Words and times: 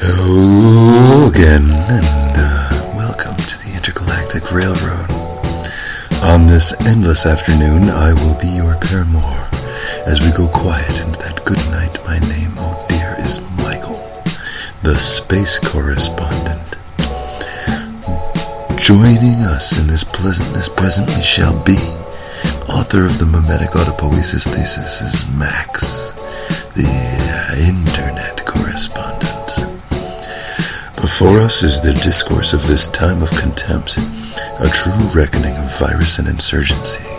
Hello 0.00 1.26
again, 1.26 1.66
and 1.90 2.34
uh, 2.38 2.94
welcome 2.94 3.34
to 3.34 3.58
the 3.66 3.74
Intergalactic 3.74 4.52
Railroad. 4.54 5.10
On 6.22 6.46
this 6.46 6.70
endless 6.86 7.26
afternoon, 7.26 7.90
I 7.90 8.14
will 8.14 8.38
be 8.38 8.46
your 8.46 8.78
paramour 8.78 9.50
as 10.06 10.20
we 10.22 10.30
go 10.38 10.46
quiet 10.54 11.02
into 11.02 11.18
that 11.18 11.42
good 11.44 11.58
night. 11.74 11.98
My 12.06 12.22
name, 12.30 12.54
oh 12.62 12.78
dear, 12.88 13.16
is 13.26 13.42
Michael, 13.58 13.98
the 14.86 14.94
space 14.94 15.58
correspondent. 15.58 16.78
Joining 18.78 19.42
us 19.50 19.82
in 19.82 19.88
this 19.88 20.04
pleasantness 20.04 20.68
presently 20.68 21.22
shall 21.26 21.58
be 21.64 21.74
author 22.70 23.02
of 23.04 23.18
the 23.18 23.26
mimetic 23.26 23.70
autopoiesis 23.70 24.46
thesis 24.46 25.02
is 25.02 25.26
Max, 25.36 26.12
the 26.78 26.86
Before 31.18 31.40
us 31.40 31.64
is 31.64 31.80
the 31.80 31.94
discourse 31.94 32.52
of 32.52 32.64
this 32.68 32.86
time 32.86 33.24
of 33.24 33.30
contempt, 33.32 33.98
a 33.98 34.70
true 34.70 34.94
reckoning 35.10 35.56
of 35.56 35.76
virus 35.76 36.20
and 36.20 36.28
insurgency, 36.28 37.10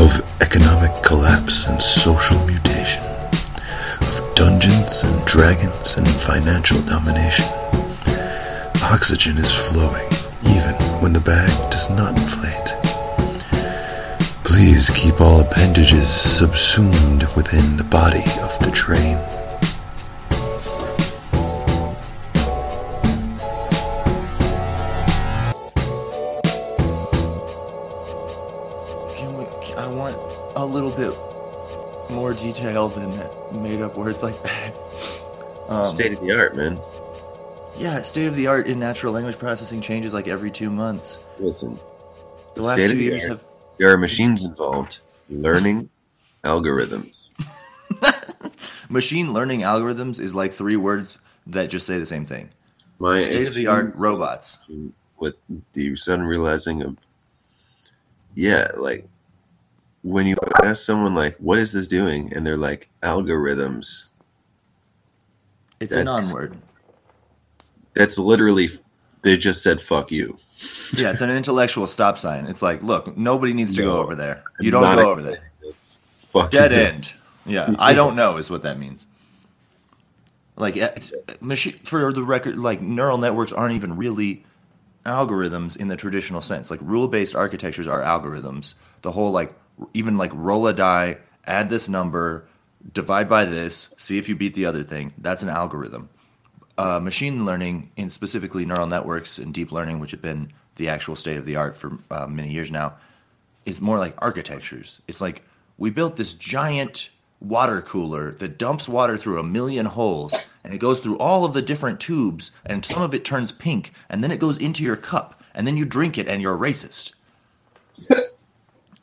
of 0.00 0.24
economic 0.40 0.90
collapse 1.04 1.68
and 1.68 1.82
social 1.82 2.40
mutation, 2.46 3.04
of 4.00 4.32
dungeons 4.34 5.04
and 5.04 5.12
dragons 5.26 5.98
and 5.98 6.08
financial 6.08 6.80
domination. 6.88 7.44
Oxygen 8.88 9.36
is 9.36 9.52
flowing, 9.52 10.08
even 10.48 10.72
when 11.04 11.12
the 11.12 11.20
bag 11.20 11.52
does 11.70 11.90
not 11.90 12.16
inflate. 12.16 12.72
Please 14.44 14.88
keep 14.88 15.20
all 15.20 15.42
appendages 15.42 16.08
subsumed 16.08 17.28
within 17.36 17.76
the 17.76 17.88
body 17.92 18.24
of 18.40 18.58
the 18.64 18.72
train. 18.72 19.18
Little 30.74 30.90
bit 30.90 31.16
more 32.14 32.32
detail 32.34 32.88
than 32.88 33.62
made 33.62 33.80
up 33.80 33.96
words 33.96 34.22
like 34.22 34.40
that. 34.42 34.74
Um, 35.68 35.84
State 35.84 36.12
of 36.12 36.20
the 36.20 36.38
art, 36.38 36.56
man. 36.56 36.78
yeah, 37.78 38.02
state 38.02 38.26
of 38.26 38.36
the 38.36 38.46
art 38.46 38.66
in 38.66 38.78
natural 38.78 39.12
language 39.14 39.38
processing 39.38 39.80
changes 39.80 40.12
like 40.12 40.28
every 40.28 40.50
two 40.50 40.68
months. 40.70 41.24
Listen, 41.38 41.74
The, 42.54 42.60
the 42.60 42.62
last 42.62 42.76
two 42.90 42.96
the 42.96 43.04
years 43.04 43.22
art. 43.22 43.30
have. 43.30 43.44
There 43.78 43.90
are 43.92 43.96
machines 43.96 44.44
involved 44.44 45.00
learning 45.30 45.88
algorithms. 46.44 47.28
Machine 48.90 49.32
learning 49.32 49.60
algorithms 49.62 50.20
is 50.20 50.34
like 50.34 50.52
three 50.52 50.76
words 50.76 51.18
that 51.46 51.70
just 51.70 51.86
say 51.86 51.98
the 51.98 52.06
same 52.06 52.26
thing. 52.26 52.50
My 52.98 53.22
State 53.22 53.48
of 53.48 53.54
the 53.54 53.66
art 53.66 53.94
robots. 53.96 54.60
with 55.18 55.34
the 55.72 55.96
sudden 55.96 56.24
realizing 56.26 56.82
of, 56.82 56.98
yeah, 58.34 58.68
like 58.76 59.08
when 60.04 60.26
you 60.26 60.36
ask 60.62 60.84
someone 60.84 61.14
like, 61.14 61.36
"What 61.38 61.58
is 61.58 61.72
this 61.72 61.86
doing?" 61.88 62.32
and 62.34 62.46
they're 62.46 62.56
like, 62.56 62.88
"Algorithms." 63.02 64.08
It's 65.80 65.92
a 65.92 65.96
That's- 65.96 66.28
non 66.28 66.34
word. 66.34 66.56
That's 67.94 68.18
literally 68.18 68.68
they 69.22 69.36
just 69.36 69.62
said 69.62 69.80
"fuck 69.80 70.10
you." 70.12 70.38
Yeah, 70.96 71.10
it's 71.10 71.20
an 71.20 71.30
intellectual 71.30 71.86
stop 71.86 72.16
sign. 72.18 72.46
It's 72.46 72.62
like, 72.62 72.82
look, 72.82 73.16
nobody 73.16 73.52
needs 73.52 73.74
to 73.76 73.82
go 73.82 73.98
over 74.00 74.14
there. 74.14 74.44
I'm 74.58 74.64
You 74.64 74.70
don't 74.70 74.82
go 74.96 75.10
over 75.10 75.20
there. 75.22 75.50
this. 75.62 75.98
Fuck 76.30 76.50
Dead 76.52 76.70
you. 76.70 76.76
end. 76.78 77.12
Yeah, 77.46 77.74
I 77.78 77.92
don't 77.94 78.14
know 78.16 78.36
is 78.36 78.50
what 78.50 78.62
that 78.62 78.78
means. 78.78 79.06
Like 80.56 80.76
eh, 80.76 80.90
it's, 80.96 81.12
eh, 81.12 81.34
machine 81.40 81.74
for 81.82 82.12
the 82.12 82.22
record, 82.22 82.58
like 82.58 82.80
neural 82.80 83.18
networks 83.18 83.52
aren't 83.52 83.74
even 83.74 83.96
really 83.96 84.44
algorithms 85.04 85.76
in 85.76 85.88
the 85.88 85.96
traditional 85.96 86.40
sense. 86.40 86.70
Like 86.70 86.80
rule-based 86.82 87.34
architectures 87.34 87.86
are 87.88 88.00
algorithms. 88.00 88.74
The 89.02 89.10
whole 89.12 89.32
like 89.32 89.52
even 89.92 90.16
like 90.16 90.30
roll 90.34 90.66
a 90.66 90.72
die, 90.72 91.18
add 91.46 91.70
this 91.70 91.88
number, 91.88 92.46
divide 92.92 93.28
by 93.28 93.44
this, 93.44 93.94
see 93.96 94.18
if 94.18 94.28
you 94.28 94.36
beat 94.36 94.54
the 94.54 94.66
other 94.66 94.82
thing. 94.82 95.12
That's 95.18 95.42
an 95.42 95.48
algorithm. 95.48 96.08
Uh, 96.76 96.98
machine 97.00 97.44
learning, 97.46 97.90
and 97.96 98.10
specifically 98.10 98.66
neural 98.66 98.86
networks 98.86 99.38
and 99.38 99.54
deep 99.54 99.70
learning, 99.70 100.00
which 100.00 100.10
have 100.10 100.22
been 100.22 100.52
the 100.76 100.88
actual 100.88 101.14
state 101.14 101.36
of 101.36 101.44
the 101.44 101.56
art 101.56 101.76
for 101.76 101.98
uh, 102.10 102.26
many 102.26 102.50
years 102.50 102.72
now, 102.72 102.94
is 103.64 103.80
more 103.80 103.98
like 103.98 104.14
architectures. 104.22 105.00
It's 105.06 105.20
like 105.20 105.42
we 105.78 105.90
built 105.90 106.16
this 106.16 106.34
giant 106.34 107.10
water 107.40 107.82
cooler 107.82 108.32
that 108.32 108.58
dumps 108.58 108.88
water 108.88 109.16
through 109.16 109.38
a 109.38 109.42
million 109.42 109.86
holes 109.86 110.34
and 110.64 110.72
it 110.72 110.78
goes 110.78 110.98
through 110.98 111.18
all 111.18 111.44
of 111.44 111.52
the 111.52 111.60
different 111.62 112.00
tubes 112.00 112.50
and 112.64 112.84
some 112.84 113.02
of 113.02 113.12
it 113.12 113.24
turns 113.24 113.52
pink 113.52 113.92
and 114.08 114.24
then 114.24 114.30
it 114.30 114.40
goes 114.40 114.56
into 114.58 114.82
your 114.82 114.96
cup 114.96 115.42
and 115.54 115.66
then 115.66 115.76
you 115.76 115.84
drink 115.84 116.16
it 116.16 116.26
and 116.26 116.40
you're 116.40 116.56
racist. 116.56 117.12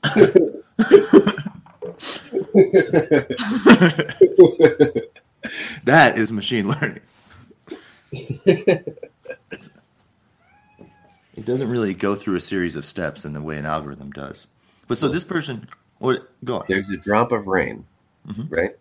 that 5.86 6.18
is 6.18 6.32
machine 6.32 6.68
learning. 6.70 7.00
It 11.36 11.46
doesn't 11.46 11.70
really 11.70 11.94
go 11.94 12.16
through 12.16 12.36
a 12.36 12.40
series 12.42 12.76
of 12.76 12.86
steps 12.86 13.26
in 13.26 13.34
the 13.34 13.42
way 13.42 13.58
an 13.58 13.66
algorithm 13.66 14.12
does. 14.12 14.48
But 14.88 14.98
so 14.98 15.08
this 15.08 15.24
person, 15.24 15.68
what? 16.00 16.28
Go 16.44 16.58
on. 16.58 16.66
There's 16.68 16.90
a 16.90 16.98
drop 16.98 17.32
of 17.32 17.48
rain, 17.48 17.86
Mhm. 18.28 18.52
right? 18.52 18.76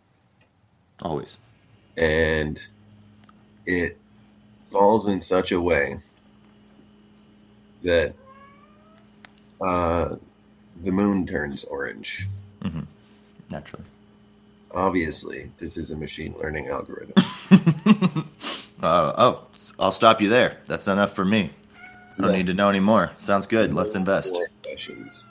Always. 1.02 1.38
and 1.96 2.64
it 3.66 3.98
falls 4.70 5.06
in 5.06 5.20
such 5.20 5.52
a 5.52 5.60
way 5.60 6.00
that 7.82 8.14
uh, 9.60 10.14
the 10.82 10.92
moon 10.92 11.26
turns 11.26 11.64
orange. 11.64 12.28
Naturally. 13.50 13.84
Obviously, 14.72 15.50
this 15.58 15.76
is 15.76 15.90
a 15.90 15.96
machine 15.96 16.34
learning 16.40 16.68
algorithm. 16.68 17.22
Uh, 18.82 19.12
oh, 19.18 19.44
I'll 19.78 19.92
stop 19.92 20.22
you 20.22 20.30
there. 20.30 20.56
That's 20.64 20.88
enough 20.88 21.12
for 21.12 21.22
me. 21.22 21.50
I 22.16 22.22
don't 22.22 22.30
Yeah. 22.30 22.36
need 22.38 22.46
to 22.46 22.54
know 22.54 22.70
anymore. 22.70 23.10
Sounds 23.18 23.46
good. 23.46 23.74
Let's 23.74 23.94
invest. 23.94 24.34
Questions. 24.64 25.28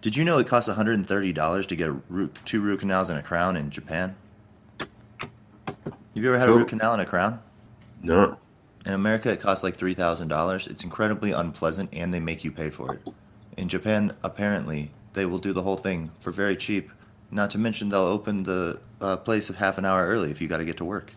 Did 0.00 0.16
you 0.16 0.24
know 0.24 0.38
it 0.38 0.48
costs 0.48 0.68
$130 0.68 1.66
to 1.68 1.76
get 1.76 1.88
a 1.88 1.92
root, 2.08 2.36
two 2.44 2.60
root 2.60 2.80
canals 2.80 3.10
and 3.10 3.18
a 3.20 3.22
crown 3.22 3.56
in 3.56 3.70
Japan? 3.70 4.16
Have 4.80 4.88
you 6.14 6.26
ever 6.28 6.36
had 6.38 6.48
a 6.48 6.52
root 6.52 6.66
canal 6.68 6.94
and 6.94 7.02
a 7.02 7.06
crown? 7.06 7.38
No, 8.02 8.36
In 8.88 8.94
America, 8.94 9.30
it 9.30 9.38
costs 9.38 9.62
like 9.62 9.76
$3,000. 9.76 10.66
It's 10.66 10.82
incredibly 10.82 11.32
unpleasant 11.32 11.90
and 11.92 12.12
they 12.12 12.20
make 12.20 12.42
you 12.42 12.50
pay 12.50 12.70
for 12.70 12.94
it. 12.94 13.02
In 13.58 13.68
Japan, 13.68 14.10
apparently, 14.24 14.90
they 15.12 15.26
will 15.26 15.38
do 15.38 15.52
the 15.52 15.62
whole 15.62 15.76
thing 15.76 16.10
for 16.20 16.30
very 16.30 16.56
cheap. 16.56 16.90
Not 17.30 17.50
to 17.50 17.58
mention, 17.58 17.90
they'll 17.90 18.00
open 18.00 18.44
the 18.44 18.80
uh, 19.02 19.18
place 19.18 19.48
half 19.48 19.76
an 19.76 19.84
hour 19.84 20.06
early 20.06 20.30
if 20.30 20.40
you 20.40 20.48
got 20.48 20.56
to 20.56 20.64
get 20.64 20.78
to 20.78 20.86
work. 20.86 21.12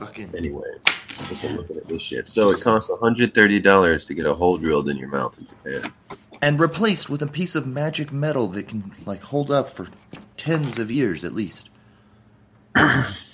Fucking 0.00 0.34
anyway, 0.36 0.66
so 1.12 1.46
looking 1.46 1.76
at 1.76 1.86
this 1.86 2.02
shit. 2.02 2.26
So 2.26 2.50
it 2.50 2.60
costs 2.60 2.90
$130 2.90 4.06
to 4.08 4.14
get 4.14 4.26
a 4.26 4.34
hole 4.34 4.58
drilled 4.58 4.88
in 4.88 4.96
your 4.96 5.08
mouth 5.08 5.38
in 5.38 5.46
Japan. 5.46 5.92
and 6.42 6.58
replaced 6.58 7.10
with 7.10 7.22
a 7.22 7.28
piece 7.28 7.54
of 7.54 7.64
magic 7.64 8.10
metal 8.10 8.48
that 8.48 8.66
can 8.66 8.92
like 9.06 9.22
hold 9.22 9.52
up 9.52 9.68
for 9.68 9.86
tens 10.36 10.80
of 10.80 10.90
years 10.90 11.24
at 11.24 11.32
least. 11.32 11.70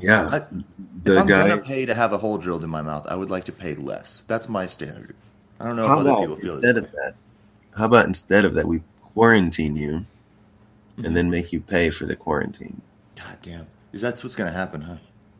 Yeah, 0.00 0.28
I- 0.32 0.38
the 1.04 1.12
if 1.14 1.18
I'm 1.20 1.26
guy. 1.26 1.48
gonna 1.48 1.62
pay 1.62 1.86
to 1.86 1.94
have 1.94 2.12
a 2.12 2.18
hole 2.18 2.38
drilled 2.38 2.64
in 2.64 2.70
my 2.70 2.82
mouth, 2.82 3.06
I 3.08 3.16
would 3.16 3.30
like 3.30 3.44
to 3.44 3.52
pay 3.52 3.74
less. 3.74 4.22
That's 4.26 4.48
my 4.48 4.66
standard. 4.66 5.14
I 5.60 5.64
don't 5.64 5.76
know 5.76 5.84
if 5.84 5.88
How 5.88 5.98
other 6.00 6.10
about 6.10 6.20
people 6.20 6.36
feel 6.36 6.54
instead 6.54 6.76
of 6.76 6.90
that? 6.92 7.14
How 7.76 7.84
about 7.86 8.06
instead 8.06 8.44
of 8.44 8.54
that, 8.54 8.66
we 8.66 8.82
quarantine 9.02 9.76
you, 9.76 10.04
and 10.98 11.16
then 11.16 11.30
make 11.30 11.52
you 11.52 11.60
pay 11.60 11.90
for 11.90 12.06
the 12.06 12.16
quarantine? 12.16 12.80
God 13.16 13.38
damn, 13.42 13.66
is 13.92 14.00
that 14.02 14.22
what's 14.22 14.36
gonna 14.36 14.50
happen, 14.52 14.80
huh? 14.82 14.96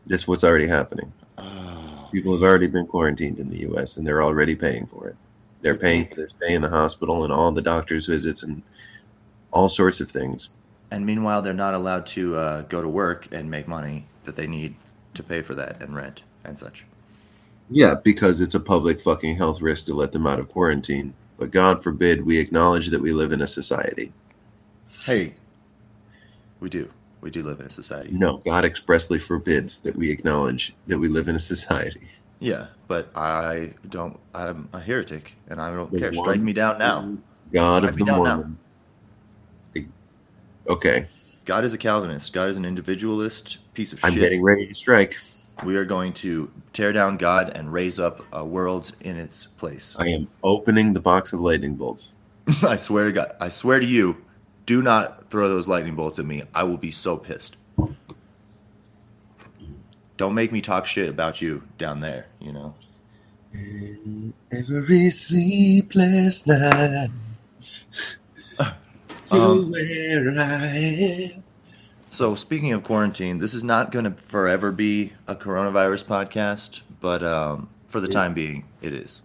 That's 0.06 0.26
what's 0.26 0.44
already 0.44 0.66
happening. 0.66 1.12
Oh, 1.36 2.08
People 2.12 2.32
have 2.32 2.42
already 2.42 2.66
been 2.68 2.86
quarantined 2.86 3.38
in 3.38 3.48
the 3.50 3.60
U.S. 3.60 3.96
and 3.96 4.06
they're 4.06 4.22
already 4.22 4.54
paying 4.56 4.86
for 4.86 5.08
it. 5.08 5.16
They're 5.60 5.76
paying 5.76 6.06
for 6.08 6.14
their 6.16 6.28
stay 6.28 6.54
in 6.54 6.62
the 6.62 6.68
hospital 6.68 7.24
and 7.24 7.32
all 7.32 7.50
the 7.52 7.60
doctor's 7.62 8.06
visits 8.06 8.42
and 8.42 8.62
all 9.50 9.68
sorts 9.68 10.00
of 10.00 10.10
things. 10.10 10.48
and 10.90 11.04
meanwhile, 11.04 11.42
they're 11.42 11.52
not 11.52 11.74
allowed 11.74 12.06
to 12.06 12.34
uh, 12.36 12.62
go 12.62 12.80
to 12.80 12.88
work 12.88 13.28
and 13.32 13.50
make 13.50 13.68
money 13.68 14.06
that 14.28 14.36
they 14.36 14.46
need 14.46 14.74
to 15.14 15.22
pay 15.22 15.40
for 15.40 15.54
that 15.54 15.82
and 15.82 15.96
rent 15.96 16.22
and 16.44 16.58
such. 16.58 16.84
Yeah, 17.70 17.94
because 18.04 18.40
it's 18.40 18.54
a 18.54 18.60
public 18.60 19.00
fucking 19.00 19.36
health 19.36 19.62
risk 19.62 19.86
to 19.86 19.94
let 19.94 20.12
them 20.12 20.26
out 20.26 20.38
of 20.38 20.48
quarantine. 20.48 21.14
But 21.38 21.50
God 21.50 21.82
forbid 21.82 22.24
we 22.24 22.38
acknowledge 22.38 22.88
that 22.88 23.00
we 23.00 23.12
live 23.12 23.32
in 23.32 23.40
a 23.40 23.46
society. 23.46 24.12
Hey, 25.04 25.34
we 26.60 26.68
do. 26.68 26.90
We 27.20 27.30
do 27.30 27.42
live 27.42 27.60
in 27.60 27.66
a 27.66 27.70
society. 27.70 28.10
No, 28.12 28.38
God 28.38 28.64
expressly 28.64 29.18
forbids 29.18 29.78
that 29.78 29.96
we 29.96 30.10
acknowledge 30.10 30.74
that 30.86 30.98
we 30.98 31.08
live 31.08 31.28
in 31.28 31.36
a 31.36 31.40
society. 31.40 32.06
Yeah, 32.38 32.66
but 32.86 33.10
I 33.16 33.72
don't. 33.88 34.18
I'm 34.34 34.68
a 34.72 34.80
heretic, 34.80 35.34
and 35.48 35.60
I 35.60 35.74
don't 35.74 35.90
The 35.90 35.98
care. 35.98 36.12
Strike 36.12 36.40
me 36.40 36.52
down 36.52 36.78
now. 36.78 37.16
God 37.52 37.78
Strike 37.78 37.92
of 37.92 37.98
the 37.98 38.04
now. 38.04 38.16
Mormon. 38.16 38.58
Okay, 40.68 41.06
God 41.48 41.64
is 41.64 41.72
a 41.72 41.78
Calvinist. 41.78 42.34
God 42.34 42.50
is 42.50 42.58
an 42.58 42.66
individualist 42.66 43.72
piece 43.72 43.94
of 43.94 44.00
shit. 44.00 44.12
I'm 44.12 44.18
getting 44.18 44.42
ready 44.42 44.66
to 44.66 44.74
strike. 44.74 45.16
We 45.64 45.76
are 45.76 45.84
going 45.86 46.12
to 46.14 46.50
tear 46.74 46.92
down 46.92 47.16
God 47.16 47.52
and 47.56 47.72
raise 47.72 47.98
up 47.98 48.22
a 48.34 48.44
world 48.44 48.92
in 49.00 49.16
its 49.16 49.46
place. 49.46 49.96
I 49.98 50.08
am 50.08 50.28
opening 50.44 50.92
the 50.92 51.00
box 51.00 51.32
of 51.32 51.40
lightning 51.40 51.74
bolts. 51.74 52.16
I 52.62 52.76
swear 52.76 53.06
to 53.06 53.12
God. 53.12 53.32
I 53.40 53.48
swear 53.48 53.80
to 53.80 53.86
you, 53.86 54.22
do 54.66 54.82
not 54.82 55.30
throw 55.30 55.48
those 55.48 55.66
lightning 55.66 55.94
bolts 55.94 56.18
at 56.18 56.26
me. 56.26 56.42
I 56.54 56.64
will 56.64 56.76
be 56.76 56.90
so 56.90 57.16
pissed. 57.16 57.56
Don't 60.18 60.34
make 60.34 60.52
me 60.52 60.60
talk 60.60 60.84
shit 60.84 61.08
about 61.08 61.40
you 61.40 61.62
down 61.78 62.00
there, 62.00 62.26
you 62.40 62.52
know? 62.52 62.74
Every 64.52 65.08
sleepless 65.08 66.46
night. 66.46 67.08
To 69.28 69.34
Um, 69.34 69.70
where 69.70 70.34
I 70.38 70.66
am. 71.34 71.42
So, 72.10 72.34
speaking 72.34 72.72
of 72.72 72.82
quarantine, 72.82 73.38
this 73.38 73.52
is 73.52 73.62
not 73.62 73.92
going 73.92 74.06
to 74.06 74.10
forever 74.12 74.72
be 74.72 75.12
a 75.26 75.34
coronavirus 75.34 76.04
podcast, 76.06 76.80
but 77.00 77.22
um, 77.22 77.68
for 77.88 78.00
the 78.00 78.06
Yeah. 78.06 78.12
time 78.14 78.34
being, 78.34 78.64
it 78.80 78.94
is. 78.94 79.22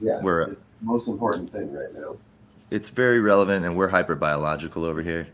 Yeah, 0.00 0.20
We're- 0.22 0.44
it's 0.50 0.60
the 0.80 0.86
most 0.86 1.08
important 1.08 1.50
thing 1.50 1.72
right 1.72 1.94
now. 1.94 2.16
It's 2.70 2.90
very 2.90 3.20
relevant, 3.20 3.64
and 3.64 3.76
we're 3.76 3.88
hyper 3.88 4.14
biological 4.14 4.84
over 4.84 5.00
here. 5.00 5.28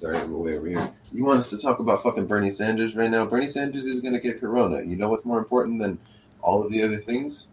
Sorry, 0.00 0.16
I'm 0.18 0.38
way 0.38 0.56
over 0.56 0.66
here. 0.68 0.90
You 1.12 1.24
want 1.24 1.38
us 1.40 1.50
to 1.50 1.58
talk 1.58 1.78
about 1.80 2.02
fucking 2.02 2.26
Bernie 2.26 2.50
Sanders 2.50 2.96
right 2.96 3.10
now? 3.10 3.26
Bernie 3.26 3.46
Sanders 3.46 3.86
is 3.86 4.00
going 4.00 4.14
to 4.14 4.20
get 4.20 4.40
corona. 4.40 4.82
You 4.82 4.96
know 4.96 5.08
what's 5.08 5.24
more 5.24 5.38
important 5.38 5.80
than 5.80 5.98
all 6.40 6.64
of 6.64 6.70
the 6.70 6.82
other 6.82 6.98
things? 6.98 7.48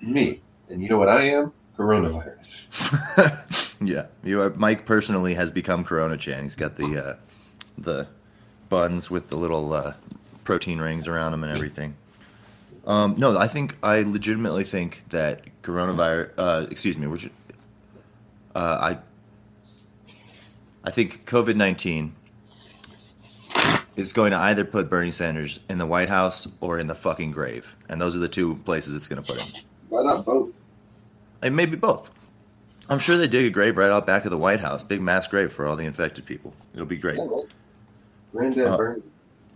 Me. 0.00 0.40
And 0.70 0.82
you 0.82 0.88
know 0.88 0.98
what 0.98 1.08
I 1.08 1.22
am? 1.22 1.52
Coronavirus. 1.78 3.76
yeah, 3.80 4.06
you 4.24 4.42
are. 4.42 4.50
Mike 4.50 4.84
personally 4.84 5.34
has 5.34 5.52
become 5.52 5.84
Corona 5.84 6.16
Chan. 6.16 6.42
He's 6.42 6.56
got 6.56 6.74
the 6.76 7.06
uh, 7.06 7.16
the 7.78 8.08
buns 8.68 9.10
with 9.10 9.28
the 9.28 9.36
little 9.36 9.72
uh, 9.72 9.92
protein 10.42 10.80
rings 10.80 11.06
around 11.06 11.30
them 11.30 11.44
and 11.44 11.52
everything. 11.56 11.94
Um, 12.84 13.14
no, 13.16 13.38
I 13.38 13.46
think 13.46 13.76
I 13.80 14.02
legitimately 14.02 14.64
think 14.64 15.04
that 15.10 15.42
coronavirus. 15.62 16.30
Uh, 16.36 16.66
excuse 16.68 16.98
me, 16.98 17.06
which 17.06 17.30
uh, 18.56 18.78
I 18.80 18.98
I 20.82 20.90
think 20.90 21.26
COVID 21.26 21.54
nineteen 21.54 22.12
is 23.94 24.12
going 24.12 24.32
to 24.32 24.38
either 24.38 24.64
put 24.64 24.90
Bernie 24.90 25.12
Sanders 25.12 25.60
in 25.70 25.78
the 25.78 25.86
White 25.86 26.08
House 26.08 26.48
or 26.60 26.80
in 26.80 26.88
the 26.88 26.94
fucking 26.96 27.30
grave, 27.30 27.76
and 27.88 28.00
those 28.00 28.16
are 28.16 28.20
the 28.20 28.28
two 28.28 28.56
places 28.64 28.96
it's 28.96 29.06
going 29.06 29.22
to 29.22 29.32
put 29.32 29.40
him. 29.40 29.62
Why 29.90 30.02
not 30.02 30.24
both? 30.24 30.60
And 31.42 31.54
maybe 31.54 31.76
both. 31.76 32.12
I'm 32.90 32.98
sure 32.98 33.16
they 33.16 33.28
dig 33.28 33.44
a 33.44 33.50
grave 33.50 33.76
right 33.76 33.90
out 33.90 34.06
back 34.06 34.24
of 34.24 34.30
the 34.30 34.38
White 34.38 34.60
House, 34.60 34.82
big 34.82 35.00
mass 35.00 35.28
grave 35.28 35.52
for 35.52 35.66
all 35.66 35.76
the 35.76 35.84
infected 35.84 36.24
people. 36.24 36.54
It'll 36.72 36.86
be 36.86 36.96
great. 36.96 37.18
Yeah, 37.18 37.42
Granddad 38.32 38.66
Uh, 38.66 38.76
Bernie 38.76 39.02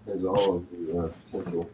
has 0.07 0.25
all 0.25 0.57
of 0.57 0.71
the 0.71 0.99
uh, 0.99 1.09
potential. 1.31 1.71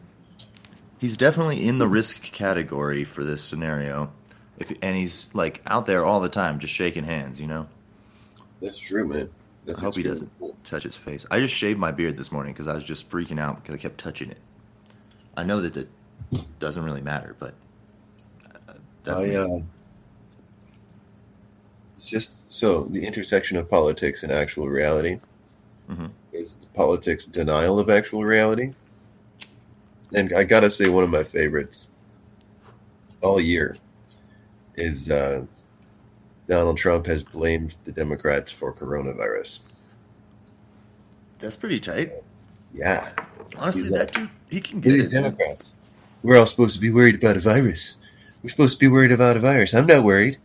He's 0.99 1.17
definitely 1.17 1.65
in 1.67 1.77
the 1.77 1.87
risk 1.87 2.21
category 2.21 3.03
for 3.03 3.23
this 3.23 3.43
scenario. 3.43 4.11
If 4.57 4.71
and 4.81 4.97
he's 4.97 5.29
like 5.33 5.61
out 5.65 5.85
there 5.85 6.03
all 6.05 6.19
the 6.19 6.29
time, 6.29 6.59
just 6.59 6.73
shaking 6.73 7.03
hands. 7.05 7.39
You 7.39 7.47
know, 7.47 7.67
That's 8.61 8.79
true, 8.79 9.07
man. 9.07 9.29
That's 9.65 9.79
I 9.81 9.85
hope 9.85 9.95
he 9.95 10.03
doesn't. 10.03 10.29
cool. 10.39 10.55
touch 10.65 10.83
his 10.83 10.95
face. 10.97 11.25
I 11.31 11.39
just 11.39 11.53
shaved 11.53 11.79
my 11.79 11.91
beard 11.91 12.17
this 12.17 12.31
morning 12.31 12.53
because 12.53 12.67
I 12.67 12.73
was 12.73 12.83
just 12.83 13.09
freaking 13.09 13.39
out 13.39 13.57
because 13.61 13.75
I 13.75 13.77
kept 13.77 13.97
touching 13.97 14.29
it. 14.29 14.37
I 15.37 15.43
know 15.43 15.61
that 15.61 15.77
it 15.77 15.89
doesn't 16.59 16.83
really 16.83 17.01
matter, 17.01 17.35
but 17.39 17.53
uh, 18.67 18.73
that's 19.03 19.21
I, 19.21 19.35
uh, 19.35 19.59
just 22.03 22.37
so 22.51 22.83
the 22.85 23.05
intersection 23.05 23.57
of 23.57 23.69
politics 23.69 24.23
and 24.23 24.31
actual 24.31 24.67
reality 24.69 25.19
Mhm. 25.89 26.11
is 26.33 26.57
politics 26.73 27.25
denial 27.25 27.79
of 27.79 27.89
actual 27.89 28.23
reality. 28.23 28.73
And 30.13 30.33
I 30.33 30.43
gotta 30.43 30.69
say, 30.71 30.89
one 30.89 31.03
of 31.03 31.09
my 31.09 31.23
favorites 31.23 31.89
all 33.21 33.39
year 33.41 33.77
is 34.75 35.09
uh, 35.11 35.45
Donald 36.47 36.77
Trump 36.77 37.05
has 37.07 37.23
blamed 37.23 37.75
the 37.83 37.91
Democrats 37.91 38.51
for 38.51 38.73
coronavirus. 38.73 39.59
that's 41.39 41.55
pretty 41.55 41.79
tight. 41.79 42.11
Yeah, 42.73 43.13
Honestly, 43.57 43.83
He's 43.83 43.91
that 43.91 44.11
dude, 44.13 44.29
he 44.49 44.59
can 44.61 44.79
get 44.81 44.91
these 44.91 45.09
Democrats. 45.09 45.71
We're 46.21 46.37
all 46.37 46.45
supposed 46.45 46.75
to 46.75 46.81
be 46.81 46.91
worried 46.91 47.15
about 47.15 47.37
a 47.37 47.39
virus. 47.39 47.95
We're 48.43 48.49
supposed 48.49 48.75
to 48.77 48.79
be 48.79 48.89
worried 48.89 49.11
about 49.13 49.37
a 49.37 49.39
virus. 49.39 49.73
I'm 49.73 49.85
not 49.87 50.03
worried. 50.03 50.37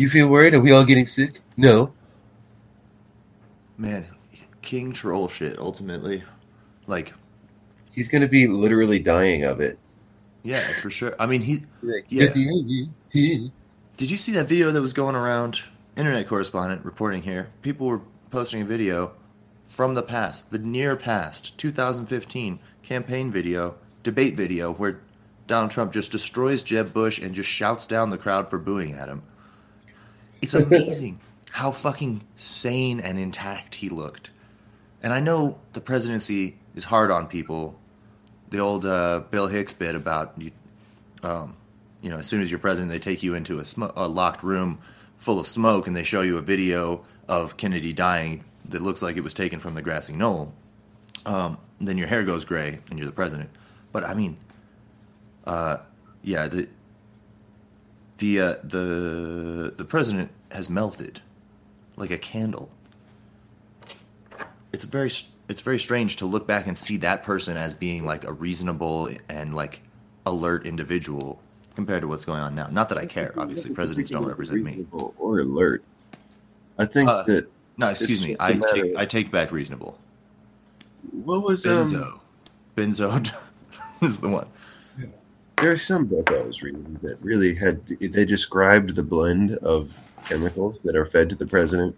You 0.00 0.08
feel 0.08 0.30
worried? 0.30 0.54
Are 0.54 0.60
we 0.62 0.72
all 0.72 0.86
getting 0.86 1.06
sick? 1.06 1.40
No. 1.58 1.92
Man, 3.76 4.06
king 4.62 4.94
troll 4.94 5.28
shit. 5.28 5.58
Ultimately, 5.58 6.22
like, 6.86 7.12
He's 7.92 8.08
going 8.08 8.22
to 8.22 8.28
be 8.28 8.46
literally 8.46 8.98
dying 8.98 9.44
of 9.44 9.60
it. 9.60 9.78
yeah, 10.42 10.62
for 10.80 10.88
sure. 10.88 11.14
I 11.18 11.26
mean, 11.26 11.42
he 11.42 11.64
Yeah. 12.08 12.28
"At 12.28 12.34
yeah." 12.34 13.48
Did 13.98 14.10
you 14.10 14.16
see 14.16 14.32
that 14.32 14.48
video 14.48 14.70
that 14.70 14.80
was 14.80 14.94
going 14.94 15.16
around? 15.16 15.60
Internet 15.98 16.28
correspondent 16.28 16.82
reporting 16.82 17.20
here. 17.20 17.50
People 17.60 17.86
were 17.86 18.00
posting 18.30 18.62
a 18.62 18.64
video 18.64 19.12
from 19.66 19.92
the 19.94 20.02
past, 20.02 20.50
the 20.50 20.58
near 20.58 20.96
past, 20.96 21.58
2015 21.58 22.58
campaign 22.82 23.30
video, 23.30 23.74
debate 24.02 24.34
video, 24.34 24.72
where 24.72 25.00
Donald 25.46 25.72
Trump 25.72 25.92
just 25.92 26.10
destroys 26.10 26.62
Jeb 26.62 26.94
Bush 26.94 27.18
and 27.18 27.34
just 27.34 27.50
shouts 27.50 27.86
down 27.86 28.08
the 28.08 28.16
crowd 28.16 28.48
for 28.48 28.58
booing 28.58 28.94
at 28.94 29.08
him. 29.10 29.22
It's 30.42 30.54
amazing 30.54 31.20
how 31.50 31.70
fucking 31.70 32.22
sane 32.36 33.00
and 33.00 33.18
intact 33.18 33.74
he 33.74 33.88
looked. 33.88 34.30
And 35.02 35.12
I 35.12 35.20
know 35.20 35.58
the 35.72 35.80
presidency 35.80 36.58
is 36.74 36.84
hard 36.84 37.10
on 37.10 37.26
people. 37.26 37.78
The 38.50 38.58
old 38.58 38.84
uh, 38.84 39.22
Bill 39.30 39.46
Hicks 39.46 39.72
bit 39.72 39.94
about 39.94 40.34
you, 40.36 40.50
um, 41.22 41.56
you 42.02 42.10
know, 42.10 42.18
as 42.18 42.26
soon 42.26 42.42
as 42.42 42.50
you're 42.50 42.60
president, 42.60 42.90
they 42.90 42.98
take 42.98 43.22
you 43.22 43.34
into 43.34 43.58
a, 43.58 43.64
sm- 43.64 43.84
a 43.96 44.08
locked 44.08 44.42
room 44.42 44.78
full 45.18 45.38
of 45.38 45.46
smoke 45.46 45.86
and 45.86 45.96
they 45.96 46.02
show 46.02 46.22
you 46.22 46.38
a 46.38 46.42
video 46.42 47.04
of 47.28 47.56
Kennedy 47.56 47.92
dying 47.92 48.44
that 48.66 48.82
looks 48.82 49.02
like 49.02 49.16
it 49.16 49.24
was 49.24 49.34
taken 49.34 49.60
from 49.60 49.74
the 49.74 49.82
grassy 49.82 50.14
knoll. 50.14 50.52
Um, 51.26 51.58
then 51.80 51.98
your 51.98 52.08
hair 52.08 52.22
goes 52.22 52.44
gray 52.44 52.78
and 52.90 52.98
you're 52.98 53.06
the 53.06 53.12
president. 53.12 53.50
But 53.92 54.04
I 54.04 54.14
mean, 54.14 54.36
uh, 55.46 55.78
yeah, 56.22 56.48
the 56.48 56.68
the 58.20 58.40
uh, 58.40 58.54
the 58.62 59.74
the 59.76 59.84
president 59.84 60.30
has 60.52 60.70
melted 60.70 61.20
like 61.96 62.10
a 62.10 62.18
candle. 62.18 62.70
It's 64.72 64.84
very 64.84 65.10
it's 65.48 65.60
very 65.60 65.78
strange 65.78 66.16
to 66.16 66.26
look 66.26 66.46
back 66.46 66.66
and 66.68 66.78
see 66.78 66.96
that 66.98 67.24
person 67.24 67.56
as 67.56 67.74
being 67.74 68.04
like 68.06 68.24
a 68.24 68.32
reasonable 68.32 69.10
and 69.28 69.54
like 69.54 69.80
alert 70.26 70.66
individual 70.66 71.40
compared 71.74 72.02
to 72.02 72.08
what's 72.08 72.24
going 72.24 72.40
on 72.40 72.54
now. 72.54 72.68
Not 72.70 72.88
that 72.90 72.98
I 72.98 73.06
care. 73.06 73.34
Obviously, 73.36 73.74
presidents 73.74 74.10
don't 74.10 74.26
represent 74.26 74.62
me. 74.62 74.86
Or 74.92 75.40
alert. 75.40 75.82
I 76.78 76.84
think 76.84 77.08
Uh, 77.08 77.22
that 77.24 77.48
No, 77.78 77.88
excuse 77.88 78.24
me. 78.24 78.36
I 78.38 78.52
take 78.52 78.96
I 78.96 79.06
take 79.06 79.30
back 79.32 79.50
reasonable. 79.50 79.98
what 81.10 81.42
was 81.42 81.66
um. 81.66 81.90
Benzo. 81.90 82.20
Benzo 82.76 83.34
is 84.02 84.20
the 84.20 84.28
one. 84.28 84.46
There 85.60 85.72
are 85.72 85.76
some 85.76 86.06
book 86.06 86.30
I 86.30 86.46
was 86.46 86.62
reading 86.62 86.98
that 87.02 87.18
really 87.20 87.54
had 87.54 87.86
they 87.86 88.24
described 88.24 88.94
the 88.96 89.02
blend 89.02 89.52
of 89.58 89.94
chemicals 90.24 90.80
that 90.82 90.96
are 90.96 91.04
fed 91.04 91.28
to 91.30 91.36
the 91.36 91.46
president 91.46 91.94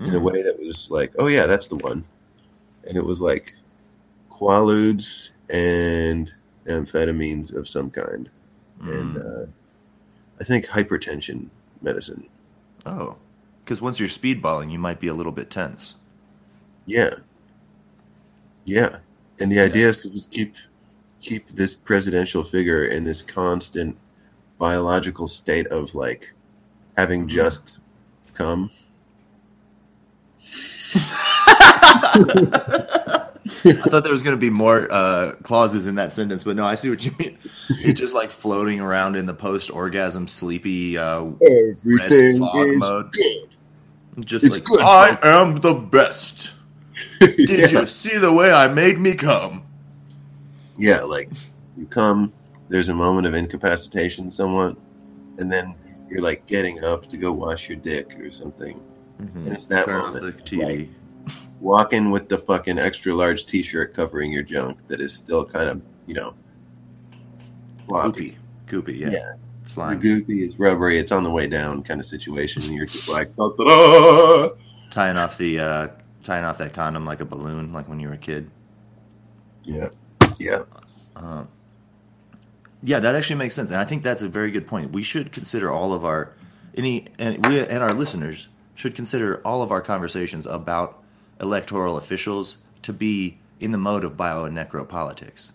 in 0.00 0.14
a 0.14 0.20
Mm. 0.20 0.22
way 0.22 0.42
that 0.42 0.58
was 0.58 0.90
like, 0.90 1.12
oh 1.18 1.28
yeah, 1.28 1.46
that's 1.46 1.68
the 1.68 1.76
one, 1.76 2.04
and 2.86 2.96
it 2.96 3.04
was 3.04 3.20
like 3.20 3.54
quaaludes 4.30 5.30
and 5.48 6.32
amphetamines 6.66 7.54
of 7.54 7.66
some 7.68 7.90
kind, 7.90 8.28
and 8.80 9.16
Mm. 9.16 9.44
uh, 9.44 9.46
I 10.40 10.44
think 10.44 10.66
hypertension 10.66 11.48
medicine. 11.80 12.26
Oh, 12.84 13.16
because 13.64 13.80
once 13.80 13.98
you're 13.98 14.08
speedballing, 14.10 14.70
you 14.70 14.78
might 14.78 15.00
be 15.00 15.08
a 15.08 15.14
little 15.14 15.32
bit 15.32 15.48
tense. 15.48 15.96
Yeah, 16.84 17.14
yeah, 18.64 18.98
and 19.40 19.50
the 19.50 19.60
idea 19.60 19.88
is 19.88 20.02
to 20.02 20.10
just 20.10 20.30
keep 20.30 20.54
keep 21.24 21.48
this 21.48 21.74
presidential 21.74 22.44
figure 22.44 22.84
in 22.86 23.02
this 23.02 23.22
constant 23.22 23.96
biological 24.58 25.26
state 25.26 25.66
of 25.68 25.94
like 25.94 26.32
having 26.96 27.24
Mhm. 27.26 27.28
just 27.30 27.78
come. 28.34 28.70
I 33.66 33.72
thought 33.88 34.02
there 34.02 34.12
was 34.12 34.22
going 34.22 34.36
to 34.36 34.40
be 34.40 34.50
more 34.50 34.86
uh, 34.92 35.32
clauses 35.42 35.86
in 35.86 35.94
that 35.96 36.12
sentence, 36.12 36.42
but 36.44 36.56
no, 36.56 36.64
I 36.64 36.74
see 36.74 36.90
what 36.90 37.04
you 37.04 37.14
mean. 37.18 37.38
He's 37.80 37.94
just 37.94 38.14
like 38.14 38.30
floating 38.30 38.80
around 38.80 39.16
in 39.16 39.26
the 39.26 39.34
post-orgasm 39.34 40.28
sleepy, 40.28 40.96
uh, 40.98 41.24
Everything 41.24 42.38
fog 42.38 42.56
is 42.66 42.78
mode. 42.80 43.12
good. 43.12 44.24
just 44.26 44.44
It's 44.44 44.56
like 44.56 44.64
good, 44.64 44.80
I 44.82 45.18
am 45.22 45.56
the 45.60 45.74
best. 45.74 46.52
Did 47.20 47.48
yeah. 47.72 47.80
you 47.80 47.86
see 47.86 48.18
the 48.18 48.32
way 48.32 48.52
I 48.52 48.68
made 48.68 48.98
me 48.98 49.14
come? 49.14 49.62
Yeah, 50.78 51.00
like 51.02 51.30
you 51.76 51.86
come, 51.86 52.32
there's 52.68 52.88
a 52.88 52.94
moment 52.94 53.26
of 53.26 53.34
incapacitation 53.34 54.30
somewhat, 54.30 54.76
and 55.38 55.50
then 55.52 55.74
you're 56.08 56.20
like 56.22 56.46
getting 56.46 56.82
up 56.84 57.08
to 57.10 57.16
go 57.16 57.32
wash 57.32 57.68
your 57.68 57.76
dick 57.78 58.18
or 58.20 58.30
something, 58.32 58.80
And 59.18 59.48
it's 59.48 59.64
that 59.66 59.86
Turn 59.86 59.96
off 59.96 60.14
moment. 60.14 60.36
the 60.36 60.42
TV. 60.42 60.88
Walking 61.60 62.10
with 62.10 62.28
the 62.28 62.36
fucking 62.38 62.78
extra 62.78 63.14
large 63.14 63.46
t 63.46 63.62
shirt 63.62 63.94
covering 63.94 64.30
your 64.32 64.42
junk 64.42 64.86
that 64.88 65.00
is 65.00 65.14
still 65.14 65.44
kind 65.46 65.68
of, 65.70 65.80
you 66.06 66.14
know, 66.14 66.34
floppy. 67.86 68.36
Goopy. 68.66 68.82
Goopy, 68.84 68.98
yeah. 68.98 69.08
Yeah. 69.10 69.32
The 69.64 69.70
Slime. 69.70 70.00
goopy 70.00 70.42
is 70.46 70.58
rubbery, 70.58 70.98
it's 70.98 71.10
on 71.10 71.22
the 71.22 71.30
way 71.30 71.46
down 71.46 71.82
kind 71.82 71.98
of 72.00 72.06
situation. 72.06 72.62
And 72.64 72.74
you're 72.74 72.84
just 72.86 73.08
like, 73.08 73.34
"Da-da-da." 73.36 74.50
Tying 74.90 75.16
off 75.16 75.38
the 75.38 75.58
uh 75.58 75.88
tying 76.22 76.44
off 76.44 76.58
that 76.58 76.72
condom 76.74 77.04
like 77.06 77.20
a 77.20 77.24
balloon, 77.24 77.72
like 77.72 77.88
when 77.88 77.98
you 77.98 78.08
were 78.08 78.14
a 78.14 78.18
kid. 78.18 78.50
yeah. 79.64 79.88
Yeah. 80.38 80.62
Um, 81.16 81.48
yeah, 82.82 82.98
that 82.98 83.14
actually 83.14 83.36
makes 83.36 83.54
sense, 83.54 83.70
and 83.70 83.80
I 83.80 83.84
think 83.84 84.02
that's 84.02 84.22
a 84.22 84.28
very 84.28 84.50
good 84.50 84.66
point. 84.66 84.92
We 84.92 85.02
should 85.02 85.32
consider 85.32 85.70
all 85.70 85.94
of 85.94 86.04
our 86.04 86.32
any 86.76 87.06
and 87.18 87.44
we 87.46 87.60
and 87.60 87.82
our 87.82 87.94
listeners 87.94 88.48
should 88.74 88.94
consider 88.94 89.40
all 89.44 89.62
of 89.62 89.70
our 89.70 89.80
conversations 89.80 90.46
about 90.46 91.02
electoral 91.40 91.96
officials 91.96 92.58
to 92.82 92.92
be 92.92 93.38
in 93.60 93.70
the 93.70 93.78
mode 93.78 94.04
of 94.04 94.16
bio 94.16 94.44
and 94.44 94.56
necropolitics. 94.56 95.52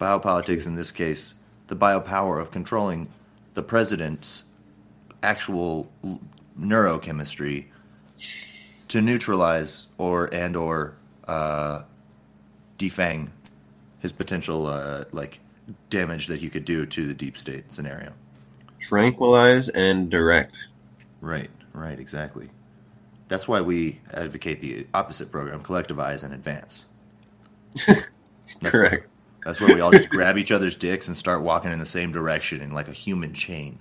Biopolitics, 0.00 0.66
in 0.66 0.74
this 0.74 0.90
case, 0.90 1.34
the 1.66 1.76
biopower 1.76 2.40
of 2.40 2.50
controlling 2.50 3.08
the 3.54 3.62
president's 3.62 4.44
actual 5.22 5.90
neurochemistry 6.58 7.66
to 8.88 9.00
neutralize 9.00 9.88
or 9.98 10.32
and 10.34 10.56
or 10.56 10.94
uh, 11.28 11.82
defang 12.78 13.28
his 14.02 14.12
potential 14.12 14.66
uh, 14.66 15.04
like 15.12 15.40
damage 15.88 16.26
that 16.26 16.40
he 16.40 16.50
could 16.50 16.64
do 16.64 16.84
to 16.84 17.06
the 17.06 17.14
deep 17.14 17.38
state 17.38 17.72
scenario. 17.72 18.12
Tranquilize 18.80 19.68
and 19.68 20.10
direct. 20.10 20.66
Right, 21.20 21.50
right, 21.72 21.98
exactly. 21.98 22.50
That's 23.28 23.46
why 23.46 23.60
we 23.60 24.00
advocate 24.12 24.60
the 24.60 24.86
opposite 24.92 25.30
program: 25.30 25.62
collectivize 25.62 26.24
and 26.24 26.34
advance. 26.34 26.86
That's 27.86 28.06
Correct. 28.60 29.08
That's 29.44 29.60
where 29.60 29.74
we 29.74 29.80
all 29.80 29.90
just 29.90 30.10
grab 30.10 30.36
each 30.36 30.52
other's 30.52 30.76
dicks 30.76 31.08
and 31.08 31.16
start 31.16 31.42
walking 31.42 31.72
in 31.72 31.78
the 31.78 31.86
same 31.86 32.12
direction 32.12 32.60
in 32.60 32.72
like 32.72 32.88
a 32.88 32.92
human 32.92 33.34
chain. 33.34 33.78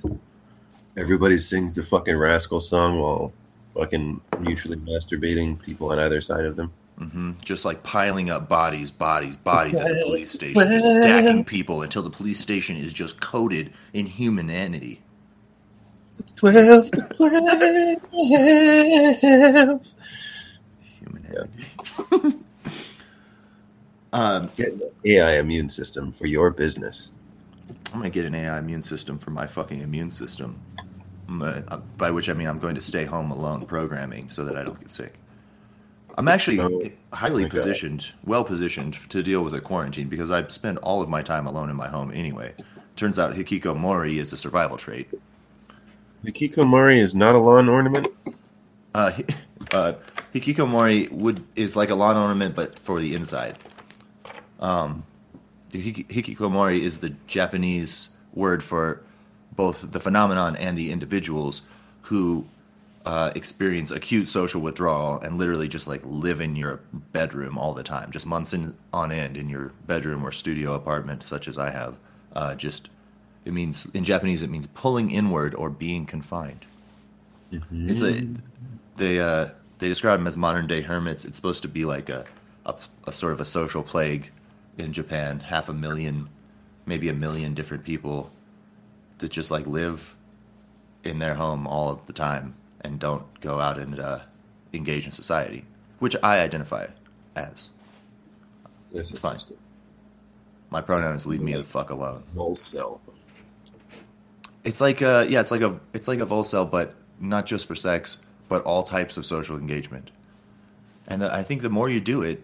Everybody 0.98 1.38
sings 1.38 1.76
the 1.76 1.84
fucking 1.84 2.18
rascal 2.18 2.62
song 2.62 3.00
while 3.00 3.32
fucking 3.76 4.22
mutually 4.40 4.78
masturbating 4.78 5.62
people 5.62 5.92
on 5.92 6.00
either 6.00 6.22
side 6.22 6.46
of 6.46 6.56
them. 6.56 6.72
Hmm 7.02 7.34
Just 7.46 7.66
like 7.66 7.84
piling 7.84 8.30
up 8.32 8.50
bodies, 8.50 8.92
bodies, 8.92 9.38
bodies 9.38 9.82
at 9.82 9.90
the 9.92 9.98
police 9.98 10.32
station, 10.32 10.72
just 10.72 10.94
stacking 10.94 11.46
people 11.46 11.84
until 11.84 12.04
the 12.04 12.12
police 12.12 12.42
station 12.42 12.78
is 12.78 12.94
just 12.94 13.22
coated 13.22 13.74
in 13.94 14.08
humanity. 14.08 15.04
12, 16.38 16.92
12, 17.18 17.98
12. 18.10 19.82
Humanity. 21.00 21.66
um, 24.14 24.52
Get 24.56 24.74
an 24.74 24.82
AI 25.06 25.40
immune 25.40 25.70
system 25.70 26.12
for 26.12 26.28
your 26.28 26.52
business. 26.52 27.14
I'm 27.94 28.00
gonna 28.00 28.12
get 28.12 28.26
an 28.26 28.36
AI 28.36 28.60
immune 28.60 28.84
system 28.84 29.20
for 29.20 29.32
my 29.32 29.48
fucking 29.48 29.82
immune 29.82 30.12
system. 30.12 30.62
Gonna- 31.28 31.66
uh, 31.70 31.78
by 31.98 32.12
which 32.12 32.30
I 32.30 32.34
mean 32.34 32.48
I'm 32.50 32.60
going 32.60 32.76
to 32.76 32.82
stay 32.82 33.06
home 33.06 33.32
alone 33.32 33.66
programming 33.66 34.30
so 34.30 34.46
that 34.46 34.58
I 34.58 34.64
don't 34.64 34.80
get 34.80 34.90
sick. 34.92 35.22
I'm 36.18 36.28
actually 36.28 36.60
Oh, 36.60 36.82
highly 37.14 37.48
positioned, 37.48 38.12
well 38.26 38.44
positioned 38.44 38.94
to 39.10 39.24
deal 39.24 39.44
with 39.44 39.54
a 39.54 39.62
quarantine 39.62 40.08
because 40.08 40.32
I 40.32 40.46
spend 40.48 40.78
all 40.80 41.02
of 41.02 41.10
my 41.10 41.22
time 41.22 41.48
alone 41.48 41.70
in 41.70 41.76
my 41.76 41.88
home 41.88 42.12
anyway. 42.14 42.54
Turns 42.96 43.18
out 43.18 43.34
hikikomori 43.34 44.18
is 44.18 44.34
a 44.34 44.38
survival 44.38 44.78
trait. 44.78 45.10
The 46.24 46.32
Kikomori 46.32 46.98
is 46.98 47.16
not 47.16 47.34
a 47.34 47.40
lawn 47.40 47.68
ornament. 47.68 48.08
Uh, 48.94 49.12
uh, 49.72 49.94
hikikomori 50.36 51.12
would 51.12 51.44
is 51.56 51.76
like 51.76 51.90
a 51.90 51.96
lawn 51.96 52.18
ornament, 52.18 52.56
but 52.56 52.78
for 52.78 53.00
the 53.00 53.16
inside. 53.16 53.58
Um, 54.60 55.04
hikikomori 55.72 56.80
is 56.80 57.00
the 57.00 57.12
Japanese 57.28 58.10
word 58.34 58.64
for 58.64 59.02
both 59.56 59.92
the 59.92 60.00
phenomenon 60.00 60.56
and 60.58 60.78
the 60.78 60.92
individuals 60.92 61.64
who 62.04 62.46
uh, 63.06 63.32
experience 63.36 63.92
acute 63.92 64.28
social 64.28 64.62
withdrawal 64.62 65.20
and 65.22 65.38
literally 65.38 65.68
just 65.68 65.88
like 65.88 66.02
live 66.04 66.42
in 66.42 66.56
your 66.56 66.82
bedroom 67.12 67.58
all 67.58 67.74
the 67.74 67.84
time, 67.84 68.12
just 68.12 68.26
months 68.26 68.54
in, 68.54 68.76
on 68.94 69.12
end 69.12 69.38
in 69.38 69.50
your 69.50 69.72
bedroom 69.88 70.26
or 70.26 70.32
studio 70.32 70.74
apartment, 70.74 71.24
such 71.24 71.48
as 71.48 71.58
I 71.58 71.72
have. 71.72 71.98
Uh, 72.34 72.56
just 72.56 72.90
it 73.44 73.54
means 73.54 73.88
in 73.94 74.04
Japanese 74.04 74.44
it 74.44 74.50
means 74.50 74.68
pulling 74.74 75.12
inward 75.12 75.56
or 75.56 75.70
being 75.70 76.06
confined. 76.06 76.66
It's 77.90 78.02
a 78.02 78.24
they 78.98 79.20
uh, 79.20 79.50
they 79.80 79.88
describe 79.88 80.20
them 80.20 80.28
as 80.28 80.38
modern 80.38 80.68
day 80.68 80.82
hermits. 80.82 81.26
It's 81.26 81.36
supposed 81.36 81.64
to 81.64 81.68
be 81.68 81.86
like 81.86 82.10
a, 82.10 82.26
a 82.66 82.76
a 83.08 83.12
sort 83.12 83.34
of 83.34 83.40
a 83.40 83.46
social 83.46 83.84
plague 83.84 84.32
in 84.78 84.94
Japan. 84.94 85.40
Half 85.40 85.70
a 85.70 85.74
million, 85.74 86.30
maybe 86.86 87.10
a 87.10 87.14
million 87.14 87.54
different 87.56 87.84
people 87.84 88.32
that 89.18 89.32
just 89.32 89.50
like 89.52 89.66
live 89.66 90.16
in 91.04 91.20
their 91.20 91.34
home 91.34 91.66
all 91.66 91.96
the 91.96 92.14
time 92.14 92.54
and 92.82 93.00
don't 93.00 93.40
go 93.40 93.60
out 93.60 93.78
and 93.78 94.00
uh, 94.00 94.20
engage 94.74 95.06
in 95.06 95.12
society, 95.12 95.66
which 96.00 96.16
I 96.24 96.40
identify 96.40 96.88
as. 97.36 97.70
This 98.92 99.12
It's 99.12 99.20
fine. 99.20 99.40
My 100.70 100.82
pronouns 100.82 101.26
leave 101.26 101.42
me 101.42 101.54
the 101.54 101.64
fuck 101.64 101.90
alone. 101.90 102.24
Null 102.36 102.56
cell. 102.56 103.02
It's 104.64 104.82
like 104.82 105.02
a 105.02 105.26
yeah, 105.30 105.42
it's 105.42 105.52
like 105.52 105.62
a 105.62 105.80
it's 105.94 106.08
like 106.08 106.20
a 106.20 106.26
Volcel, 106.26 106.70
but 106.70 106.96
not 107.20 107.46
just 107.46 107.68
for 107.68 107.76
sex, 107.76 108.20
but 108.48 108.64
all 108.64 108.84
types 108.84 109.18
of 109.18 109.26
social 109.26 109.58
engagement. 109.58 110.12
And 111.08 111.22
the, 111.22 111.34
I 111.34 111.44
think 111.44 111.62
the 111.62 111.70
more 111.70 111.90
you 111.90 112.00
do 112.00 112.22
it, 112.22 112.44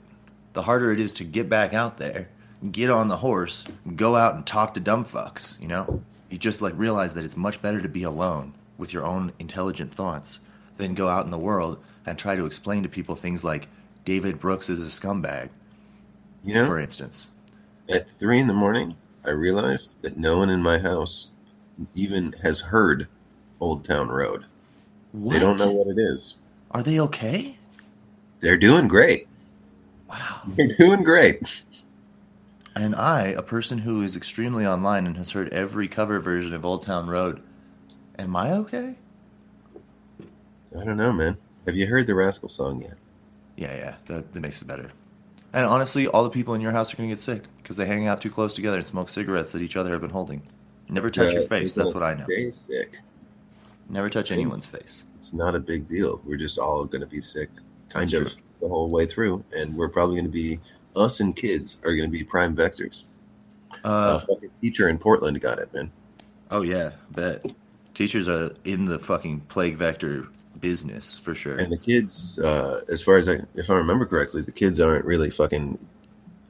the 0.54 0.64
harder 0.64 0.92
it 0.92 1.00
is 1.00 1.14
to 1.14 1.24
get 1.24 1.48
back 1.48 1.74
out 1.74 1.98
there, 1.98 2.30
get 2.72 2.90
on 2.90 3.08
the 3.08 3.18
horse, 3.18 3.66
go 3.96 4.16
out 4.16 4.36
and 4.36 4.46
talk 4.46 4.74
to 4.74 4.80
dumb 4.80 5.06
fucks. 5.06 5.62
You 5.62 5.68
know, 5.68 6.04
you 6.30 6.38
just 6.38 6.62
like 6.62 6.74
realize 6.76 7.14
that 7.14 7.24
it's 7.24 7.38
much 7.38 7.62
better 7.62 7.82
to 7.82 7.90
be 7.90 8.04
alone 8.04 8.54
with 8.78 8.94
your 8.94 9.06
own 9.06 9.32
intelligent 9.40 9.94
thoughts 9.94 10.40
than 10.78 10.94
go 10.94 11.10
out 11.10 11.26
in 11.26 11.32
the 11.32 11.38
world 11.38 11.84
and 12.06 12.18
try 12.18 12.36
to 12.36 12.46
explain 12.46 12.84
to 12.84 12.90
people 12.90 13.16
things 13.16 13.44
like 13.44 13.68
David 14.06 14.40
Brooks 14.40 14.70
is 14.70 14.82
a 14.82 14.86
scumbag, 14.86 15.50
You 16.44 16.54
know, 16.54 16.66
for 16.66 16.80
instance. 16.80 17.32
at 17.94 18.10
three 18.10 18.40
in 18.40 18.48
the 18.48 18.54
morning, 18.54 18.96
I 19.26 19.32
realized 19.32 20.02
that 20.02 20.18
no 20.18 20.38
one 20.38 20.50
in 20.50 20.62
my 20.62 20.78
house 20.80 21.28
even 21.94 22.34
has 22.42 22.60
heard 22.62 23.08
Old 23.60 23.84
Town 23.84 24.08
Road. 24.10 24.46
What? 25.12 25.34
They 25.34 25.40
don't 25.40 25.60
know 25.60 25.72
what 25.72 25.88
it 25.88 26.00
is. 26.00 26.38
Are 26.72 26.84
they 26.84 27.00
okay? 27.02 27.58
They're 28.40 28.58
doing 28.58 28.88
great. 28.88 29.28
Wow. 30.10 30.42
They're 30.56 30.68
doing 30.68 31.04
great. 31.04 31.64
And 32.76 32.96
I, 32.96 33.24
a 33.30 33.42
person 33.42 33.80
who 33.80 34.02
is 34.04 34.16
extremely 34.16 34.66
online 34.66 35.08
and 35.08 35.18
has 35.18 35.32
heard 35.32 35.50
every 35.52 35.88
cover 35.88 36.20
version 36.20 36.54
of 36.54 36.64
Old 36.64 36.84
Town 36.84 37.08
Road, 37.08 37.42
am 38.20 38.36
I 38.36 38.52
okay? 38.54 38.96
I 40.80 40.84
don't 40.84 40.98
know, 40.98 41.12
man. 41.14 41.38
Have 41.66 41.76
you 41.76 41.88
heard 41.88 42.08
the 42.08 42.16
Rascal 42.16 42.50
song 42.50 42.82
yet? 42.82 42.94
Yeah, 43.56 43.76
yeah, 43.76 43.96
that, 44.08 44.34
that 44.34 44.40
makes 44.40 44.62
it 44.62 44.68
better. 44.68 44.92
And 45.54 45.66
honestly, 45.66 46.08
all 46.08 46.24
the 46.24 46.30
people 46.30 46.54
in 46.54 46.62
your 46.62 46.72
house 46.72 46.94
are 46.94 46.98
going 46.98 47.10
to 47.10 47.14
get 47.16 47.20
sick 47.20 47.44
because 47.58 47.78
they 47.78 47.86
hang 47.86 48.08
out 48.08 48.22
too 48.22 48.30
close 48.30 48.54
together 48.54 48.78
and 48.78 48.86
smoke 48.86 49.10
cigarettes 49.10 49.52
that 49.54 49.62
each 49.62 49.76
other 49.76 49.92
have 49.92 50.02
been 50.02 50.10
holding. 50.12 50.42
Never 50.90 51.10
touch 51.10 51.34
your 51.34 51.44
Uh, 51.44 51.48
face. 51.48 51.74
That's 51.74 51.94
what 51.94 52.04
I 52.04 52.14
know. 52.14 52.26
Stay 52.26 52.52
sick. 52.52 52.98
Never 53.90 54.10
touch 54.10 54.32
anyone's 54.32 54.66
face. 54.66 55.04
It's 55.18 55.34
not 55.34 55.56
a 55.56 55.60
big 55.60 55.88
deal. 55.88 56.22
We're 56.26 56.38
just 56.38 56.60
all 56.60 56.86
going 56.86 57.02
to 57.02 57.08
be 57.08 57.22
sick, 57.22 57.50
kind 57.90 58.08
That's 58.10 58.36
of 58.36 58.38
the 58.62 58.68
whole 58.68 58.90
way 58.90 59.06
through, 59.06 59.44
and 59.56 59.76
we're 59.76 59.90
probably 59.90 60.16
going 60.16 60.26
to 60.26 60.32
be 60.32 60.60
us 60.96 61.20
and 61.20 61.36
kids 61.36 61.78
are 61.84 61.96
going 61.96 62.10
to 62.10 62.16
be 62.18 62.24
prime 62.24 62.56
vectors. 62.56 63.04
A 63.84 63.88
Uh, 63.88 64.20
fucking 64.20 64.50
teacher 64.62 64.90
in 64.90 64.98
Portland 64.98 65.40
got 65.42 65.60
it, 65.60 65.74
man. 65.74 65.92
oh, 66.52 66.62
yeah, 66.62 66.92
bet. 67.12 67.46
Teachers 67.98 68.30
are 68.30 68.52
in 68.64 68.86
the 68.86 69.00
fucking 69.00 69.40
plague 69.48 69.76
vector 69.76 70.28
business 70.62 71.18
for 71.18 71.34
sure. 71.34 71.58
And 71.58 71.72
the 71.72 71.80
kids, 71.80 72.38
uh, 72.38 72.82
as 72.92 73.02
far 73.02 73.18
as 73.18 73.28
I, 73.28 73.40
if 73.56 73.72
I 73.72 73.74
remember 73.74 74.06
correctly, 74.06 74.44
the 74.44 74.52
kids 74.52 74.80
aren't 74.80 75.04
really 75.04 75.32
fucking 75.32 75.80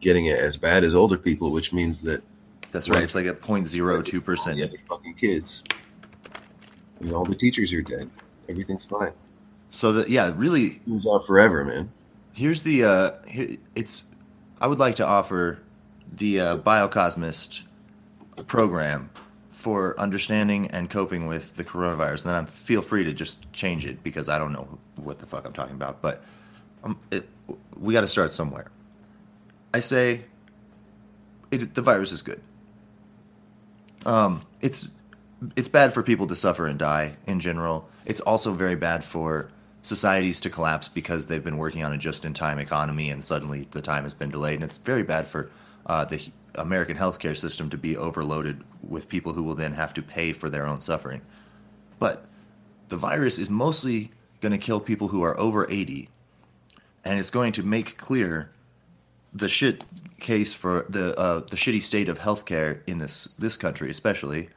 getting 0.02 0.26
it 0.26 0.38
as 0.38 0.58
bad 0.58 0.84
as 0.84 0.94
older 0.94 1.18
people, 1.18 1.52
which 1.52 1.72
means 1.72 2.02
that 2.02 2.22
That's 2.74 2.90
right. 2.90 3.02
It's 3.02 3.16
like 3.16 3.28
a 3.28 3.34
0.02%. 3.34 4.48
Yeah, 4.48 4.54
the 4.56 4.64
other 4.66 4.78
fucking 4.90 5.14
kids, 5.14 5.64
and 7.00 7.14
all 7.14 7.24
the 7.24 7.34
teachers 7.34 7.72
are 7.72 7.82
dead. 7.82 8.10
Everything's 8.50 8.84
fine. 8.84 9.14
So, 9.72 9.94
that, 9.94 10.10
yeah, 10.10 10.34
really, 10.36 10.82
Moves 10.86 11.08
out 11.08 11.26
forever, 11.26 11.64
man. 11.64 11.90
Here's 12.34 12.62
the 12.62 12.84
uh, 12.84 13.12
here, 13.26 13.56
it's. 13.74 14.04
I 14.60 14.68
would 14.68 14.80
like 14.80 14.96
to 14.96 15.06
offer 15.06 15.60
the 16.12 16.42
uh, 16.42 16.58
Biocosmist 16.58 17.62
program 18.48 19.10
for 19.58 20.00
understanding 20.00 20.68
and 20.68 20.88
coping 20.88 21.26
with 21.26 21.56
the 21.56 21.64
coronavirus. 21.64 22.26
And 22.26 22.30
then 22.30 22.36
I'm, 22.36 22.46
feel 22.46 22.80
free 22.80 23.04
to 23.06 23.12
just 23.12 23.52
change 23.54 23.88
it 23.88 24.04
because 24.04 24.30
I 24.30 24.38
don't 24.38 24.54
know 24.54 24.78
what 24.98 25.18
the 25.18 25.26
fuck 25.26 25.48
I'm 25.48 25.52
talking 25.52 25.74
about. 25.74 26.00
But 26.00 26.24
um, 26.84 27.00
it, 27.10 27.28
we 27.76 27.92
got 27.92 28.02
to 28.02 28.08
start 28.08 28.36
somewhere. 28.36 28.70
I 29.74 29.80
say 29.80 30.26
it, 31.50 31.74
the 31.74 31.82
virus 31.82 32.12
is 32.12 32.22
good. 32.22 32.40
Um, 34.06 34.44
it's 34.62 34.90
it's 35.56 35.68
bad 35.68 35.92
for 35.92 36.04
people 36.04 36.28
to 36.28 36.36
suffer 36.36 36.68
and 36.68 36.78
die 36.78 37.18
in 37.26 37.40
general. 37.40 37.90
It's 38.06 38.22
also 38.22 38.54
very 38.54 38.76
bad 38.76 39.04
for 39.04 39.50
societies 39.82 40.40
to 40.42 40.52
collapse 40.52 40.88
because 40.88 41.26
they've 41.26 41.44
been 41.44 41.58
working 41.58 41.84
on 41.84 41.94
a 41.94 41.98
just-in-time 41.98 42.60
economy 42.60 43.10
and 43.10 43.24
suddenly 43.24 43.68
the 43.72 43.82
time 43.82 44.04
has 44.04 44.14
been 44.14 44.30
delayed, 44.30 44.56
and 44.56 44.64
it's 44.64 44.78
very 44.78 45.04
bad 45.04 45.26
for 45.26 45.50
uh, 45.88 46.06
the 46.06 46.30
American 46.58 46.98
healthcare 46.98 47.38
system 47.38 47.70
to 47.70 47.78
be 47.78 47.98
overloaded 47.98 48.64
with 48.82 49.10
people 49.10 49.34
who 49.34 49.44
will 49.44 49.56
then 49.56 49.74
have 49.74 49.94
to 49.94 50.02
pay 50.02 50.34
for 50.34 50.50
their 50.50 50.66
own 50.66 50.82
suffering. 50.82 51.22
But 52.00 52.26
the 52.90 52.98
virus 52.98 53.38
is 53.38 53.50
mostly 53.50 54.12
going 54.42 54.52
to 54.52 54.58
kill 54.58 54.80
people 54.80 55.08
who 55.08 55.24
are 55.24 55.40
over 55.40 55.66
80, 55.70 56.10
and 57.04 57.20
it's 57.20 57.30
going 57.30 57.52
to 57.54 57.64
make 57.64 57.98
clear 57.98 58.52
the 59.34 59.50
shit 59.50 59.86
case 60.20 60.54
for 60.54 60.86
the 60.90 61.18
uh, 61.18 61.40
the 61.42 61.56
shitty 61.56 61.82
state 61.82 62.10
of 62.10 62.20
healthcare 62.20 62.82
in 62.88 62.98
this 62.98 63.30
this 63.38 63.58
country, 63.58 63.90
especially. 63.90 64.50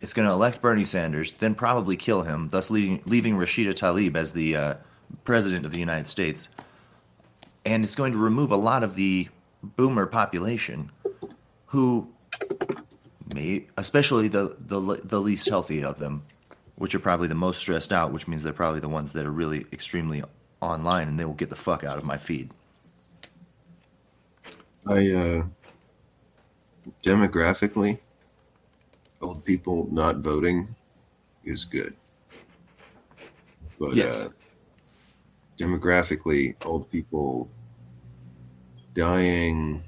It's 0.00 0.12
going 0.12 0.26
to 0.26 0.34
elect 0.34 0.60
Bernie 0.60 0.84
Sanders, 0.84 1.30
then 1.30 1.54
probably 1.54 1.96
kill 1.96 2.22
him, 2.22 2.48
thus 2.48 2.72
leaving, 2.72 3.00
leaving 3.06 3.36
Rashida 3.36 3.72
Tlaib 3.72 4.16
as 4.16 4.32
the 4.32 4.56
uh, 4.56 4.74
president 5.22 5.64
of 5.64 5.70
the 5.70 5.78
United 5.78 6.08
States. 6.08 6.48
And 7.64 7.84
it's 7.84 7.94
going 7.94 8.10
to 8.10 8.18
remove 8.18 8.50
a 8.50 8.56
lot 8.56 8.82
of 8.82 8.96
the 8.96 9.28
boomer 9.62 10.06
population, 10.06 10.90
who 11.72 12.06
may, 13.34 13.66
especially 13.78 14.28
the, 14.28 14.54
the 14.60 14.78
the 15.04 15.18
least 15.18 15.48
healthy 15.48 15.82
of 15.82 15.98
them, 15.98 16.22
which 16.76 16.94
are 16.94 16.98
probably 16.98 17.28
the 17.28 17.34
most 17.34 17.60
stressed 17.60 17.94
out, 17.94 18.12
which 18.12 18.28
means 18.28 18.42
they're 18.42 18.52
probably 18.52 18.80
the 18.80 18.90
ones 18.90 19.14
that 19.14 19.24
are 19.24 19.30
really 19.30 19.64
extremely 19.72 20.22
online, 20.60 21.08
and 21.08 21.18
they 21.18 21.24
will 21.24 21.32
get 21.32 21.48
the 21.48 21.56
fuck 21.56 21.82
out 21.82 21.96
of 21.96 22.04
my 22.04 22.18
feed. 22.18 22.50
I 24.86 25.10
uh, 25.12 25.42
demographically, 27.02 27.98
old 29.22 29.42
people 29.42 29.88
not 29.90 30.16
voting 30.18 30.74
is 31.44 31.64
good, 31.64 31.96
but 33.80 33.94
Yes. 33.94 34.26
uh, 34.26 34.28
demographically, 35.58 36.54
old 36.66 36.90
people 36.90 37.48
dying 38.92 39.82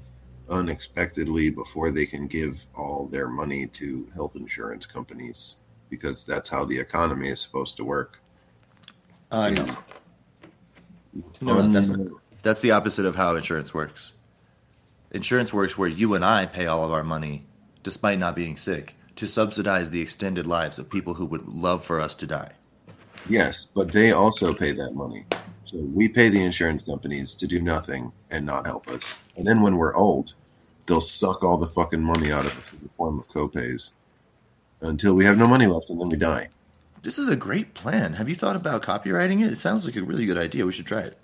unexpectedly 0.49 1.49
before 1.49 1.91
they 1.91 2.05
can 2.05 2.27
give 2.27 2.65
all 2.75 3.07
their 3.07 3.27
money 3.27 3.67
to 3.67 4.07
health 4.13 4.35
insurance 4.35 4.85
companies 4.85 5.57
because 5.89 6.23
that's 6.23 6.49
how 6.49 6.65
the 6.65 6.77
economy 6.77 7.29
is 7.29 7.39
supposed 7.39 7.77
to 7.77 7.83
work. 7.83 8.21
Uh, 9.31 9.49
no. 9.49 9.63
is 9.63 11.41
No, 11.41 11.61
that's, 11.71 11.91
that's 12.41 12.61
the 12.61 12.71
opposite 12.71 13.05
of 13.05 13.15
how 13.15 13.35
insurance 13.35 13.73
works. 13.73 14.13
Insurance 15.11 15.53
works 15.53 15.77
where 15.77 15.89
you 15.89 16.13
and 16.13 16.25
I 16.25 16.45
pay 16.45 16.65
all 16.65 16.83
of 16.83 16.91
our 16.91 17.03
money, 17.03 17.45
despite 17.83 18.19
not 18.19 18.35
being 18.35 18.57
sick, 18.57 18.95
to 19.15 19.27
subsidize 19.27 19.89
the 19.89 20.01
extended 20.01 20.45
lives 20.45 20.77
of 20.77 20.89
people 20.89 21.13
who 21.13 21.25
would 21.25 21.47
love 21.47 21.83
for 21.83 21.99
us 21.99 22.15
to 22.15 22.27
die. 22.27 22.51
Yes, 23.29 23.65
but 23.65 23.91
they 23.91 24.11
also 24.11 24.53
pay 24.53 24.71
that 24.73 24.93
money. 24.93 25.25
So 25.65 25.77
we 25.77 26.07
pay 26.07 26.29
the 26.29 26.43
insurance 26.43 26.83
companies 26.83 27.33
to 27.35 27.47
do 27.47 27.61
nothing 27.61 28.11
and 28.31 28.45
not 28.45 28.65
help 28.65 28.87
us. 28.87 29.19
And 29.35 29.45
then 29.45 29.61
when 29.61 29.77
we're 29.77 29.95
old, 29.95 30.35
they'll 30.85 31.01
suck 31.01 31.43
all 31.43 31.57
the 31.57 31.67
fucking 31.67 32.01
money 32.01 32.31
out 32.31 32.45
of 32.45 32.57
us 32.57 32.71
in 32.71 32.79
the 32.83 32.89
form 32.89 33.19
of 33.19 33.27
copays 33.29 33.91
until 34.81 35.15
we 35.15 35.25
have 35.25 35.37
no 35.37 35.47
money 35.47 35.65
left 35.65 35.89
and 35.89 35.99
then 35.99 36.09
we 36.09 36.17
die. 36.17 36.49
This 37.01 37.17
is 37.17 37.27
a 37.27 37.35
great 37.35 37.73
plan. 37.73 38.13
Have 38.13 38.29
you 38.29 38.35
thought 38.35 38.55
about 38.55 38.81
copywriting 38.81 39.45
it? 39.45 39.51
It 39.51 39.57
sounds 39.57 39.85
like 39.85 39.95
a 39.95 40.03
really 40.03 40.25
good 40.25 40.37
idea. 40.37 40.65
We 40.65 40.71
should 40.71 40.87
try 40.87 41.01
it. 41.01 41.17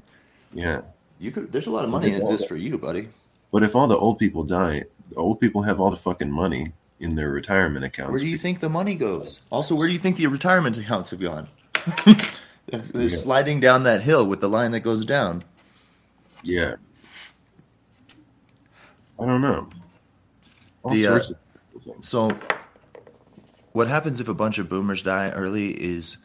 Yeah. 0.53 0.81
You 1.19 1.31
could. 1.31 1.51
There's 1.51 1.67
a 1.67 1.71
lot 1.71 1.83
of 1.83 1.89
money 1.89 2.11
in 2.13 2.19
this 2.19 2.45
for 2.45 2.55
you, 2.55 2.77
buddy. 2.77 3.07
But 3.51 3.63
if 3.63 3.75
all 3.75 3.87
the 3.87 3.97
old 3.97 4.17
people 4.17 4.43
die, 4.43 4.83
the 5.09 5.15
old 5.15 5.39
people 5.39 5.61
have 5.63 5.79
all 5.79 5.91
the 5.91 5.97
fucking 5.97 6.31
money 6.31 6.71
in 6.99 7.15
their 7.15 7.31
retirement 7.31 7.83
accounts. 7.83 8.11
Where 8.11 8.19
do 8.19 8.27
you 8.27 8.37
think 8.37 8.59
the 8.59 8.69
money 8.69 8.95
goes? 8.95 9.41
Also, 9.51 9.75
where 9.75 9.87
do 9.87 9.93
you 9.93 9.99
think 9.99 10.17
the 10.17 10.27
retirement 10.27 10.77
accounts 10.77 11.09
have 11.09 11.19
gone? 11.19 11.47
They're 12.71 13.03
Yeah. 13.03 13.17
sliding 13.17 13.59
down 13.59 13.83
that 13.83 14.01
hill 14.01 14.25
with 14.25 14.41
the 14.41 14.49
line 14.49 14.71
that 14.71 14.79
goes 14.81 15.05
down. 15.05 15.43
Yeah. 16.43 16.75
I 19.19 19.25
don't 19.25 19.41
know. 19.41 19.69
All 20.83 20.93
The, 20.93 21.07
uh, 21.07 21.15
of 21.15 21.25
things. 21.25 21.37
So, 22.01 22.31
what 23.73 23.87
happens 23.87 24.19
if 24.19 24.27
a 24.27 24.33
bunch 24.33 24.57
of 24.57 24.67
boomers 24.69 25.03
die 25.03 25.29
early 25.31 25.71
is 25.71 26.17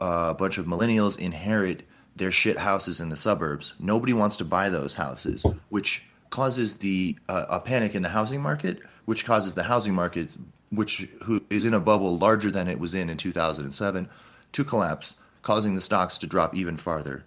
uh, 0.00 0.28
a 0.30 0.34
bunch 0.34 0.58
of 0.58 0.66
millennials 0.66 1.18
inherit 1.18 1.86
their 2.16 2.30
shit 2.32 2.58
houses 2.58 3.00
in 3.00 3.08
the 3.08 3.16
suburbs. 3.16 3.74
Nobody 3.78 4.12
wants 4.12 4.36
to 4.38 4.44
buy 4.44 4.68
those 4.68 4.94
houses, 4.94 5.44
which 5.70 6.04
causes 6.30 6.74
the 6.74 7.16
uh, 7.28 7.46
a 7.48 7.60
panic 7.60 7.94
in 7.94 8.02
the 8.02 8.08
housing 8.08 8.42
market, 8.42 8.80
which 9.06 9.24
causes 9.24 9.54
the 9.54 9.62
housing 9.62 9.94
market, 9.94 10.36
which 10.70 11.08
who 11.24 11.42
is 11.50 11.64
in 11.64 11.74
a 11.74 11.80
bubble 11.80 12.18
larger 12.18 12.50
than 12.50 12.68
it 12.68 12.78
was 12.78 12.94
in 12.94 13.08
in 13.08 13.16
2007, 13.16 14.08
to 14.52 14.64
collapse, 14.64 15.14
causing 15.44 15.74
the 15.76 15.80
stocks 15.80 16.18
to 16.18 16.26
drop 16.26 16.54
even 16.56 16.76
farther. 16.76 17.24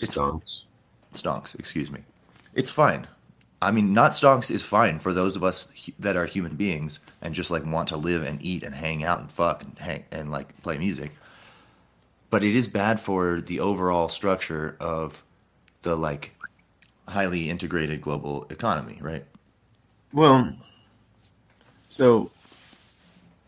it's- 0.00 0.14
Stonks. 0.16 0.62
stonks 1.14 1.58
excuse 1.58 1.90
me 1.90 2.00
it's 2.54 2.70
fine 2.70 3.06
i 3.60 3.70
mean 3.70 3.92
not 3.92 4.12
stonks 4.12 4.50
is 4.50 4.62
fine 4.62 4.98
for 4.98 5.12
those 5.12 5.36
of 5.36 5.44
us 5.44 5.68
that 5.98 6.16
are 6.16 6.24
human 6.26 6.54
beings 6.56 7.00
and 7.20 7.34
just 7.34 7.50
like 7.50 7.64
want 7.66 7.88
to 7.88 7.96
live 7.96 8.22
and 8.22 8.42
eat 8.42 8.62
and 8.62 8.74
hang 8.74 9.04
out 9.04 9.20
and 9.20 9.30
fuck 9.30 9.62
and 9.62 9.78
hang 9.78 10.04
and 10.10 10.30
like 10.30 10.48
play 10.62 10.78
music 10.78 11.12
but 12.30 12.42
it 12.42 12.54
is 12.56 12.66
bad 12.68 12.98
for 12.98 13.40
the 13.42 13.60
overall 13.60 14.08
structure 14.08 14.76
of 14.80 15.22
the 15.82 15.94
like 15.94 16.34
highly 17.08 17.50
integrated 17.50 18.00
global 18.00 18.46
economy 18.50 18.98
right 19.02 19.24
Well, 20.14 20.52
so 21.90 22.30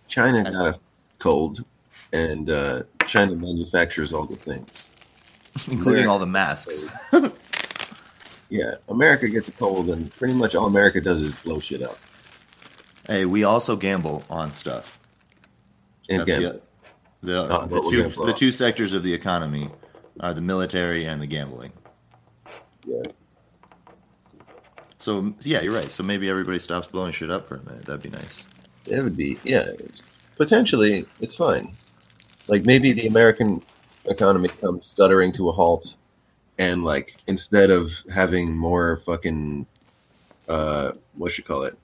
China 0.09 0.39
That's- 0.39 0.57
got 0.57 0.75
a 0.77 0.79
cold, 1.19 1.65
and 2.15 2.49
uh, 2.49 2.83
China 3.07 3.35
manufactures 3.35 4.13
all 4.13 4.25
the 4.25 4.37
things. 4.37 4.89
including 5.69 6.05
Where- 6.05 6.11
all 6.11 6.19
the 6.19 6.27
masks 6.27 6.85
Yeah, 8.51 8.75
America 8.89 9.29
gets 9.29 9.49
a 9.49 9.53
cold, 9.53 9.89
and 9.91 10.15
pretty 10.15 10.35
much 10.35 10.55
all 10.55 10.67
America 10.67 11.01
does 11.01 11.21
is 11.21 11.33
blow 11.33 11.59
shit 11.59 11.83
up. 11.83 11.99
hey 13.09 13.25
we 13.25 13.43
also 13.45 13.75
gamble 13.77 14.23
on 14.31 14.53
stuff 14.53 14.99
And 16.09 16.23
again, 16.23 16.43
the, 16.43 16.61
the, 17.23 17.49
Not 17.49 17.71
the 17.71 17.81
two 17.91 18.03
the 18.25 18.35
two 18.37 18.51
sectors 18.51 18.93
of 18.93 19.03
the 19.03 19.13
economy 19.13 19.71
are 20.21 20.33
the 20.35 20.41
military 20.41 21.05
and 21.07 21.21
the 21.21 21.27
gambling 21.27 21.73
yeah, 22.87 23.03
So 24.99 25.35
yeah, 25.41 25.63
you're 25.63 25.73
right. 25.75 25.91
So 25.91 26.03
maybe 26.03 26.29
everybody 26.29 26.59
stops 26.59 26.87
blowing 26.87 27.13
shit 27.13 27.31
up 27.31 27.47
for 27.49 27.57
a 27.57 27.65
minute. 27.65 27.87
That'd 27.87 28.03
be 28.03 28.11
nice. 28.11 28.47
it 28.87 29.01
would 29.03 29.17
be 29.17 29.39
yeah. 29.43 29.71
Potentially, 30.37 31.07
it's 31.21 31.35
fine. 31.35 31.73
Like 32.49 32.65
maybe 32.65 32.93
the 32.93 33.07
American 33.07 33.63
economy 34.07 34.49
comes 34.49 34.87
stuttering 34.87 35.33
to 35.33 35.49
a 35.49 35.53
halt, 35.53 35.97
and 36.59 36.85
like 36.85 37.17
instead 37.27 37.71
of 37.71 37.91
having 38.13 38.55
more 38.55 38.99
fucking, 38.99 39.67
uh, 40.49 40.93
what 41.15 41.37
you 41.39 41.45
call 41.45 41.63
it, 41.63 41.77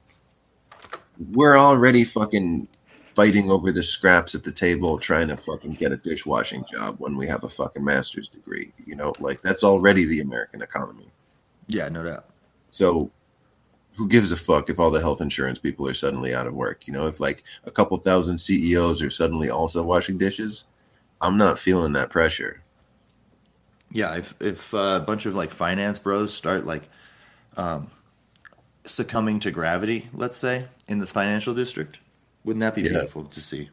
we're 1.32 1.56
already 1.56 2.04
fucking 2.04 2.68
fighting 3.14 3.50
over 3.50 3.72
the 3.72 3.82
scraps 3.82 4.34
at 4.34 4.44
the 4.44 4.52
table 4.52 4.98
trying 4.98 5.28
to 5.28 5.36
fucking 5.36 5.74
get 5.74 5.92
a 5.92 5.96
dishwashing 5.96 6.64
job 6.70 6.94
when 6.98 7.16
we 7.16 7.26
have 7.26 7.44
a 7.44 7.48
fucking 7.48 7.84
master's 7.84 8.28
degree. 8.28 8.72
You 8.86 8.96
know, 8.96 9.12
like 9.18 9.42
that's 9.42 9.64
already 9.64 10.06
the 10.06 10.20
American 10.20 10.62
economy. 10.62 11.10
Yeah, 11.68 11.88
no 11.88 12.04
doubt. 12.04 12.26
So 12.70 13.10
who 14.00 14.08
gives 14.08 14.32
a 14.32 14.36
fuck 14.36 14.70
if 14.70 14.80
all 14.80 14.90
the 14.90 14.98
health 14.98 15.20
insurance 15.20 15.58
people 15.58 15.86
are 15.86 15.92
suddenly 15.92 16.34
out 16.34 16.46
of 16.46 16.54
work? 16.54 16.86
You 16.86 16.94
know, 16.94 17.06
if 17.06 17.20
like 17.20 17.42
a 17.64 17.70
couple 17.70 17.98
thousand 17.98 18.38
CEOs 18.38 19.02
are 19.02 19.10
suddenly 19.10 19.50
also 19.50 19.82
washing 19.82 20.16
dishes, 20.16 20.64
I'm 21.20 21.36
not 21.36 21.58
feeling 21.58 21.92
that 21.92 22.08
pressure. 22.08 22.62
Yeah, 23.92 24.14
if 24.16 24.34
if 24.40 24.72
uh, 24.72 25.00
a 25.02 25.04
bunch 25.06 25.26
of 25.26 25.34
like 25.34 25.50
finance 25.50 25.98
bros 25.98 26.32
start 26.32 26.64
like 26.64 26.88
um, 27.58 27.90
succumbing 28.86 29.38
to 29.40 29.50
gravity, 29.50 30.08
let's 30.14 30.38
say 30.38 30.64
in 30.88 30.98
the 30.98 31.06
financial 31.06 31.52
district, 31.52 31.98
wouldn't 32.46 32.60
that 32.62 32.74
be 32.74 32.80
Yeah. 32.80 32.88
beautiful 32.88 33.24
to 33.24 33.40
see? 33.42 33.68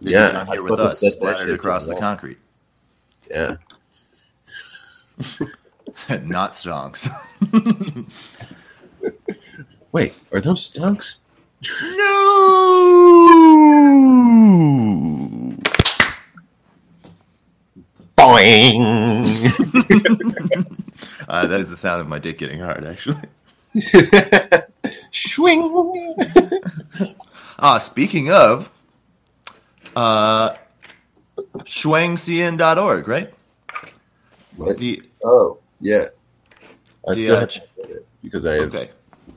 They'd 0.00 0.12
Yeah, 0.12 0.28
be 0.28 0.32
down 0.34 0.46
I 0.46 0.52
here 0.52 0.62
with 0.62 0.78
us, 0.78 1.00
splattered 1.00 1.50
across 1.50 1.86
the 1.86 1.96
concrete, 1.96 2.38
Yeah. 3.28 3.56
not 6.22 6.52
stonks. 6.52 7.10
Wait, 9.92 10.14
are 10.32 10.40
those 10.40 10.64
stunks? 10.66 11.20
no. 11.96 13.28
Boing! 18.16 19.48
Uh, 21.28 21.46
that 21.46 21.60
is 21.60 21.70
the 21.70 21.76
sound 21.76 22.00
of 22.00 22.08
my 22.08 22.18
dick 22.18 22.36
getting 22.36 22.58
hard, 22.60 22.84
actually. 22.84 23.16
Swing! 25.12 26.14
Ah, 27.58 27.78
speaking 27.78 28.30
of, 28.32 28.70
uh, 29.94 30.56
chuangcn.org, 31.58 33.06
right? 33.08 33.32
What? 34.56 34.78
The 34.78 35.00
Oh, 35.24 35.58
yeah. 35.80 36.06
I 37.08 37.14
The, 37.14 37.16
still 37.16 37.36
uh, 37.36 37.46
because 38.22 38.46
I 38.46 38.54
have 38.54 38.74
okay, 38.74 38.90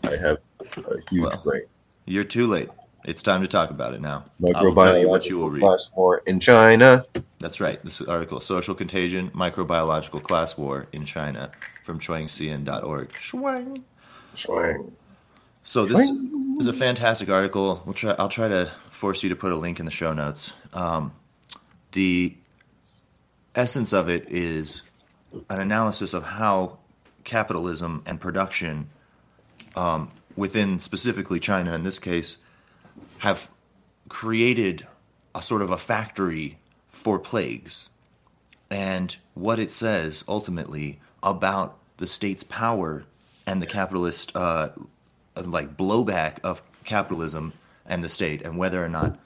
I 0.04 0.16
have 0.16 0.38
a 0.78 0.82
huge 1.10 1.24
Well. 1.24 1.42
brain. 1.44 1.64
you're 2.06 2.24
too 2.24 2.48
late. 2.48 2.70
It's 3.06 3.22
time 3.22 3.42
to 3.42 3.48
talk 3.48 3.70
about 3.70 3.94
it 3.94 4.02
now. 4.02 4.26
I 4.56 4.64
will 4.64 4.74
tell 4.74 4.98
you 4.98 5.08
what 5.08 5.28
you 5.28 5.38
will 5.38 5.52
Microbiological 5.52 5.60
class 5.60 5.92
war 5.96 6.22
in 6.26 6.40
China. 6.40 7.06
That's 7.40 7.62
right. 7.62 7.84
This 7.84 8.02
article, 8.02 8.42
Social 8.42 8.74
Contagion, 8.74 9.30
Microbiological 9.30 10.24
Class 10.24 10.58
War 10.58 10.88
in 10.92 11.06
China 11.06 11.52
from 11.84 12.00
chuangcn.org. 12.00 13.10
Shuang. 13.10 13.84
Swang. 14.34 14.92
So 15.64 15.86
this 15.86 16.10
is 16.60 16.66
a 16.68 16.74
fantastic 16.74 17.30
article. 17.30 17.84
We'll 17.86 17.94
try, 17.94 18.16
I'll 18.18 18.30
try 18.30 18.48
to 18.48 18.72
force 18.90 19.22
you 19.22 19.30
to 19.30 19.36
put 19.36 19.52
a 19.52 19.56
link 19.56 19.80
in 19.80 19.86
the 19.86 19.92
show 19.92 20.14
notes. 20.14 20.54
Um, 20.74 21.14
the 21.92 22.36
essence 23.54 23.94
of 23.94 24.10
it 24.10 24.30
is 24.30 24.82
an 25.50 25.60
analysis 25.60 26.14
of 26.16 26.24
how 26.24 26.80
capitalism 27.26 28.02
and 28.06 28.22
production 28.22 28.90
um, 29.76 30.12
within 30.38 30.80
specifically 30.80 31.40
China, 31.40 31.74
in 31.74 31.84
this 31.84 32.00
case, 32.00 32.38
have 33.20 33.50
created 34.08 34.88
a 35.34 35.42
sort 35.42 35.62
of 35.62 35.70
a 35.70 35.78
factory 35.78 36.58
for 36.88 37.20
plagues. 37.20 37.90
And 38.70 39.16
what 39.34 39.60
it 39.60 39.72
says 39.72 40.24
ultimately 40.28 41.00
about 41.22 41.78
the 41.98 42.08
state's 42.08 42.44
power 42.44 43.04
and 43.46 43.62
the 43.62 43.68
capitalist 43.68 44.36
uh, 44.36 44.70
like 45.36 45.76
blowback 45.76 46.40
of 46.44 46.62
capitalism 46.84 47.54
and 47.86 48.04
the 48.04 48.10
state 48.10 48.42
and 48.42 48.58
whether 48.58 48.84
or 48.84 48.90
not 48.90 49.20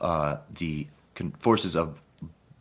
uh, 0.00 0.36
the 0.50 0.86
con- 1.14 1.32
forces 1.38 1.74
of 1.74 2.02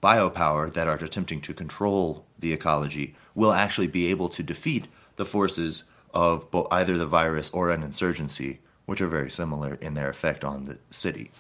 biopower 0.01 0.71
that 0.73 0.87
are 0.87 0.95
attempting 0.95 1.41
to 1.41 1.53
control 1.53 2.25
the 2.45 2.53
ecology 2.53 3.15
will 3.33 3.51
actually 3.51 3.87
be 3.87 4.05
able 4.11 4.29
to 4.29 4.43
defeat 4.43 4.85
the 5.15 5.25
forces 5.25 5.83
of 6.13 6.47
either 6.69 6.95
the 6.95 7.07
virus 7.07 7.49
or 7.49 7.71
an 7.71 7.81
insurgency, 7.81 8.59
which 8.85 9.01
are 9.01 9.07
very 9.07 9.31
similar 9.31 9.73
in 9.81 9.95
their 9.95 10.11
effect 10.11 10.43
on 10.43 10.65
the 10.65 10.77
city. 10.91 11.31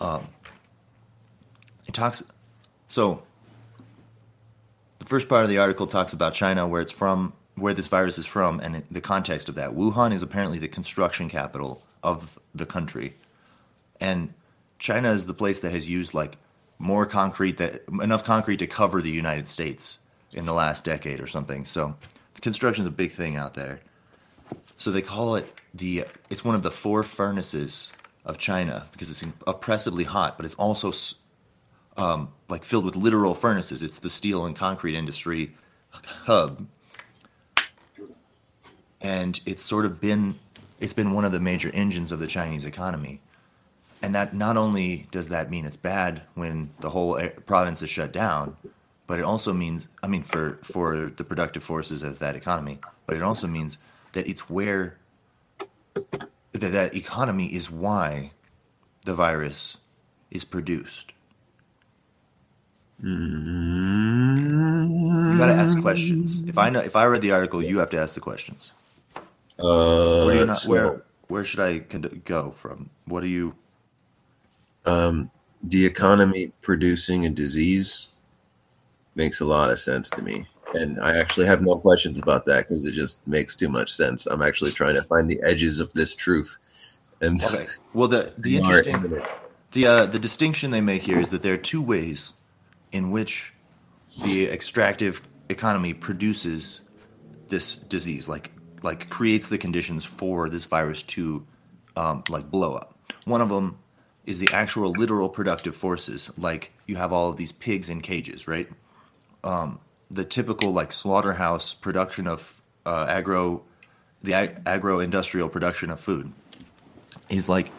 Um, 0.00 0.28
it 1.86 1.94
talks 1.94 2.22
so 2.88 3.22
the 4.98 5.06
first 5.06 5.30
part 5.30 5.44
of 5.44 5.48
the 5.48 5.56
article 5.56 5.86
talks 5.86 6.12
about 6.12 6.34
China, 6.34 6.68
where 6.68 6.82
it's 6.82 6.92
from, 6.92 7.32
where 7.54 7.72
this 7.72 7.86
virus 7.86 8.18
is 8.18 8.26
from, 8.26 8.60
and 8.60 8.84
the 8.90 9.00
context 9.00 9.48
of 9.48 9.54
that. 9.54 9.70
Wuhan 9.70 10.12
is 10.12 10.22
apparently 10.22 10.58
the 10.58 10.68
construction 10.68 11.30
capital 11.30 11.82
of 12.02 12.38
the 12.54 12.66
country, 12.66 13.16
and 13.98 14.34
China 14.78 15.10
is 15.10 15.24
the 15.24 15.34
place 15.34 15.60
that 15.60 15.72
has 15.72 15.88
used 15.88 16.12
like 16.12 16.36
more 16.78 17.06
concrete 17.06 17.58
that 17.58 17.82
enough 18.02 18.24
concrete 18.24 18.58
to 18.58 18.66
cover 18.66 19.02
the 19.02 19.10
United 19.10 19.48
States 19.48 20.00
in 20.32 20.44
the 20.44 20.52
last 20.52 20.84
decade 20.84 21.20
or 21.20 21.26
something. 21.26 21.64
So, 21.64 21.96
the 22.34 22.40
construction 22.40 22.82
is 22.82 22.86
a 22.86 22.92
big 22.92 23.10
thing 23.10 23.36
out 23.36 23.54
there. 23.54 23.80
So 24.76 24.92
they 24.92 25.02
call 25.02 25.34
it 25.34 25.60
the. 25.74 26.04
It's 26.30 26.44
one 26.44 26.54
of 26.54 26.62
the 26.62 26.70
four 26.70 27.02
furnaces 27.02 27.92
of 28.24 28.38
China 28.38 28.86
because 28.92 29.10
it's 29.10 29.24
oppressively 29.46 30.04
hot, 30.04 30.36
but 30.36 30.46
it's 30.46 30.54
also 30.54 30.92
um, 31.96 32.32
like 32.48 32.64
filled 32.64 32.84
with 32.84 32.94
literal 32.94 33.34
furnaces. 33.34 33.82
It's 33.82 33.98
the 33.98 34.08
steel 34.08 34.46
and 34.46 34.54
concrete 34.54 34.94
industry 34.94 35.56
hub, 35.90 36.68
and 39.00 39.40
it's 39.44 39.64
sort 39.64 39.84
of 39.84 40.00
been 40.00 40.38
it's 40.78 40.92
been 40.92 41.12
one 41.12 41.24
of 41.24 41.32
the 41.32 41.40
major 41.40 41.72
engines 41.74 42.12
of 42.12 42.20
the 42.20 42.28
Chinese 42.28 42.64
economy. 42.64 43.20
And 44.02 44.14
that 44.14 44.34
not 44.34 44.56
only 44.56 45.08
does 45.10 45.28
that 45.28 45.50
mean 45.50 45.64
it's 45.64 45.76
bad 45.76 46.22
when 46.34 46.70
the 46.80 46.90
whole 46.90 47.18
province 47.46 47.82
is 47.82 47.90
shut 47.90 48.12
down, 48.12 48.56
but 49.06 49.18
it 49.18 49.24
also 49.24 49.52
means 49.52 49.88
I 50.02 50.06
mean 50.06 50.22
for 50.22 50.58
for 50.62 51.12
the 51.16 51.24
productive 51.24 51.64
forces 51.64 52.02
of 52.02 52.18
that 52.20 52.36
economy, 52.36 52.78
but 53.06 53.16
it 53.16 53.22
also 53.22 53.46
means 53.46 53.78
that 54.12 54.28
it's 54.28 54.48
where 54.48 54.96
that 55.94 56.72
that 56.72 56.94
economy 56.94 57.46
is 57.46 57.70
why 57.70 58.30
the 59.04 59.14
virus 59.14 59.78
is 60.30 60.44
produced. 60.44 61.12
You 63.02 63.08
got 65.38 65.46
to 65.46 65.54
ask 65.54 65.80
questions. 65.80 66.42
If 66.46 66.58
I 66.58 66.68
know, 66.70 66.80
if 66.80 66.96
I 66.96 67.04
read 67.04 67.22
the 67.22 67.30
article, 67.32 67.62
you 67.62 67.78
have 67.78 67.90
to 67.90 67.98
ask 67.98 68.14
the 68.14 68.20
questions. 68.20 68.72
Uh, 69.58 70.24
Where, 70.26 70.46
not, 70.46 70.62
where, 70.64 71.02
where 71.28 71.44
should 71.44 71.60
I 71.60 71.78
go 71.78 72.50
from? 72.50 72.90
What 73.06 73.20
do 73.20 73.28
you? 73.28 73.54
Um, 74.88 75.30
the 75.62 75.84
economy 75.84 76.52
producing 76.62 77.26
a 77.26 77.30
disease 77.30 78.08
makes 79.14 79.40
a 79.40 79.44
lot 79.44 79.70
of 79.70 79.78
sense 79.78 80.08
to 80.10 80.22
me. 80.22 80.46
And 80.74 81.00
I 81.00 81.16
actually 81.18 81.46
have 81.46 81.62
no 81.62 81.76
questions 81.76 82.18
about 82.18 82.46
that 82.46 82.68
because 82.68 82.84
it 82.84 82.92
just 82.92 83.26
makes 83.26 83.54
too 83.54 83.68
much 83.68 83.90
sense. 83.90 84.26
I'm 84.26 84.42
actually 84.42 84.70
trying 84.70 84.94
to 84.94 85.02
find 85.04 85.28
the 85.28 85.40
edges 85.46 85.80
of 85.80 85.92
this 85.94 86.14
truth. 86.14 86.56
And 87.20 87.42
Okay. 87.42 87.66
Well, 87.94 88.08
the 88.08 88.32
the 88.38 88.56
interesting 88.58 89.20
the 89.72 89.86
uh, 89.86 90.06
the 90.06 90.18
distinction 90.18 90.70
they 90.70 90.80
make 90.80 91.02
here 91.02 91.20
is 91.20 91.30
that 91.30 91.42
there 91.42 91.54
are 91.54 91.58
two 91.58 91.82
ways 91.82 92.34
in 92.92 93.10
which 93.10 93.52
the 94.22 94.46
extractive 94.46 95.22
economy 95.48 95.94
produces 95.94 96.82
this 97.48 97.76
disease, 97.76 98.28
like 98.28 98.52
like 98.82 99.10
creates 99.10 99.48
the 99.48 99.58
conditions 99.58 100.04
for 100.04 100.48
this 100.48 100.64
virus 100.66 101.02
to 101.02 101.46
um, 101.96 102.22
like 102.28 102.50
blow 102.50 102.74
up. 102.74 102.94
One 103.24 103.40
of 103.40 103.48
them 103.48 103.78
is 104.28 104.38
the 104.38 104.48
actual 104.52 104.90
literal 104.90 105.26
productive 105.26 105.74
forces, 105.74 106.30
like 106.36 106.70
you 106.86 106.96
have 106.96 107.14
all 107.14 107.30
of 107.30 107.38
these 107.38 107.50
pigs 107.50 107.88
in 107.88 108.02
cages, 108.02 108.46
right? 108.46 108.68
Um, 109.42 109.80
the 110.10 110.22
typical 110.22 110.70
like 110.70 110.92
slaughterhouse 110.92 111.72
production 111.72 112.26
of 112.26 112.60
uh, 112.84 113.06
agro, 113.08 113.62
the 114.22 114.34
ag- 114.34 114.60
agro 114.66 115.00
industrial 115.00 115.48
production 115.48 115.88
of 115.88 115.98
food 115.98 116.30
is 117.30 117.48
like 117.48 117.70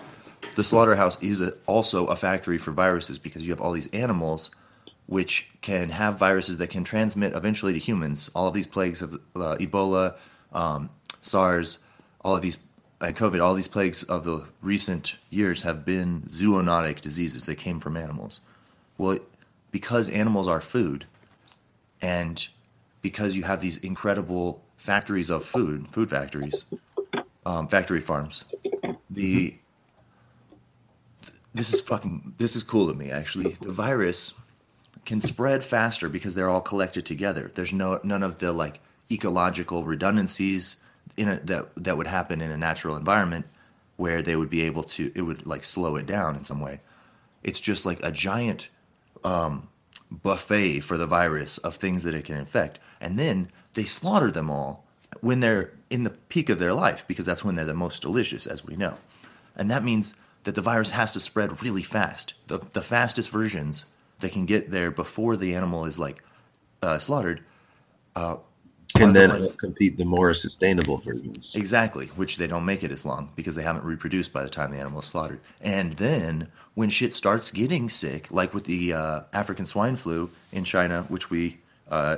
the 0.55 0.63
slaughterhouse 0.63 1.21
is 1.21 1.39
a, 1.39 1.53
also 1.67 2.07
a 2.07 2.15
factory 2.15 2.57
for 2.57 2.71
viruses 2.71 3.19
because 3.19 3.45
you 3.45 3.51
have 3.51 3.61
all 3.61 3.71
these 3.71 3.87
animals 3.89 4.49
which 5.05 5.51
can 5.61 5.89
have 5.89 6.17
viruses 6.17 6.57
that 6.57 6.71
can 6.71 6.83
transmit 6.83 7.35
eventually 7.35 7.73
to 7.73 7.79
humans. 7.79 8.31
All 8.33 8.47
of 8.47 8.55
these 8.55 8.67
plagues 8.67 9.03
of 9.03 9.13
uh, 9.35 9.55
Ebola, 9.59 10.15
um, 10.51 10.89
SARS, 11.21 11.79
all 12.21 12.35
of 12.35 12.41
these, 12.41 12.57
and 13.01 13.15
COVID, 13.15 13.41
all 13.41 13.53
these 13.53 13.67
plagues 13.67 14.03
of 14.03 14.25
the 14.25 14.45
recent 14.61 15.17
years 15.29 15.61
have 15.61 15.85
been 15.85 16.21
zoonotic 16.23 17.01
diseases. 17.01 17.45
They 17.45 17.55
came 17.55 17.79
from 17.79 17.95
animals. 17.95 18.41
Well, 18.97 19.19
because 19.71 20.09
animals 20.09 20.47
are 20.47 20.59
food, 20.59 21.05
and 22.01 22.45
because 23.01 23.35
you 23.35 23.43
have 23.43 23.61
these 23.61 23.77
incredible 23.77 24.61
factories 24.75 25.29
of 25.29 25.45
food, 25.45 25.87
food 25.87 26.09
factories, 26.09 26.65
um, 27.45 27.67
factory 27.67 28.01
farms, 28.01 28.43
the 29.09 29.55
this 31.53 31.73
is 31.73 31.81
fucking 31.81 32.33
this 32.37 32.55
is 32.55 32.63
cool 32.63 32.87
to 32.87 32.93
me 32.93 33.11
actually. 33.11 33.57
The 33.61 33.71
virus 33.71 34.33
can 35.05 35.21
spread 35.21 35.63
faster 35.63 36.09
because 36.09 36.35
they're 36.35 36.49
all 36.49 36.61
collected 36.61 37.05
together. 37.05 37.49
There's 37.53 37.73
no 37.73 37.99
none 38.03 38.23
of 38.23 38.39
the 38.39 38.51
like 38.51 38.81
ecological 39.09 39.83
redundancies 39.83 40.75
in 41.17 41.29
a, 41.29 41.39
that 41.41 41.69
that 41.75 41.97
would 41.97 42.07
happen 42.07 42.41
in 42.41 42.51
a 42.51 42.57
natural 42.57 42.95
environment 42.95 43.45
where 43.97 44.21
they 44.21 44.35
would 44.35 44.49
be 44.49 44.61
able 44.61 44.83
to 44.83 45.11
it 45.15 45.21
would 45.21 45.45
like 45.45 45.63
slow 45.63 45.95
it 45.95 46.05
down 46.05 46.35
in 46.35 46.43
some 46.43 46.61
way. 46.61 46.79
It's 47.43 47.59
just 47.59 47.85
like 47.85 47.99
a 48.03 48.11
giant 48.11 48.69
um, 49.23 49.67
buffet 50.11 50.81
for 50.81 50.97
the 50.97 51.05
virus 51.05 51.57
of 51.59 51.75
things 51.75 52.03
that 52.03 52.15
it 52.15 52.25
can 52.25 52.37
infect, 52.37 52.79
and 53.01 53.17
then 53.17 53.51
they 53.73 53.83
slaughter 53.83 54.31
them 54.31 54.49
all 54.49 54.85
when 55.21 55.39
they're 55.39 55.71
in 55.89 56.03
the 56.03 56.11
peak 56.11 56.49
of 56.49 56.59
their 56.59 56.73
life 56.73 57.05
because 57.07 57.25
that's 57.25 57.43
when 57.43 57.55
they're 57.55 57.65
the 57.65 57.73
most 57.73 58.01
delicious, 58.01 58.45
as 58.45 58.63
we 58.63 58.75
know, 58.75 58.97
and 59.55 59.69
that 59.71 59.83
means 59.83 60.13
that 60.43 60.55
the 60.55 60.61
virus 60.61 60.91
has 60.91 61.11
to 61.11 61.19
spread 61.19 61.61
really 61.61 61.83
fast. 61.83 62.33
The 62.47 62.59
the 62.73 62.81
fastest 62.81 63.29
versions 63.29 63.85
that 64.19 64.31
can 64.31 64.45
get 64.45 64.71
there 64.71 64.91
before 64.91 65.37
the 65.37 65.55
animal 65.55 65.85
is 65.85 65.99
like 65.99 66.23
uh, 66.81 66.99
slaughtered. 66.99 67.43
Uh, 68.15 68.37
can 68.99 69.13
then 69.13 69.43
compete 69.57 69.97
the 69.97 70.05
more 70.05 70.33
sustainable 70.33 70.97
versions. 70.97 71.55
Exactly, 71.55 72.07
which 72.07 72.37
they 72.37 72.47
don't 72.47 72.65
make 72.65 72.83
it 72.83 72.91
as 72.91 73.05
long 73.05 73.29
because 73.35 73.55
they 73.55 73.63
haven't 73.63 73.83
reproduced 73.83 74.33
by 74.33 74.43
the 74.43 74.49
time 74.49 74.71
the 74.71 74.77
animal 74.77 74.99
is 74.99 75.05
slaughtered. 75.05 75.39
And 75.61 75.93
then 75.93 76.49
when 76.75 76.89
shit 76.89 77.13
starts 77.13 77.51
getting 77.51 77.89
sick, 77.89 78.27
like 78.31 78.53
with 78.53 78.65
the 78.65 78.93
uh, 78.93 79.21
African 79.33 79.65
swine 79.65 79.95
flu 79.95 80.29
in 80.51 80.63
China, 80.63 81.05
which 81.09 81.29
we, 81.29 81.57
uh, 81.89 82.17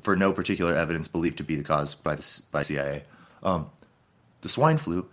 for 0.00 0.16
no 0.16 0.32
particular 0.32 0.74
evidence, 0.74 1.08
believe 1.08 1.36
to 1.36 1.44
be 1.44 1.56
the 1.56 1.64
cause 1.64 1.94
by 1.94 2.14
the 2.14 2.40
by 2.50 2.62
CIA, 2.62 3.04
um, 3.42 3.70
the 4.40 4.48
swine 4.48 4.78
flu, 4.78 5.06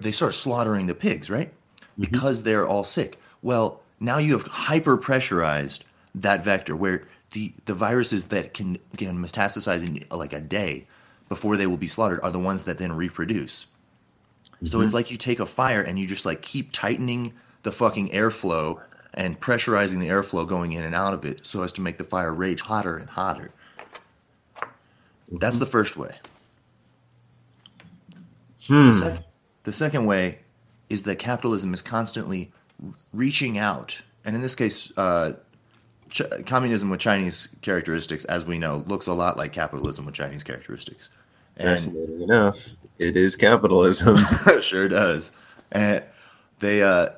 they 0.00 0.12
start 0.12 0.34
slaughtering 0.34 0.86
the 0.86 0.94
pigs, 0.94 1.30
right? 1.30 1.52
Because 1.98 2.42
they're 2.42 2.66
all 2.66 2.84
sick. 2.84 3.20
Well, 3.42 3.80
now 4.00 4.18
you 4.18 4.32
have 4.32 4.46
hyper 4.46 4.96
pressurized 4.96 5.84
that 6.14 6.44
vector 6.44 6.76
where 6.76 7.06
the, 7.34 7.52
the 7.66 7.74
viruses 7.74 8.26
that 8.28 8.54
can, 8.54 8.78
can 8.96 9.22
metastasize 9.22 9.86
in 9.86 10.02
like 10.16 10.32
a 10.32 10.40
day 10.40 10.86
before 11.28 11.56
they 11.56 11.66
will 11.66 11.76
be 11.76 11.88
slaughtered 11.88 12.20
are 12.22 12.30
the 12.30 12.38
ones 12.38 12.64
that 12.64 12.78
then 12.78 12.92
reproduce. 12.92 13.66
So 14.62 14.80
it's 14.80 14.88
mm-hmm. 14.88 14.94
like 14.94 15.10
you 15.10 15.16
take 15.16 15.40
a 15.40 15.46
fire 15.46 15.82
and 15.82 15.98
you 15.98 16.06
just 16.06 16.24
like 16.24 16.42
keep 16.42 16.70
tightening 16.72 17.34
the 17.64 17.72
fucking 17.72 18.08
airflow 18.10 18.80
and 19.12 19.38
pressurizing 19.40 20.00
the 20.00 20.08
airflow 20.08 20.48
going 20.48 20.72
in 20.72 20.84
and 20.84 20.94
out 20.94 21.12
of 21.12 21.24
it 21.24 21.44
so 21.44 21.62
as 21.62 21.72
to 21.72 21.80
make 21.80 21.98
the 21.98 22.04
fire 22.04 22.32
rage 22.32 22.62
hotter 22.62 22.96
and 22.96 23.10
hotter. 23.10 23.50
That's 25.30 25.56
mm-hmm. 25.56 25.60
the 25.60 25.66
first 25.66 25.96
way. 25.96 26.14
The, 28.68 28.74
hmm. 28.74 28.92
sec- 28.92 29.24
the 29.64 29.72
second 29.72 30.06
way 30.06 30.38
is 30.88 31.02
that 31.02 31.18
capitalism 31.18 31.74
is 31.74 31.82
constantly 31.82 32.52
reaching 33.12 33.58
out, 33.58 34.00
and 34.24 34.34
in 34.34 34.42
this 34.42 34.54
case, 34.54 34.90
uh, 34.96 35.32
ch- 36.10 36.22
communism 36.46 36.90
with 36.90 37.00
Chinese 37.00 37.48
characteristics, 37.62 38.24
as 38.26 38.44
we 38.44 38.58
know, 38.58 38.84
looks 38.86 39.06
a 39.06 39.12
lot 39.12 39.36
like 39.36 39.52
capitalism 39.52 40.06
with 40.06 40.14
Chinese 40.14 40.44
characteristics. 40.44 41.10
And 41.56 41.68
Fascinating 41.68 42.22
enough, 42.22 42.68
it 42.98 43.16
is 43.16 43.36
capitalism. 43.36 44.18
sure 44.60 44.88
does. 44.88 45.32
And 45.70 46.02
they 46.58 46.82
uh, 46.82 47.10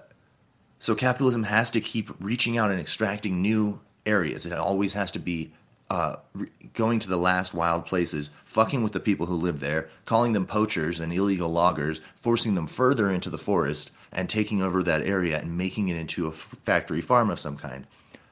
so 0.79 0.94
capitalism 0.94 1.44
has 1.44 1.70
to 1.72 1.81
keep 1.81 2.11
reaching 2.20 2.59
out 2.59 2.70
and 2.70 2.81
extracting 2.81 3.40
new 3.42 3.81
areas. 4.05 4.46
It 4.46 4.53
always 4.53 4.92
has 4.92 5.11
to 5.12 5.18
be 5.18 5.53
uh, 5.90 6.16
re- 6.35 6.49
going 6.75 6.99
to 6.99 7.09
the 7.09 7.16
last 7.16 7.55
wild 7.55 7.87
places, 7.87 8.31
fucking 8.44 8.83
with 8.83 8.92
the 8.92 9.01
people 9.01 9.27
who 9.27 9.35
live 9.35 9.61
there, 9.61 9.88
calling 10.05 10.33
them 10.33 10.46
poachers 10.46 11.01
and 11.01 11.12
illegal 11.12 11.51
loggers, 11.51 12.01
forcing 12.16 12.55
them 12.55 12.66
further 12.66 13.11
into 13.11 13.31
the 13.31 13.38
forest 13.38 13.90
and 14.12 14.29
taking 14.29 14.62
over 14.62 14.83
that 14.83 15.03
area 15.03 15.38
and 15.38 15.57
making 15.57 15.88
it 15.88 15.96
into 15.96 16.27
a 16.27 16.31
f- 16.31 16.57
factory 16.64 17.01
farm 17.01 17.31
of 17.31 17.40
some 17.40 17.57
kind. 17.57 17.87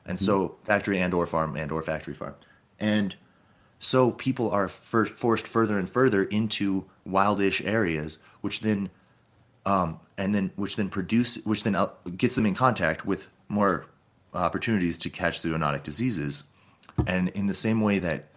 And 0.06 0.18
so 0.18 0.56
factory 0.64 0.98
and 0.98 1.14
or 1.14 1.26
farm 1.26 1.56
and 1.56 1.72
or 1.72 1.82
factory 1.82 2.14
farm. 2.14 2.34
And 2.78 3.16
so 3.78 4.10
people 4.12 4.50
are 4.50 4.68
fir- 4.68 5.06
forced 5.06 5.46
further 5.46 5.78
and 5.78 5.88
further 5.88 6.24
into 6.24 6.84
wildish 7.08 7.64
areas, 7.66 8.18
which 8.40 8.60
then, 8.60 8.90
um, 9.66 10.00
and 10.18 10.34
then 10.34 10.50
which 10.56 10.76
then 10.76 10.88
produce, 10.88 11.36
which 11.44 11.62
then 11.62 11.74
uh, 11.74 11.88
gets 12.16 12.34
them 12.34 12.46
in 12.46 12.54
contact 12.54 13.06
with 13.06 13.28
more 13.48 13.86
opportunities 14.34 14.98
to 14.98 15.10
catch 15.10 15.40
zoonotic 15.40 15.82
diseases. 15.82 16.44
And 17.06 17.28
in 17.30 17.46
the 17.46 17.54
same 17.54 17.80
way 17.80 17.98
that 18.00 18.28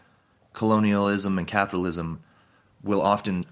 colonialism 0.54 1.38
and 1.38 1.48
capitalism 1.48 2.22
will 2.84 3.02
often 3.02 3.46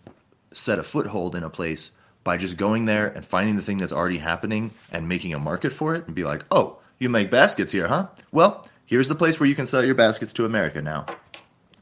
set 0.51 0.79
a 0.79 0.83
foothold 0.83 1.35
in 1.35 1.43
a 1.43 1.49
place 1.49 1.91
by 2.23 2.37
just 2.37 2.57
going 2.57 2.85
there 2.85 3.07
and 3.07 3.23
finding 3.23 3.55
the 3.55 3.61
thing 3.61 3.77
that's 3.77 3.93
already 3.93 4.17
happening 4.17 4.71
and 4.91 5.07
making 5.07 5.33
a 5.33 5.39
market 5.39 5.71
for 5.71 5.93
it 5.95 6.05
and 6.07 6.15
be 6.15 6.23
like, 6.23 6.43
oh, 6.49 6.79
you 6.99 7.09
make 7.09 7.29
baskets 7.29 7.71
here, 7.71 7.87
huh? 7.87 8.07
Well, 8.31 8.67
here's 8.85 9.07
the 9.07 9.15
place 9.15 9.39
where 9.39 9.49
you 9.49 9.55
can 9.55 9.65
sell 9.65 9.83
your 9.83 9.95
baskets 9.95 10.33
to 10.33 10.45
America 10.45 10.81
now. 10.81 11.05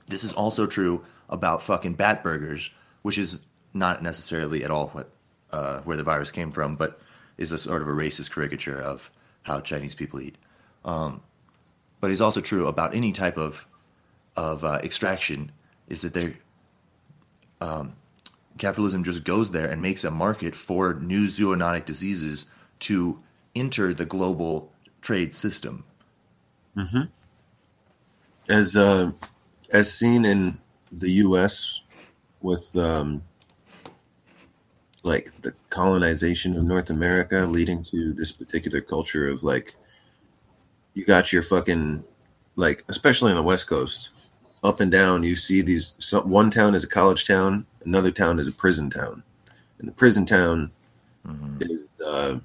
This 0.07 0.23
is 0.23 0.33
also 0.33 0.65
true 0.65 1.03
about 1.29 1.61
fucking 1.61 1.93
bat 1.93 2.23
burgers, 2.23 2.71
which 3.01 3.17
is 3.17 3.45
not 3.73 4.03
necessarily 4.03 4.63
at 4.63 4.71
all 4.71 4.87
what 4.89 5.09
uh, 5.51 5.81
where 5.81 5.97
the 5.97 6.03
virus 6.03 6.31
came 6.31 6.51
from, 6.51 6.75
but 6.75 6.99
is 7.37 7.51
a 7.51 7.57
sort 7.57 7.81
of 7.81 7.87
a 7.87 7.91
racist 7.91 8.33
caricature 8.33 8.79
of 8.79 9.11
how 9.43 9.59
Chinese 9.59 9.95
people 9.95 10.19
eat. 10.19 10.37
Um, 10.83 11.21
but 12.01 12.11
it's 12.11 12.21
also 12.21 12.41
true 12.41 12.67
about 12.67 12.93
any 12.93 13.11
type 13.11 13.37
of 13.37 13.67
of 14.35 14.63
uh, 14.63 14.79
extraction 14.83 15.51
is 15.87 16.01
that 16.01 16.13
they 16.13 16.35
um, 17.61 17.95
capitalism 18.57 19.03
just 19.03 19.23
goes 19.23 19.51
there 19.51 19.69
and 19.69 19.81
makes 19.81 20.03
a 20.03 20.11
market 20.11 20.55
for 20.55 20.95
new 20.95 21.27
zoonotic 21.27 21.85
diseases 21.85 22.51
to 22.79 23.21
enter 23.55 23.93
the 23.93 24.05
global 24.05 24.72
trade 25.03 25.35
system. 25.35 25.83
as 28.49 28.75
uh, 28.75 29.11
as 29.71 29.93
seen 29.93 30.25
in 30.25 30.57
the 30.91 31.11
U.S. 31.11 31.81
with 32.41 32.75
um, 32.75 33.23
like 35.03 35.31
the 35.41 35.53
colonization 35.69 36.55
of 36.57 36.63
North 36.63 36.89
America, 36.89 37.41
leading 37.41 37.83
to 37.83 38.13
this 38.13 38.31
particular 38.31 38.81
culture 38.81 39.29
of 39.29 39.43
like 39.43 39.75
you 40.93 41.05
got 41.05 41.31
your 41.31 41.43
fucking 41.43 42.03
like 42.55 42.83
especially 42.89 43.31
on 43.31 43.37
the 43.37 43.43
West 43.43 43.67
Coast, 43.67 44.09
up 44.63 44.79
and 44.79 44.91
down. 44.91 45.23
You 45.23 45.35
see 45.35 45.61
these 45.61 45.93
so 45.99 46.21
one 46.21 46.49
town 46.49 46.75
is 46.75 46.83
a 46.83 46.89
college 46.89 47.27
town, 47.27 47.65
another 47.85 48.11
town 48.11 48.39
is 48.39 48.47
a 48.47 48.51
prison 48.51 48.89
town, 48.89 49.23
and 49.79 49.87
the 49.87 49.93
prison 49.93 50.25
town 50.25 50.71
is 51.61 51.89
uh, 52.05 52.39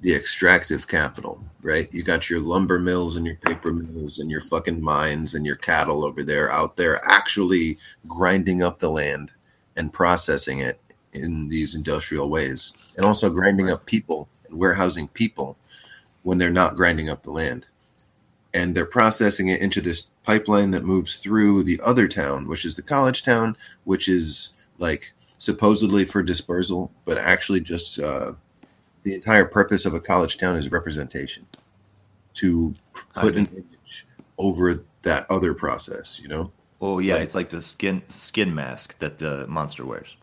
the 0.00 0.14
extractive 0.14 0.86
capital, 0.86 1.42
right? 1.62 1.92
You 1.92 2.02
got 2.02 2.30
your 2.30 2.40
lumber 2.40 2.78
mills 2.78 3.16
and 3.16 3.26
your 3.26 3.36
paper 3.36 3.72
mills 3.72 4.18
and 4.18 4.30
your 4.30 4.40
fucking 4.40 4.80
mines 4.80 5.34
and 5.34 5.44
your 5.44 5.56
cattle 5.56 6.04
over 6.04 6.22
there 6.22 6.52
out 6.52 6.76
there 6.76 7.00
actually 7.04 7.78
grinding 8.06 8.62
up 8.62 8.78
the 8.78 8.90
land 8.90 9.32
and 9.76 9.92
processing 9.92 10.60
it 10.60 10.80
in 11.12 11.48
these 11.48 11.74
industrial 11.74 12.30
ways. 12.30 12.72
And 12.96 13.04
also 13.04 13.28
grinding 13.28 13.70
up 13.70 13.86
people 13.86 14.28
and 14.48 14.58
warehousing 14.58 15.08
people 15.08 15.56
when 16.22 16.38
they're 16.38 16.50
not 16.50 16.76
grinding 16.76 17.08
up 17.08 17.22
the 17.22 17.32
land. 17.32 17.66
And 18.54 18.74
they're 18.74 18.86
processing 18.86 19.48
it 19.48 19.60
into 19.60 19.80
this 19.80 20.02
pipeline 20.22 20.70
that 20.72 20.84
moves 20.84 21.16
through 21.16 21.64
the 21.64 21.80
other 21.84 22.06
town, 22.06 22.46
which 22.46 22.64
is 22.64 22.76
the 22.76 22.82
college 22.82 23.22
town, 23.22 23.56
which 23.84 24.08
is 24.08 24.50
like 24.78 25.12
supposedly 25.38 26.04
for 26.04 26.22
dispersal, 26.22 26.90
but 27.04 27.18
actually 27.18 27.60
just 27.60 27.98
uh, 27.98 28.32
the 29.02 29.14
entire 29.14 29.44
purpose 29.44 29.86
of 29.86 29.94
a 29.94 30.00
college 30.00 30.38
town 30.38 30.56
is 30.56 30.70
representation 30.70 31.46
to 32.34 32.74
put 33.14 33.36
an 33.36 33.46
image 33.46 34.06
over 34.38 34.84
that 35.02 35.26
other 35.30 35.54
process, 35.54 36.20
you 36.20 36.28
know? 36.28 36.50
Oh 36.80 36.98
yeah, 36.98 37.14
Right. 37.14 37.22
it's 37.22 37.34
like 37.34 37.48
the 37.48 37.62
skin 37.62 38.02
skin 38.08 38.54
mask 38.54 38.98
that 38.98 39.18
the 39.18 39.46
monster 39.48 39.84
wears. 39.84 40.16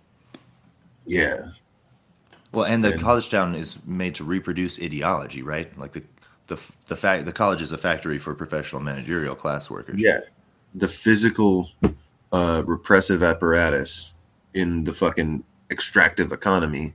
Yeah. 1.05 1.47
Well, 2.51 2.65
and 2.65 2.83
the 2.83 2.93
And- 2.93 3.01
college 3.01 3.29
town 3.29 3.55
is 3.55 3.77
made 3.85 4.15
to 4.15 4.23
reproduce 4.23 4.81
ideology, 4.81 5.41
right? 5.41 5.77
Like 5.77 5.91
the 5.93 6.03
the 6.47 6.57
the 6.87 6.95
fact 6.95 7.25
the 7.25 7.33
college 7.33 7.61
is 7.61 7.71
a 7.71 7.77
factory 7.77 8.17
for 8.19 8.33
professional 8.35 8.81
managerial 8.81 9.35
class 9.35 9.69
workers. 9.69 9.99
Yeah. 9.99 10.19
The 10.75 10.87
physical 10.87 11.69
uh, 12.31 12.63
repressive 12.65 13.23
apparatus 13.23 14.13
in 14.53 14.83
the 14.83 14.93
fucking 14.93 15.43
extractive 15.71 16.31
economy 16.31 16.93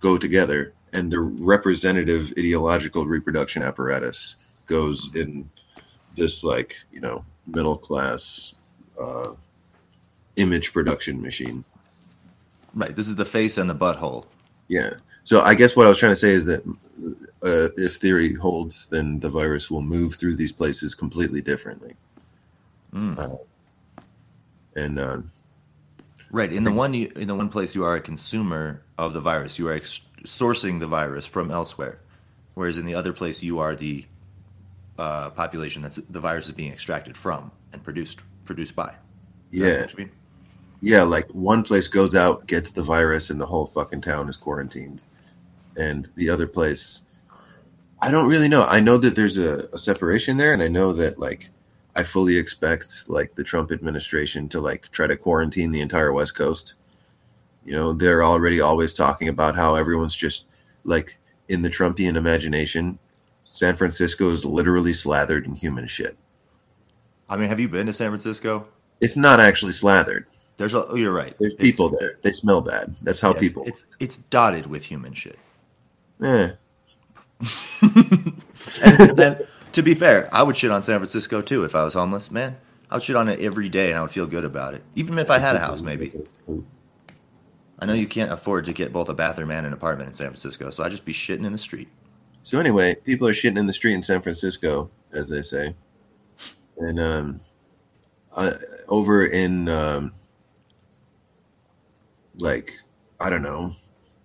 go 0.00 0.16
together, 0.18 0.72
and 0.92 1.10
the 1.10 1.20
representative 1.20 2.32
ideological 2.38 3.06
reproduction 3.06 3.62
apparatus 3.62 4.36
goes 4.66 5.14
in 5.14 5.48
this, 6.16 6.42
like, 6.42 6.76
you 6.92 7.00
know, 7.00 7.24
middle 7.46 7.76
class 7.76 8.54
uh, 9.00 9.32
image 10.36 10.72
production 10.72 11.20
machine. 11.20 11.64
Right. 12.74 12.94
This 12.94 13.08
is 13.08 13.16
the 13.16 13.24
face 13.24 13.58
and 13.58 13.68
the 13.68 13.74
butthole. 13.74 14.26
Yeah. 14.68 14.90
So 15.24 15.40
I 15.40 15.54
guess 15.54 15.76
what 15.76 15.86
I 15.86 15.88
was 15.88 15.98
trying 15.98 16.12
to 16.12 16.16
say 16.16 16.30
is 16.30 16.44
that 16.46 16.64
uh, 17.42 17.68
if 17.76 17.96
theory 17.96 18.34
holds, 18.34 18.86
then 18.88 19.18
the 19.20 19.30
virus 19.30 19.70
will 19.70 19.82
move 19.82 20.14
through 20.14 20.36
these 20.36 20.52
places 20.52 20.94
completely 20.94 21.40
differently. 21.40 21.94
Mm. 22.92 23.18
Uh, 23.18 24.02
and 24.76 24.98
uh, 24.98 25.18
Right. 26.30 26.52
In 26.52 26.64
the 26.64 26.72
one 26.72 26.92
you, 26.92 27.10
in 27.16 27.28
the 27.28 27.34
one 27.34 27.48
place 27.48 27.74
you 27.74 27.84
are 27.84 27.96
a 27.96 28.00
consumer 28.00 28.82
of 28.98 29.12
the 29.12 29.20
virus, 29.20 29.58
you 29.58 29.68
are 29.68 29.72
ex- 29.72 30.06
sourcing 30.26 30.80
the 30.80 30.86
virus 30.86 31.24
from 31.24 31.50
elsewhere, 31.50 32.00
whereas 32.54 32.78
in 32.78 32.84
the 32.84 32.94
other 32.94 33.12
place 33.12 33.42
you 33.42 33.58
are 33.58 33.74
the 33.74 34.04
uh, 34.98 35.30
population 35.30 35.82
that's 35.82 35.96
the 35.96 36.20
virus 36.20 36.46
is 36.46 36.52
being 36.52 36.72
extracted 36.72 37.16
from 37.16 37.50
and 37.72 37.82
produced 37.82 38.20
produced 38.44 38.76
by. 38.76 38.94
Is 39.50 39.62
yeah, 39.62 39.80
what 39.80 39.92
you 39.92 39.98
mean? 39.98 40.10
yeah, 40.80 41.02
like 41.02 41.26
one 41.28 41.62
place 41.62 41.88
goes 41.88 42.14
out, 42.14 42.46
gets 42.46 42.70
the 42.70 42.82
virus, 42.82 43.30
and 43.30 43.40
the 43.40 43.46
whole 43.46 43.66
fucking 43.66 44.00
town 44.00 44.28
is 44.28 44.36
quarantined, 44.36 45.02
and 45.78 46.08
the 46.16 46.28
other 46.28 46.46
place, 46.46 47.02
I 48.02 48.10
don't 48.10 48.28
really 48.28 48.48
know. 48.48 48.64
I 48.64 48.80
know 48.80 48.98
that 48.98 49.16
there's 49.16 49.38
a, 49.38 49.68
a 49.72 49.78
separation 49.78 50.36
there, 50.36 50.52
and 50.52 50.62
I 50.62 50.68
know 50.68 50.92
that 50.92 51.18
like 51.18 51.50
I 51.94 52.02
fully 52.02 52.36
expect 52.36 53.08
like 53.08 53.34
the 53.34 53.44
Trump 53.44 53.72
administration 53.72 54.48
to 54.50 54.60
like 54.60 54.90
try 54.90 55.06
to 55.06 55.16
quarantine 55.16 55.72
the 55.72 55.80
entire 55.80 56.12
West 56.12 56.36
Coast. 56.36 56.74
You 57.66 57.72
know, 57.74 57.92
they're 57.92 58.22
already 58.22 58.60
always 58.60 58.92
talking 58.92 59.28
about 59.28 59.56
how 59.56 59.74
everyone's 59.74 60.14
just 60.14 60.46
like 60.84 61.18
in 61.48 61.62
the 61.62 61.68
Trumpian 61.70 62.16
imagination. 62.16 62.98
San 63.44 63.74
Francisco 63.74 64.30
is 64.30 64.44
literally 64.44 64.92
slathered 64.92 65.46
in 65.46 65.54
human 65.54 65.86
shit. 65.86 66.16
I 67.28 67.36
mean, 67.36 67.48
have 67.48 67.58
you 67.60 67.68
been 67.68 67.86
to 67.86 67.92
San 67.92 68.10
Francisco? 68.10 68.68
It's 69.00 69.16
not 69.16 69.40
actually 69.40 69.72
slathered. 69.72 70.26
There's 70.58 70.74
a, 70.74 70.86
oh, 70.86 70.94
you're 70.94 71.12
right. 71.12 71.34
There's 71.40 71.52
It's- 71.54 71.66
people 71.66 71.90
there. 71.98 72.18
They 72.22 72.32
smell 72.32 72.62
bad. 72.62 72.94
That's 73.02 73.20
how 73.20 73.34
yeah, 73.34 73.40
people. 73.40 73.64
It's, 73.66 73.82
it's 73.98 74.16
dotted 74.18 74.66
with 74.66 74.84
human 74.84 75.12
shit. 75.12 75.38
Eh, 76.22 76.50
And 78.82 79.16
then, 79.16 79.38
to 79.72 79.82
be 79.82 79.94
fair, 79.94 80.28
I 80.32 80.42
would 80.42 80.56
shit 80.56 80.70
on 80.70 80.82
San 80.82 80.98
Francisco 80.98 81.42
too 81.42 81.64
if 81.64 81.74
I 81.74 81.84
was 81.84 81.94
homeless, 81.94 82.30
man. 82.30 82.56
I 82.90 82.94
would 82.96 83.02
shit 83.02 83.16
on 83.16 83.28
it 83.28 83.40
every 83.40 83.68
day 83.68 83.90
and 83.90 83.98
I 83.98 84.02
would 84.02 84.10
feel 84.10 84.26
good 84.26 84.44
about 84.44 84.74
it. 84.74 84.82
Even 84.94 85.18
if 85.18 85.30
I 85.30 85.38
had 85.38 85.56
a 85.56 85.58
house, 85.58 85.82
maybe. 85.82 86.12
I 87.78 87.86
know 87.86 87.92
you 87.92 88.06
can't 88.06 88.32
afford 88.32 88.64
to 88.66 88.72
get 88.72 88.92
both 88.92 89.08
a 89.08 89.14
bathroom 89.14 89.50
and 89.50 89.66
an 89.66 89.72
apartment 89.72 90.08
in 90.08 90.14
San 90.14 90.28
Francisco, 90.28 90.70
so 90.70 90.82
I'd 90.82 90.90
just 90.90 91.04
be 91.04 91.12
shitting 91.12 91.44
in 91.44 91.52
the 91.52 91.58
street. 91.58 91.88
So 92.42 92.58
anyway, 92.58 92.94
people 92.94 93.28
are 93.28 93.32
shitting 93.32 93.58
in 93.58 93.66
the 93.66 93.72
street 93.72 93.94
in 93.94 94.02
San 94.02 94.22
Francisco, 94.22 94.90
as 95.12 95.28
they 95.28 95.42
say, 95.42 95.74
and 96.78 96.98
um, 97.00 97.40
uh, 98.36 98.52
over 98.88 99.26
in 99.26 99.68
um, 99.68 100.12
like 102.38 102.78
I 103.20 103.30
don't 103.30 103.42
know, 103.42 103.74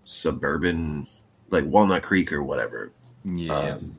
suburban, 0.04 1.08
like 1.50 1.66
Walnut 1.66 2.04
Creek 2.04 2.32
or 2.32 2.44
whatever, 2.44 2.92
Yeah. 3.26 3.54
um, 3.54 3.98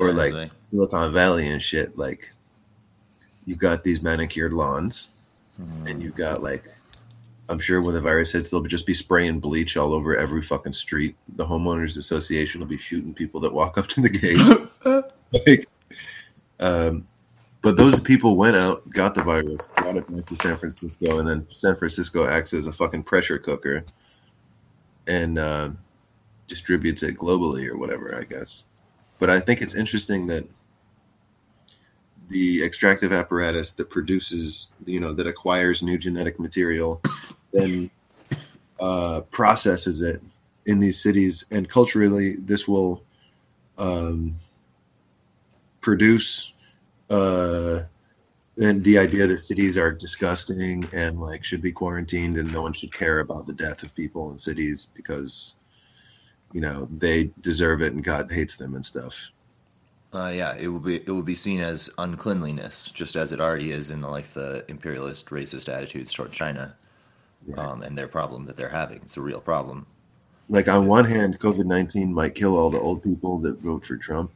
or 0.00 0.12
like. 0.12 0.50
Silicon 0.70 1.12
Valley 1.12 1.48
and 1.48 1.62
shit. 1.62 1.96
Like, 1.96 2.26
you've 3.44 3.58
got 3.58 3.84
these 3.84 4.02
manicured 4.02 4.52
lawns, 4.52 5.10
and 5.86 6.02
you've 6.02 6.16
got 6.16 6.42
like 6.42 6.66
I'm 7.48 7.58
sure 7.58 7.80
when 7.80 7.94
the 7.94 8.00
virus 8.00 8.32
hits, 8.32 8.50
they'll 8.50 8.62
just 8.62 8.86
be 8.86 8.94
spraying 8.94 9.40
bleach 9.40 9.76
all 9.76 9.92
over 9.92 10.16
every 10.16 10.42
fucking 10.42 10.72
street. 10.72 11.16
The 11.28 11.46
homeowners 11.46 11.96
association 11.96 12.60
will 12.60 12.66
be 12.66 12.76
shooting 12.76 13.14
people 13.14 13.40
that 13.40 13.52
walk 13.52 13.78
up 13.78 13.86
to 13.88 14.00
the 14.00 14.08
gate. 14.08 15.04
like, 15.46 15.68
um, 16.58 17.06
but 17.62 17.76
those 17.76 18.00
people 18.00 18.36
went 18.36 18.56
out, 18.56 18.88
got 18.90 19.14
the 19.14 19.22
virus, 19.22 19.66
brought 19.76 19.96
it 19.96 20.10
back 20.10 20.26
to 20.26 20.36
San 20.36 20.56
Francisco, 20.56 21.18
and 21.18 21.28
then 21.28 21.46
San 21.50 21.76
Francisco 21.76 22.26
acts 22.26 22.52
as 22.52 22.66
a 22.66 22.72
fucking 22.72 23.04
pressure 23.04 23.38
cooker 23.38 23.84
and 25.06 25.38
uh, 25.38 25.70
distributes 26.48 27.02
it 27.02 27.16
globally 27.16 27.68
or 27.68 27.76
whatever, 27.76 28.16
I 28.16 28.24
guess. 28.24 28.64
But 29.18 29.30
I 29.30 29.40
think 29.40 29.62
it's 29.62 29.74
interesting 29.74 30.26
that 30.28 30.46
the 32.28 32.62
extractive 32.64 33.12
apparatus 33.12 33.72
that 33.72 33.90
produces, 33.90 34.68
you 34.84 35.00
know, 35.00 35.12
that 35.12 35.26
acquires 35.26 35.82
new 35.82 35.96
genetic 35.96 36.38
material, 36.38 37.00
then 37.56 37.90
uh, 38.80 39.22
processes 39.30 40.02
it 40.02 40.22
in 40.66 40.78
these 40.78 41.00
cities, 41.00 41.44
and 41.50 41.68
culturally, 41.68 42.34
this 42.44 42.66
will 42.66 43.02
um, 43.78 44.34
produce 45.80 46.52
uh, 47.10 47.80
and 48.58 48.82
the 48.84 48.98
idea 48.98 49.26
that 49.26 49.38
cities 49.38 49.76
are 49.76 49.92
disgusting 49.92 50.84
and 50.94 51.20
like 51.20 51.44
should 51.44 51.62
be 51.62 51.72
quarantined 51.72 52.36
and 52.36 52.52
no 52.52 52.62
one 52.62 52.72
should 52.72 52.92
care 52.92 53.20
about 53.20 53.46
the 53.46 53.52
death 53.52 53.82
of 53.82 53.94
people 53.94 54.30
in 54.30 54.38
cities 54.38 54.88
because 54.94 55.56
you 56.52 56.60
know 56.60 56.86
they 56.98 57.30
deserve 57.42 57.82
it 57.82 57.92
and 57.92 58.02
god 58.02 58.30
hates 58.30 58.56
them 58.56 58.74
and 58.74 58.84
stuff. 58.84 59.30
Uh, 60.12 60.32
yeah, 60.34 60.56
it 60.56 60.68
will 60.68 60.80
be 60.80 60.96
it 60.96 61.08
will 61.08 61.22
be 61.22 61.34
seen 61.34 61.60
as 61.60 61.90
uncleanliness, 61.98 62.90
just 62.92 63.16
as 63.16 63.32
it 63.32 63.40
already 63.40 63.72
is 63.72 63.90
in 63.90 64.00
the, 64.00 64.08
like 64.08 64.28
the 64.28 64.64
imperialist, 64.68 65.26
racist 65.26 65.72
attitudes 65.72 66.12
toward 66.12 66.32
China, 66.32 66.74
Right. 67.46 67.58
um, 67.58 67.82
and 67.82 67.96
their 67.96 68.08
problem 68.08 68.44
that 68.46 68.56
they're 68.56 68.68
having. 68.68 68.98
It's 68.98 69.16
a 69.16 69.20
real 69.22 69.40
problem. 69.40 69.86
like 70.48 70.68
on 70.68 70.86
one 70.86 71.04
hand 71.04 71.38
covid-19 71.38 72.10
might 72.10 72.34
kill 72.34 72.56
all 72.56 72.70
the 72.70 72.78
old 72.78 73.02
people 73.02 73.38
that 73.40 73.58
vote 73.60 73.84
for 73.84 73.96
trump 73.96 74.30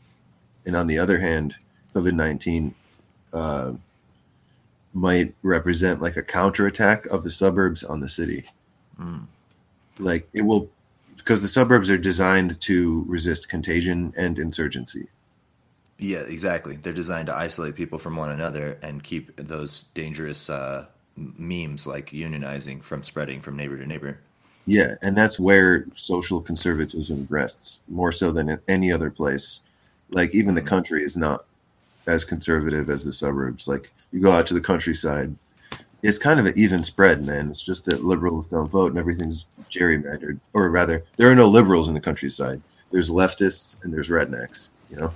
and 0.66 0.74
on 0.76 0.86
the 0.88 0.98
other 0.98 1.18
hand 1.20 1.54
covid-19 1.94 2.72
uh, 3.32 3.72
might 4.92 5.32
represent 5.42 6.00
like 6.02 6.16
a 6.16 6.22
counterattack 6.22 7.06
of 7.06 7.22
the 7.22 7.30
suburbs 7.30 7.84
on 7.84 8.00
the 8.00 8.08
city 8.08 8.44
Mm. 9.00 9.26
like 9.98 10.28
it 10.34 10.42
will 10.42 10.68
because 11.16 11.40
the 11.42 11.48
suburbs 11.48 11.88
are 11.90 11.96
designed 11.98 12.60
to 12.60 13.04
resist 13.08 13.48
contagion 13.48 14.12
and 14.16 14.38
insurgency 14.38 15.06
Yeah, 15.98 16.20
exactly. 16.36 16.76
They're 16.76 16.92
designed 17.04 17.26
to 17.28 17.34
isolate 17.36 17.76
people 17.76 17.98
from 17.98 18.16
one 18.16 18.30
another 18.30 18.78
and 18.82 19.02
keep 19.02 19.36
those 19.36 19.84
dangerous 19.94 20.48
uh, 20.50 20.86
memes 21.16 21.86
like 21.86 22.10
unionizing 22.10 22.82
from 22.82 23.02
spreading 23.02 23.40
from 23.40 23.56
neighbor 23.56 23.76
to 23.78 23.86
neighbor. 23.86 24.20
yeah 24.66 24.94
and 25.02 25.16
that's 25.16 25.38
where 25.40 25.86
social 25.94 26.40
conservatism 26.40 27.26
rests 27.30 27.80
more 27.88 28.12
so 28.12 28.30
than 28.32 28.48
in 28.48 28.60
any 28.68 28.92
other 28.92 29.10
place. 29.10 29.60
Like 30.10 30.34
even 30.34 30.54
the 30.54 30.62
country 30.62 31.02
is 31.02 31.16
not 31.16 31.44
as 32.06 32.24
conservative 32.24 32.88
as 32.90 33.04
the 33.04 33.12
suburbs. 33.12 33.68
Like 33.68 33.92
you 34.12 34.20
go 34.20 34.32
out 34.32 34.46
to 34.48 34.54
the 34.54 34.60
countryside 34.60 35.34
it's 36.02 36.18
kind 36.18 36.40
of 36.40 36.46
an 36.46 36.54
even 36.56 36.82
spread 36.82 37.26
man. 37.26 37.50
It's 37.50 37.60
just 37.62 37.84
that 37.84 38.02
liberals 38.04 38.46
don't 38.48 38.70
vote 38.70 38.90
and 38.90 38.98
everything's 38.98 39.44
gerrymandered. 39.70 40.40
Or 40.54 40.70
rather 40.70 41.04
there 41.16 41.30
are 41.30 41.34
no 41.34 41.46
liberals 41.46 41.88
in 41.88 41.94
the 41.94 42.00
countryside. 42.00 42.62
There's 42.90 43.10
leftists 43.10 43.76
and 43.84 43.92
there's 43.92 44.08
rednecks 44.08 44.70
you 44.90 44.96
know? 44.96 45.12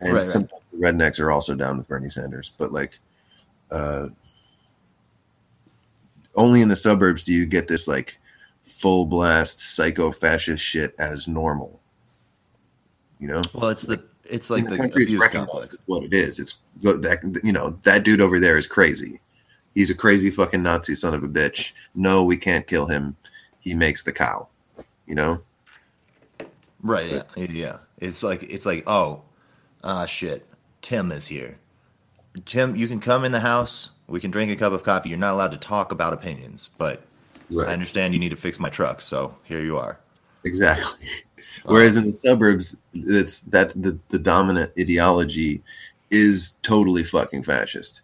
And 0.00 0.12
Right, 0.12 0.20
right. 0.20 0.28
sometimes 0.28 0.62
the 0.72 0.78
rednecks 0.78 1.18
are 1.20 1.30
also 1.30 1.54
down 1.54 1.76
with 1.76 1.88
bernie 1.88 2.08
sanders 2.08 2.52
but 2.58 2.72
like 2.72 2.98
uh 3.70 4.08
only 6.34 6.62
in 6.62 6.68
the 6.68 6.76
suburbs 6.76 7.24
do 7.24 7.32
you 7.32 7.46
get 7.46 7.68
this 7.68 7.88
like 7.88 8.18
full 8.60 9.06
blast 9.06 9.60
psycho 9.60 10.10
fascist 10.10 10.62
shit 10.62 10.94
as 10.98 11.28
normal. 11.28 11.80
You 13.18 13.28
know, 13.28 13.42
Well, 13.54 13.70
it's 13.70 13.82
the 13.82 14.02
it's 14.24 14.48
like 14.48 14.60
in 14.60 14.64
the, 14.66 14.70
the, 14.72 14.78
country, 14.78 15.04
it's 15.04 15.14
recognized 15.14 15.78
what 15.86 16.04
it 16.04 16.14
is. 16.14 16.38
It's 16.38 16.60
that 16.82 17.40
you 17.42 17.52
know 17.52 17.70
that 17.82 18.04
dude 18.04 18.20
over 18.20 18.38
there 18.38 18.56
is 18.56 18.66
crazy. 18.66 19.20
He's 19.74 19.90
a 19.90 19.94
crazy 19.94 20.30
fucking 20.30 20.62
Nazi 20.62 20.94
son 20.94 21.14
of 21.14 21.22
a 21.22 21.28
bitch. 21.28 21.72
No, 21.94 22.24
we 22.24 22.36
can't 22.36 22.66
kill 22.66 22.86
him. 22.86 23.16
He 23.60 23.74
makes 23.74 24.02
the 24.02 24.12
cow. 24.12 24.48
You 25.06 25.14
know, 25.14 25.42
Right. 26.82 27.24
Yeah. 27.36 27.46
Yeah. 27.50 27.76
It's 27.98 28.22
like 28.22 28.42
it's 28.44 28.66
like 28.66 28.84
oh, 28.86 29.22
ah 29.84 30.06
shit. 30.06 30.46
Tim 30.82 31.12
is 31.12 31.26
here. 31.26 31.58
Tim, 32.44 32.76
you 32.76 32.86
can 32.88 33.00
come 33.00 33.24
in 33.24 33.32
the 33.32 33.40
house. 33.40 33.90
We 34.06 34.20
can 34.20 34.30
drink 34.30 34.50
a 34.50 34.56
cup 34.56 34.72
of 34.72 34.82
coffee. 34.84 35.08
You're 35.08 35.18
not 35.18 35.32
allowed 35.34 35.52
to 35.52 35.56
talk 35.56 35.92
about 35.92 36.12
opinions, 36.12 36.70
but 36.78 37.02
I 37.68 37.72
understand 37.72 38.14
you 38.14 38.20
need 38.20 38.30
to 38.30 38.36
fix 38.36 38.60
my 38.60 38.68
truck, 38.68 39.00
so 39.00 39.34
here 39.44 39.60
you 39.60 39.76
are. 39.76 39.98
Exactly. 40.44 41.06
Whereas 41.64 41.96
in 41.96 42.04
the 42.06 42.12
suburbs, 42.12 42.80
it's 42.92 43.40
that's 43.40 43.74
the, 43.74 43.98
the 44.08 44.18
dominant 44.18 44.72
ideology 44.78 45.62
is 46.10 46.58
totally 46.62 47.04
fucking 47.04 47.42
fascist. 47.42 48.02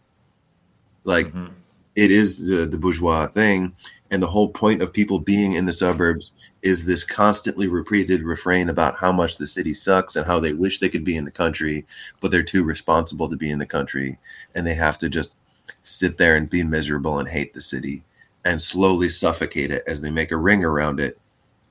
Like 1.04 1.28
Mhm. 1.28 1.50
it 1.94 2.10
is 2.10 2.46
the, 2.46 2.66
the 2.66 2.76
bourgeois 2.78 3.26
thing, 3.28 3.72
and 4.10 4.22
the 4.22 4.28
whole 4.28 4.48
point 4.48 4.82
of 4.82 4.92
people 4.92 5.18
being 5.18 5.52
in 5.52 5.66
the 5.66 5.72
suburbs 5.72 6.32
is 6.62 6.84
this 6.84 7.04
constantly 7.04 7.66
repeated 7.66 8.22
refrain 8.22 8.68
about 8.68 8.96
how 8.96 9.12
much 9.12 9.36
the 9.36 9.46
city 9.46 9.74
sucks 9.74 10.16
and 10.16 10.26
how 10.26 10.38
they 10.38 10.52
wish 10.52 10.78
they 10.78 10.88
could 10.88 11.04
be 11.04 11.16
in 11.16 11.24
the 11.24 11.30
country, 11.30 11.84
but 12.20 12.30
they're 12.30 12.42
too 12.42 12.62
responsible 12.62 13.28
to 13.28 13.36
be 13.36 13.50
in 13.50 13.58
the 13.58 13.66
country, 13.66 14.18
and 14.54 14.66
they 14.66 14.74
have 14.74 14.98
to 14.98 15.08
just 15.08 15.34
sit 15.82 16.18
there 16.18 16.36
and 16.36 16.50
be 16.50 16.62
miserable 16.62 17.18
and 17.18 17.28
hate 17.28 17.52
the 17.54 17.60
city 17.60 18.02
and 18.44 18.62
slowly 18.62 19.08
suffocate 19.08 19.72
it 19.72 19.82
as 19.86 20.00
they 20.00 20.10
make 20.10 20.30
a 20.30 20.36
ring 20.36 20.64
around 20.64 21.00
it. 21.00 21.18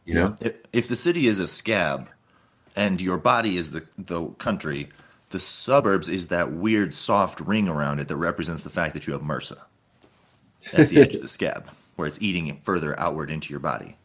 You 0.04 0.16
know? 0.16 0.36
If, 0.42 0.56
if 0.74 0.88
the 0.88 0.96
city 0.96 1.28
is 1.28 1.40
a 1.40 1.48
scab 1.48 2.10
and 2.76 3.02
your 3.02 3.18
body 3.18 3.58
is 3.58 3.72
the, 3.72 3.88
the 3.98 4.28
country, 4.32 4.90
the 5.30 5.40
suburbs 5.40 6.10
is 6.10 6.28
that 6.28 6.52
weird 6.52 6.94
soft 6.94 7.40
ring 7.40 7.68
around 7.68 8.00
it 8.00 8.08
that 8.10 8.18
represents 8.18 8.64
the 8.64 8.70
fact 8.70 8.94
that 8.94 9.08
you 9.08 9.14
have 9.14 9.22
MRSA 9.22 9.58
at 10.74 10.90
the 10.90 11.02
edge 11.02 11.16
of 11.16 11.22
the 11.22 11.28
scab, 11.28 11.70
where 11.96 12.08
it's 12.08 12.18
eating 12.22 12.48
it 12.48 12.64
further 12.64 13.00
outward 13.00 13.30
into 13.30 13.50
your 13.50 13.60
body 13.60 13.98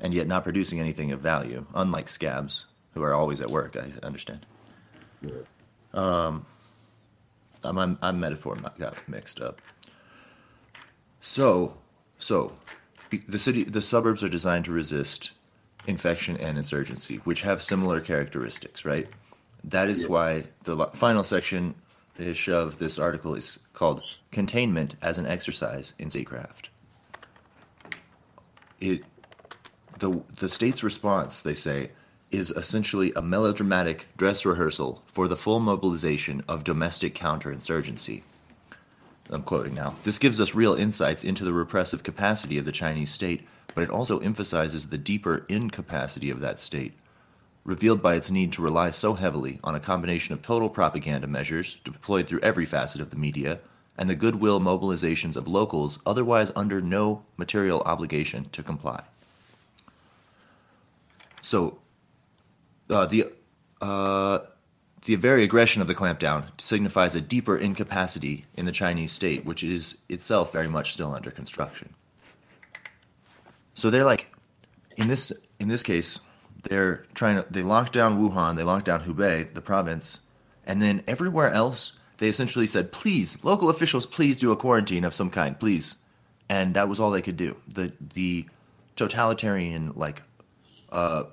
and 0.00 0.14
yet 0.14 0.26
not 0.26 0.44
producing 0.44 0.80
anything 0.80 1.12
of 1.12 1.20
value, 1.20 1.64
unlike 1.74 2.08
scabs 2.08 2.66
who 2.94 3.02
are 3.02 3.14
always 3.14 3.40
at 3.40 3.50
work, 3.50 3.76
I 3.76 3.90
understand. 4.06 4.46
Um, 5.92 6.46
I'm, 7.64 7.78
I'm, 7.78 7.98
I'm 8.02 8.20
metaphor 8.20 8.56
got 8.78 9.08
mixed 9.08 9.40
up. 9.40 9.60
So, 11.20 11.76
so 12.18 12.52
the 13.28 13.38
city, 13.38 13.64
the 13.64 13.82
suburbs 13.82 14.22
are 14.22 14.28
designed 14.28 14.64
to 14.66 14.72
resist 14.72 15.32
infection 15.86 16.36
and 16.36 16.56
insurgency, 16.58 17.16
which 17.24 17.42
have 17.42 17.62
similar 17.62 18.00
characteristics, 18.00 18.84
right? 18.84 19.08
That 19.64 19.88
is 19.88 20.04
Yeah. 20.04 20.08
why 20.08 20.44
the 20.64 20.86
final 20.94 21.24
section 21.24 21.74
of 22.48 22.78
this 22.78 22.98
article 22.98 23.34
is 23.34 23.58
called 23.72 24.02
"Containment 24.32 24.96
as 25.02 25.18
an 25.18 25.26
Exercise 25.26 25.94
in 25.98 26.10
Statecraft." 26.10 26.70
It, 28.80 29.02
the 29.98 30.22
the 30.38 30.48
state's 30.48 30.82
response, 30.82 31.42
they 31.42 31.54
say, 31.54 31.90
is 32.30 32.50
essentially 32.50 33.12
a 33.16 33.22
melodramatic 33.22 34.06
dress 34.16 34.44
rehearsal 34.44 35.02
for 35.06 35.28
the 35.28 35.36
full 35.36 35.60
mobilization 35.60 36.44
of 36.46 36.64
domestic 36.64 37.14
counterinsurgency. 37.14 38.22
I'm 39.30 39.42
quoting 39.42 39.74
now. 39.74 39.94
This 40.04 40.18
gives 40.18 40.40
us 40.40 40.54
real 40.54 40.74
insights 40.74 41.24
into 41.24 41.44
the 41.44 41.52
repressive 41.52 42.02
capacity 42.02 42.58
of 42.58 42.64
the 42.64 42.72
Chinese 42.72 43.12
state, 43.12 43.46
but 43.74 43.84
it 43.84 43.90
also 43.90 44.18
emphasizes 44.20 44.88
the 44.88 44.98
deeper 44.98 45.44
incapacity 45.48 46.30
of 46.30 46.40
that 46.40 46.58
state, 46.58 46.94
revealed 47.64 48.02
by 48.02 48.14
its 48.14 48.30
need 48.30 48.52
to 48.52 48.62
rely 48.62 48.90
so 48.90 49.14
heavily 49.14 49.60
on 49.62 49.74
a 49.74 49.80
combination 49.80 50.32
of 50.32 50.40
total 50.40 50.70
propaganda 50.70 51.26
measures 51.26 51.78
deployed 51.84 52.26
through 52.26 52.40
every 52.40 52.64
facet 52.64 53.00
of 53.00 53.10
the 53.10 53.16
media 53.16 53.58
and 53.98 54.08
the 54.08 54.14
goodwill 54.14 54.60
mobilizations 54.60 55.36
of 55.36 55.48
locals 55.48 55.98
otherwise 56.06 56.52
under 56.54 56.80
no 56.80 57.24
material 57.36 57.82
obligation 57.82 58.48
to 58.52 58.62
comply. 58.62 59.02
So, 61.42 61.78
uh, 62.88 63.06
the 63.06 63.32
uh, 63.80 64.38
the 65.02 65.14
very 65.14 65.44
aggression 65.44 65.82
of 65.82 65.88
the 65.88 65.94
clampdown 65.94 66.60
signifies 66.60 67.14
a 67.14 67.20
deeper 67.20 67.56
incapacity 67.56 68.46
in 68.56 68.66
the 68.66 68.72
Chinese 68.72 69.12
state, 69.12 69.44
which 69.44 69.62
is 69.62 69.98
itself 70.08 70.52
very 70.52 70.68
much 70.68 70.92
still 70.92 71.14
under 71.14 71.30
construction. 71.30 71.94
So 73.74 73.90
they're 73.90 74.04
like, 74.04 74.32
in 74.96 75.08
this 75.08 75.32
in 75.60 75.68
this 75.68 75.82
case, 75.82 76.20
they're 76.64 77.06
trying 77.14 77.36
to 77.36 77.46
they 77.50 77.62
locked 77.62 77.92
down 77.92 78.18
Wuhan, 78.18 78.56
they 78.56 78.64
locked 78.64 78.86
down 78.86 79.04
Hubei, 79.04 79.52
the 79.52 79.60
province, 79.60 80.20
and 80.66 80.82
then 80.82 81.02
everywhere 81.06 81.52
else 81.52 81.97
they 82.18 82.28
essentially 82.28 82.66
said, 82.66 82.92
please, 82.92 83.42
local 83.44 83.70
officials, 83.70 84.06
please 84.06 84.38
do 84.38 84.52
a 84.52 84.56
quarantine 84.56 85.04
of 85.04 85.14
some 85.14 85.30
kind, 85.30 85.58
please, 85.58 85.96
and 86.48 86.74
that 86.74 86.88
was 86.88 87.00
all 87.00 87.10
they 87.10 87.22
could 87.22 87.36
do. 87.36 87.56
the 87.68 87.92
The 88.14 88.46
totalitarian 88.96 89.92
like 89.94 90.22
uh, 90.90 91.24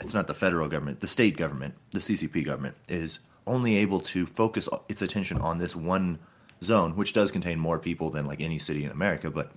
it's 0.00 0.14
not 0.14 0.26
the 0.26 0.34
federal 0.34 0.68
government, 0.68 1.00
the 1.00 1.06
state 1.06 1.36
government, 1.36 1.74
the 1.90 2.00
CCP 2.00 2.44
government 2.44 2.74
is 2.88 3.20
only 3.46 3.76
able 3.76 4.00
to 4.00 4.26
focus 4.26 4.68
its 4.88 5.02
attention 5.02 5.38
on 5.38 5.58
this 5.58 5.76
one 5.76 6.18
zone, 6.62 6.96
which 6.96 7.12
does 7.12 7.30
contain 7.30 7.58
more 7.58 7.78
people 7.78 8.10
than 8.10 8.26
like 8.26 8.40
any 8.40 8.58
city 8.58 8.84
in 8.84 8.90
America, 8.90 9.30
but 9.30 9.52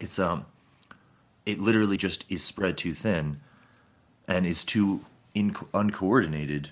It's 0.00 0.18
um, 0.18 0.46
it 1.44 1.58
literally 1.58 1.96
just 1.96 2.24
is 2.28 2.42
spread 2.42 2.76
too 2.76 2.94
thin, 2.94 3.40
and 4.26 4.44
is 4.44 4.64
too 4.64 5.04
in, 5.34 5.54
uncoordinated 5.72 6.70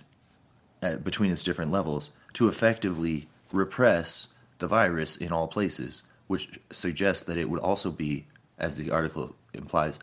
at, 0.83 1.05
between 1.05 1.31
its 1.31 1.45
different 1.45 1.71
levels 1.71 2.11
to 2.35 2.49
effectively 2.49 3.28
repress 3.53 4.28
the 4.59 4.66
virus 4.66 5.16
in 5.16 5.32
all 5.32 5.49
places, 5.49 6.03
which 6.26 6.59
suggests 6.70 7.24
that 7.24 7.39
it 7.39 7.49
would 7.49 7.61
also 7.61 7.91
be, 7.91 8.26
as 8.59 8.76
the 8.76 8.91
article 8.91 9.35
implies, 9.53 9.99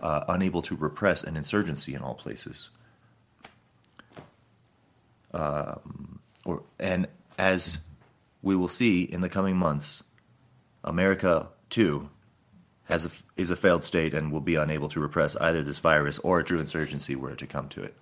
uh, 0.00 0.24
unable 0.28 0.62
to 0.62 0.76
repress 0.76 1.24
an 1.24 1.36
insurgency 1.36 1.94
in 1.94 2.02
all 2.02 2.14
places. 2.14 2.70
Um, 5.32 6.20
or 6.44 6.62
and 6.78 7.08
as 7.38 7.78
we 8.42 8.56
will 8.56 8.68
see 8.68 9.02
in 9.02 9.20
the 9.20 9.28
coming 9.28 9.56
months, 9.56 10.04
America 10.84 11.48
too 11.68 12.08
has 12.84 13.04
a, 13.04 13.40
is 13.40 13.50
a 13.50 13.56
failed 13.56 13.82
state 13.82 14.14
and 14.14 14.30
will 14.30 14.40
be 14.40 14.54
unable 14.54 14.88
to 14.88 15.00
repress 15.00 15.36
either 15.36 15.62
this 15.62 15.78
virus 15.78 16.18
or 16.20 16.38
a 16.38 16.44
true 16.44 16.60
insurgency 16.60 17.16
were 17.16 17.32
it 17.32 17.38
to 17.38 17.46
come 17.46 17.68
to 17.68 17.82
it. 17.82 17.94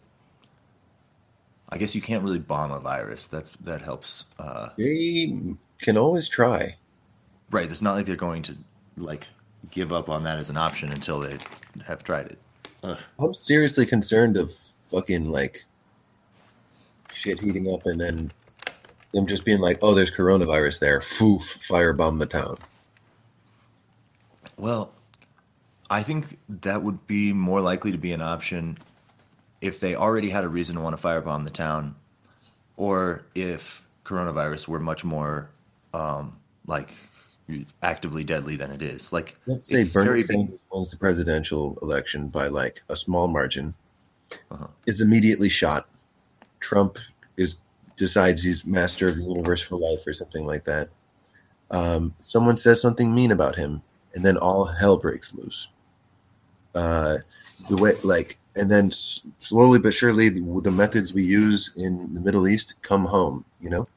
I 1.75 1.77
guess 1.77 1.93
you 1.93 2.01
can't 2.01 2.23
really 2.23 2.39
bomb 2.39 2.71
a 2.71 2.79
virus. 2.79 3.27
That's 3.27 3.51
that 3.65 3.83
helps. 3.83 4.27
Uh, 4.39 4.69
They 4.79 5.37
can 5.83 5.97
always 5.97 6.29
try. 6.29 6.77
right. 7.51 7.69
It's 7.69 7.83
not 7.83 7.97
like 7.97 8.07
they're 8.07 8.15
going 8.15 8.43
to 8.43 8.57
like 8.97 9.27
give 9.73 9.93
up 9.93 10.09
on 10.09 10.23
that 10.23 10.39
as 10.39 10.51
an 10.51 10.57
option 10.57 10.93
until 10.93 11.19
they 11.19 11.37
have 11.85 12.05
tried 12.05 12.27
it. 12.27 12.39
Ugh. 12.85 13.01
I'm 13.19 13.35
seriously 13.35 13.87
concerned 13.87 14.37
of 14.37 14.53
fucking 14.85 15.29
like 15.29 15.65
shit 17.11 17.41
heating 17.41 17.73
up 17.75 17.87
and 17.87 18.01
then 18.01 18.31
them 19.13 19.27
just 19.27 19.45
being 19.45 19.61
like, 19.61 19.79
oh, 19.83 19.95
there's 19.95 20.13
coronavirus 20.13 20.79
there. 20.79 21.01
Foof, 21.01 21.41
firebomb 21.69 22.21
the 22.21 22.27
town. 22.27 22.57
Well, 24.59 24.93
I 25.91 26.05
think 26.05 26.39
that 26.49 26.83
would 26.85 27.05
be 27.09 27.33
more 27.33 27.61
likely 27.61 27.91
to 27.91 27.99
be 27.99 28.13
an 28.13 28.23
option 28.23 28.79
if 29.65 29.81
they 29.81 29.95
already 29.95 30.29
had 30.29 30.45
a 30.45 30.49
reason 30.49 30.77
to 30.77 30.83
want 30.83 30.95
to 30.97 31.03
firebomb 31.03 31.43
the 31.45 31.51
town, 31.51 31.95
or 32.77 33.25
if 33.35 33.83
coronavirus 34.05 34.69
were 34.69 34.79
much 34.79 35.05
more 35.05 35.49
um, 35.95 36.37
like 36.67 36.95
actively 37.83 38.25
deadly 38.25 38.57
than 38.57 38.71
it 38.71 38.83
is. 38.83 39.13
Like 39.13 39.37
Let's 39.47 39.67
say 39.67 39.85
Bernie 39.93 40.23
Sanders 40.23 40.61
wins 40.71 40.91
the 40.91 40.99
presidential 40.99 41.79
election 41.81 42.29
by 42.29 42.49
like 42.49 42.83
a 42.91 42.97
small 42.97 43.27
margin, 43.29 43.73
Uh-huh. 44.51 44.67
is 44.87 45.01
immediately 45.01 45.49
shot. 45.49 45.89
Trump 46.61 46.99
is 47.37 47.57
decides 47.97 48.43
he's 48.43 48.67
master 48.67 49.09
of 49.09 49.17
the 49.17 49.23
universe 49.23 49.63
for 49.63 49.77
life 49.77 50.07
or 50.07 50.13
something 50.13 50.45
like 50.45 50.65
that. 50.65 50.89
Um, 51.71 52.15
someone 52.21 52.57
says 52.57 52.83
something 52.83 53.15
mean 53.15 53.31
about 53.31 53.57
him, 53.57 53.81
and 54.15 54.25
then 54.25 54.37
all 54.37 54.65
hell 54.67 54.99
breaks 54.99 55.35
loose. 55.35 55.69
Uh, 56.75 57.17
the 57.71 57.77
way, 57.77 57.93
like, 58.03 58.37
and 58.57 58.71
then 58.71 58.91
slowly 58.91 59.79
but 59.79 59.95
surely, 59.95 60.29
the, 60.29 60.41
the 60.63 60.71
methods 60.71 61.13
we 61.13 61.25
use 61.25 61.75
in 61.77 62.13
the 62.15 62.21
Middle 62.21 62.49
East 62.49 62.75
come 62.83 63.05
home. 63.05 63.45
You 63.61 63.71
know, 63.71 63.89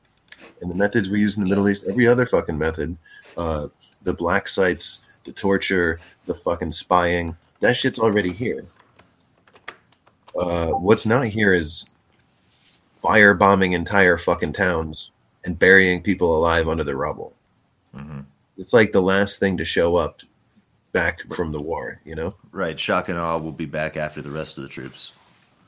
and 0.62 0.72
the 0.72 0.76
methods 0.76 1.10
we 1.10 1.20
use 1.20 1.38
in 1.38 1.44
the 1.44 1.50
Middle 1.50 1.70
East, 1.70 1.86
every 1.88 2.08
other 2.08 2.26
fucking 2.26 2.58
method, 2.58 2.98
uh, 3.38 3.68
the 4.04 4.14
black 4.14 4.48
sites, 4.48 5.02
the 5.26 5.32
torture, 5.32 6.00
the 6.26 6.34
fucking 6.34 6.72
spying, 6.72 7.36
that 7.60 7.76
shit's 7.76 8.00
already 8.00 8.32
here. 8.32 8.66
Uh, 10.40 10.72
what's 10.72 11.06
not 11.06 11.26
here 11.26 11.54
is 11.54 11.90
firebombing 13.04 13.74
entire 13.74 14.18
fucking 14.18 14.54
towns 14.54 15.12
and 15.46 15.58
burying 15.58 16.02
people 16.02 16.38
alive 16.38 16.68
under 16.68 16.84
the 16.84 16.96
rubble. 16.96 17.34
Mhm. 17.96 18.26
It's 18.58 18.74
like 18.74 18.92
the 18.92 19.02
last 19.02 19.40
thing 19.40 19.58
to 19.58 19.66
show 19.66 19.96
up 19.96 20.22
back 20.98 21.22
from 21.34 21.52
the 21.52 21.62
war, 21.62 22.02
you 22.06 22.16
know? 22.16 22.34
right. 22.52 22.80
Shock 22.80 23.10
and 23.10 23.20
awe 23.20 23.38
will 23.38 23.52
be 23.52 23.66
back 23.66 23.98
after 23.98 24.22
the 24.22 24.32
rest 24.32 24.58
of 24.58 24.64
the 24.64 24.70
troops. 24.70 25.14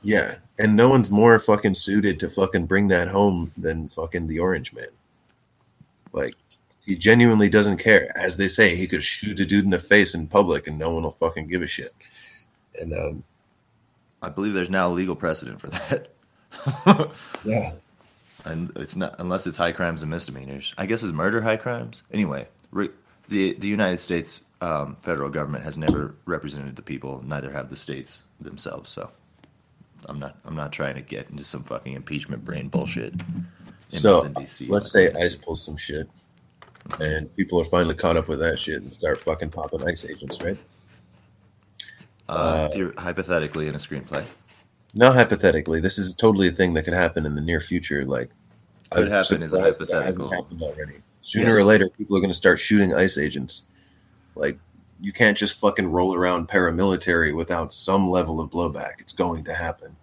Yeah. 0.02 0.36
And 0.58 0.74
no 0.74 0.88
one's 0.88 1.10
more 1.10 1.38
fucking 1.38 1.74
suited 1.74 2.18
to 2.20 2.30
fucking 2.30 2.66
bring 2.66 2.88
that 2.88 3.08
home 3.08 3.52
than 3.56 3.88
fucking 3.88 4.26
the 4.26 4.40
Orange 4.40 4.72
Man. 4.72 4.88
Like, 6.12 6.34
he 6.84 6.96
genuinely 6.96 7.48
doesn't 7.48 7.76
care. 7.76 8.08
As 8.20 8.36
they 8.36 8.48
say, 8.48 8.74
he 8.74 8.88
could 8.88 9.04
shoot 9.04 9.38
a 9.38 9.46
dude 9.46 9.64
in 9.64 9.70
the 9.70 9.78
face 9.78 10.14
in 10.14 10.26
public 10.26 10.66
and 10.66 10.78
no 10.78 10.90
one 10.90 11.04
will 11.04 11.12
fucking 11.12 11.46
give 11.46 11.62
a 11.62 11.66
shit. 11.66 11.94
And, 12.80 12.92
um, 12.92 13.24
I 14.22 14.28
believe 14.28 14.52
there's 14.52 14.70
now 14.70 14.88
a 14.88 14.90
legal 14.90 15.16
precedent 15.16 15.60
for 15.60 15.68
that. 15.68 16.08
yeah. 17.44 17.70
and 18.44 18.72
it's 18.76 18.96
not 18.96 19.14
unless 19.18 19.46
it's 19.46 19.56
high 19.56 19.72
crimes 19.72 20.02
and 20.02 20.10
misdemeanors. 20.10 20.74
I 20.76 20.86
guess 20.86 21.02
is 21.02 21.12
murder 21.12 21.40
high 21.40 21.56
crimes. 21.56 22.02
Anyway, 22.12 22.48
re, 22.70 22.90
the 23.30 23.54
the 23.54 23.68
United 23.68 23.98
States 23.98 24.44
um, 24.60 24.96
federal 25.00 25.30
government 25.30 25.64
has 25.64 25.78
never 25.78 26.14
represented 26.26 26.76
the 26.76 26.82
people. 26.82 27.22
Neither 27.24 27.50
have 27.50 27.70
the 27.70 27.76
states 27.76 28.24
themselves. 28.40 28.90
So 28.90 29.10
I'm 30.06 30.18
not 30.18 30.36
I'm 30.44 30.56
not 30.56 30.72
trying 30.72 30.96
to 30.96 31.00
get 31.00 31.30
into 31.30 31.44
some 31.44 31.62
fucking 31.62 31.94
impeachment 31.94 32.44
brain 32.44 32.68
bullshit. 32.68 33.14
in 33.92 33.98
So 33.98 34.24
DC. 34.24 34.68
let's 34.68 34.92
say 34.92 35.10
ICE 35.12 35.36
pulls 35.36 35.64
some 35.64 35.76
shit, 35.76 36.08
and 37.00 37.34
people 37.36 37.60
are 37.60 37.64
finally 37.64 37.94
caught 37.94 38.16
up 38.16 38.28
with 38.28 38.40
that 38.40 38.58
shit 38.58 38.82
and 38.82 38.92
start 38.92 39.18
fucking 39.18 39.50
popping 39.50 39.86
ICE 39.88 40.04
agents, 40.06 40.40
right? 40.42 40.58
uh, 42.28 42.68
theor- 42.72 42.96
hypothetically 42.98 43.68
in 43.68 43.74
a 43.74 43.78
screenplay. 43.78 44.24
Not 44.94 45.14
hypothetically, 45.14 45.80
this 45.80 45.98
is 45.98 46.14
totally 46.14 46.48
a 46.48 46.52
thing 46.52 46.74
that 46.74 46.84
could 46.84 46.94
happen 46.94 47.26
in 47.26 47.34
the 47.34 47.40
near 47.40 47.60
future. 47.60 48.04
Like, 48.04 48.30
Could 48.90 49.06
I'm 49.06 49.12
happen 49.12 49.42
is 49.42 49.52
a 49.52 49.56
surprised 49.56 49.80
that 49.80 50.04
hasn't 50.04 50.32
happened 50.34 50.62
already. 50.62 50.96
Sooner 51.22 51.54
or 51.54 51.64
later, 51.64 51.88
people 51.88 52.16
are 52.16 52.20
going 52.20 52.30
to 52.30 52.34
start 52.34 52.58
shooting 52.58 52.94
ICE 52.94 53.18
agents. 53.18 53.64
Like, 54.34 54.58
you 55.00 55.12
can't 55.12 55.36
just 55.36 55.58
fucking 55.58 55.90
roll 55.90 56.14
around 56.14 56.48
paramilitary 56.48 57.34
without 57.34 57.72
some 57.72 58.08
level 58.08 58.40
of 58.40 58.50
blowback. 58.50 59.00
It's 59.00 59.12
going 59.12 59.44
to 59.44 59.54
happen. 59.54 59.96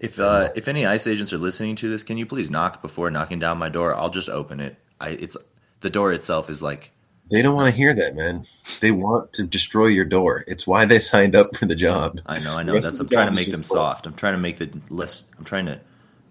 If 0.00 0.18
uh, 0.18 0.50
if 0.54 0.68
any 0.68 0.84
ICE 0.84 1.06
agents 1.06 1.32
are 1.32 1.38
listening 1.38 1.76
to 1.76 1.88
this, 1.88 2.02
can 2.02 2.18
you 2.18 2.26
please 2.26 2.50
knock 2.50 2.82
before 2.82 3.10
knocking 3.10 3.38
down 3.38 3.58
my 3.58 3.68
door? 3.68 3.94
I'll 3.94 4.10
just 4.10 4.28
open 4.28 4.60
it. 4.60 4.76
I 5.00 5.10
it's 5.10 5.36
the 5.80 5.90
door 5.90 6.12
itself 6.12 6.50
is 6.50 6.62
like 6.62 6.90
They 7.30 7.42
don't 7.42 7.54
want 7.54 7.68
to 7.68 7.74
hear 7.74 7.94
that, 7.94 8.16
man. 8.16 8.46
They 8.80 8.90
want 8.90 9.32
to 9.34 9.44
destroy 9.44 9.86
your 9.86 10.04
door. 10.04 10.44
It's 10.46 10.66
why 10.66 10.84
they 10.84 10.98
signed 11.12 11.34
up 11.34 11.56
for 11.56 11.66
the 11.66 11.76
job. 11.76 12.20
I 12.26 12.38
know, 12.40 12.54
I 12.54 12.62
know. 12.62 12.78
That's 12.80 13.00
I'm 13.00 13.08
trying 13.08 13.28
to 13.28 13.34
make 13.34 13.50
them 13.50 13.62
soft. 13.62 14.06
I'm 14.06 14.14
trying 14.14 14.34
to 14.34 14.40
make 14.40 14.58
the 14.58 14.70
less. 14.90 15.24
I'm 15.38 15.44
trying 15.44 15.66
to 15.66 15.80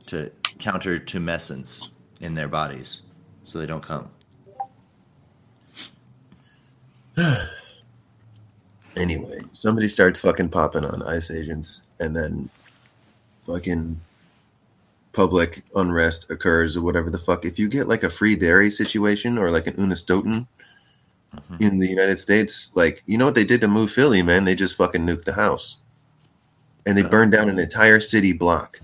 to 0.08 0.32
counter 0.60 0.98
tumescence 0.98 1.88
in 2.20 2.36
their 2.36 2.48
bodies, 2.48 3.04
so 3.54 3.60
they 3.60 3.68
don't 3.68 3.84
come. 3.84 4.10
Anyway, 8.96 9.40
somebody 9.54 9.88
starts 9.88 10.20
fucking 10.20 10.50
popping 10.50 10.86
on 10.86 11.02
ICE 11.02 11.32
agents, 11.32 11.82
and 12.00 12.16
then 12.16 12.48
fucking 13.42 14.00
public 15.14 15.64
unrest 15.74 16.30
occurs 16.30 16.78
or 16.78 16.84
whatever 16.84 17.10
the 17.10 17.18
fuck. 17.18 17.44
If 17.44 17.58
you 17.58 17.68
get 17.68 17.88
like 17.88 18.04
a 18.04 18.10
Free 18.12 18.36
Derry 18.36 18.70
situation 18.70 19.40
or 19.40 19.50
like 19.50 19.66
an 19.66 19.74
Unistoten 19.78 20.46
Mhm. 21.36 21.60
in 21.60 21.80
the 21.80 21.88
United 21.88 22.20
States, 22.20 22.70
like 22.76 23.02
you 23.08 23.18
know 23.18 23.26
what 23.26 23.34
they 23.34 23.46
did 23.46 23.62
to 23.62 23.68
move 23.68 23.90
Philly, 23.90 24.22
man? 24.22 24.44
They 24.44 24.54
just 24.54 24.76
fucking 24.76 25.04
nuked 25.04 25.26
the 25.26 25.34
house, 25.34 25.78
and 26.86 26.96
they 26.96 27.02
burned 27.02 27.32
down 27.32 27.50
an 27.50 27.58
entire 27.58 28.00
city 28.00 28.32
block 28.32 28.80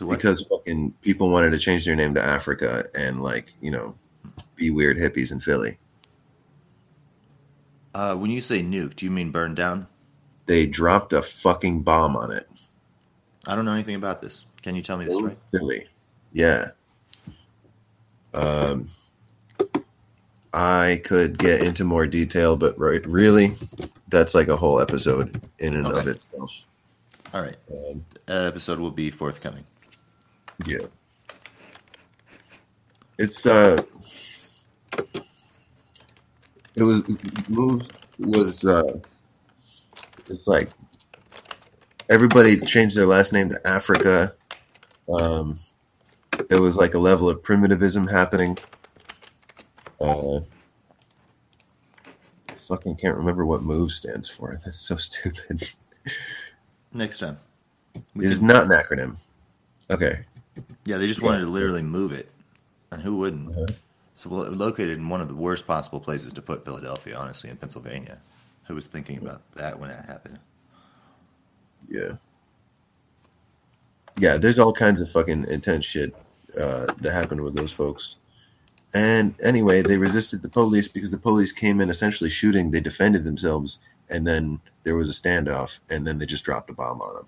To 0.00 0.06
what? 0.06 0.16
because 0.16 0.40
fucking 0.46 0.92
people 1.02 1.28
wanted 1.28 1.50
to 1.50 1.58
change 1.58 1.84
their 1.84 1.94
name 1.94 2.14
to 2.14 2.24
Africa 2.24 2.84
and 2.98 3.22
like 3.22 3.52
you 3.60 3.70
know 3.70 3.94
be 4.56 4.70
weird 4.70 4.96
hippies 4.96 5.30
in 5.30 5.40
Philly. 5.40 5.76
Uh, 7.94 8.14
when 8.14 8.30
you 8.30 8.40
say 8.40 8.62
nuke, 8.62 8.96
do 8.96 9.04
you 9.04 9.10
mean 9.10 9.30
burn 9.30 9.54
down? 9.54 9.86
They 10.46 10.64
dropped 10.64 11.12
a 11.12 11.20
fucking 11.20 11.82
bomb 11.82 12.16
on 12.16 12.32
it. 12.32 12.48
I 13.46 13.54
don't 13.54 13.66
know 13.66 13.74
anything 13.74 13.94
about 13.94 14.22
this. 14.22 14.46
Can 14.62 14.74
you 14.74 14.80
tell 14.80 14.96
me 14.96 15.04
the 15.04 15.10
story? 15.10 15.36
Philly. 15.52 15.86
Yeah. 16.32 16.68
Um, 18.32 18.88
I 20.54 21.02
could 21.04 21.36
get 21.36 21.60
into 21.60 21.84
more 21.84 22.06
detail, 22.06 22.56
but 22.56 22.78
right, 22.78 23.04
really, 23.04 23.54
that's 24.08 24.34
like 24.34 24.48
a 24.48 24.56
whole 24.56 24.80
episode 24.80 25.42
in 25.58 25.74
and 25.74 25.86
of 25.86 26.08
itself. 26.08 26.64
All 27.34 27.42
right, 27.42 27.56
Um, 27.92 28.02
that 28.24 28.46
episode 28.46 28.78
will 28.78 28.90
be 28.90 29.10
forthcoming. 29.10 29.66
Yeah. 30.66 30.86
It's 33.18 33.46
uh, 33.46 33.82
it 36.74 36.82
was 36.82 37.04
move 37.48 37.86
was 38.18 38.64
uh, 38.64 38.98
it's 40.28 40.46
like 40.46 40.70
everybody 42.10 42.58
changed 42.60 42.96
their 42.96 43.06
last 43.06 43.32
name 43.32 43.50
to 43.50 43.66
Africa. 43.66 44.32
Um, 45.12 45.58
there 46.48 46.60
was 46.60 46.76
like 46.76 46.94
a 46.94 46.98
level 46.98 47.28
of 47.28 47.42
primitivism 47.42 48.06
happening. 48.06 48.56
Uh, 50.00 50.40
fucking 52.56 52.96
can't 52.96 53.16
remember 53.16 53.44
what 53.44 53.62
move 53.62 53.90
stands 53.90 54.28
for. 54.28 54.58
That's 54.64 54.80
so 54.80 54.96
stupid. 54.96 55.70
Next 56.92 57.18
time. 57.18 57.38
It's 58.16 58.40
not 58.40 58.64
an 58.64 58.70
acronym. 58.70 59.16
Okay. 59.90 60.20
Yeah, 60.84 60.96
they 60.96 61.06
just 61.06 61.22
wanted 61.22 61.40
to 61.40 61.46
literally 61.46 61.82
move 61.82 62.12
it, 62.12 62.30
and 62.90 63.02
who 63.02 63.16
wouldn't? 63.16 63.48
Uh-huh. 63.48 63.66
So 64.16 64.28
well, 64.28 64.50
located 64.50 64.98
in 64.98 65.08
one 65.08 65.20
of 65.20 65.28
the 65.28 65.34
worst 65.34 65.66
possible 65.66 66.00
places 66.00 66.32
to 66.34 66.42
put 66.42 66.64
Philadelphia, 66.64 67.16
honestly, 67.16 67.48
in 67.50 67.56
Pennsylvania. 67.56 68.18
Who 68.64 68.74
was 68.74 68.86
thinking 68.86 69.18
about 69.18 69.42
that 69.54 69.78
when 69.78 69.88
that 69.88 70.04
happened? 70.04 70.38
Yeah. 71.88 72.12
Yeah, 74.18 74.36
there's 74.36 74.58
all 74.58 74.72
kinds 74.72 75.00
of 75.00 75.10
fucking 75.10 75.46
intense 75.48 75.86
shit 75.86 76.14
uh, 76.60 76.86
that 77.00 77.12
happened 77.12 77.40
with 77.40 77.54
those 77.54 77.72
folks. 77.72 78.16
And 78.92 79.34
anyway, 79.42 79.82
they 79.82 79.98
resisted 79.98 80.42
the 80.42 80.48
police 80.48 80.88
because 80.88 81.10
the 81.10 81.18
police 81.18 81.52
came 81.52 81.80
in 81.80 81.90
essentially 81.90 82.30
shooting. 82.30 82.70
They 82.70 82.80
defended 82.80 83.24
themselves, 83.24 83.78
and 84.10 84.26
then 84.26 84.60
there 84.84 84.96
was 84.96 85.08
a 85.08 85.12
standoff, 85.12 85.78
and 85.90 86.06
then 86.06 86.18
they 86.18 86.26
just 86.26 86.44
dropped 86.44 86.70
a 86.70 86.74
bomb 86.74 87.00
on 87.00 87.14
them. 87.14 87.26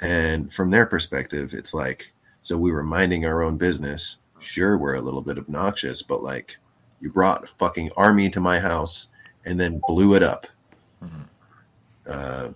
And 0.00 0.52
from 0.52 0.70
their 0.70 0.86
perspective, 0.86 1.54
it's 1.54 1.74
like, 1.74 2.12
so 2.42 2.56
we 2.56 2.72
were 2.72 2.84
minding 2.84 3.26
our 3.26 3.42
own 3.42 3.56
business. 3.56 4.18
Sure, 4.38 4.78
we're 4.78 4.94
a 4.94 5.00
little 5.00 5.22
bit 5.22 5.38
obnoxious, 5.38 6.02
but 6.02 6.22
like, 6.22 6.56
you 7.00 7.10
brought 7.10 7.44
a 7.44 7.46
fucking 7.46 7.90
army 7.96 8.30
to 8.30 8.40
my 8.40 8.58
house 8.58 9.08
and 9.44 9.58
then 9.58 9.80
blew 9.86 10.14
it 10.14 10.22
up. 10.22 10.46
Mhm. 11.02 11.28
Uh, 12.08 12.50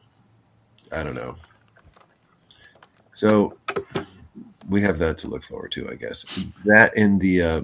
I 0.93 1.03
don't 1.03 1.15
know. 1.15 1.37
So 3.15 3.57
we 4.69 4.81
have 4.81 4.99
that 4.99 5.19
to 5.19 5.29
look 5.29 5.45
forward 5.45 5.73
to, 5.73 5.89
I 5.91 5.95
guess. 5.95 6.25
That 6.65 6.97
in 6.97 7.19
the 7.19 7.43
uh, 7.43 7.61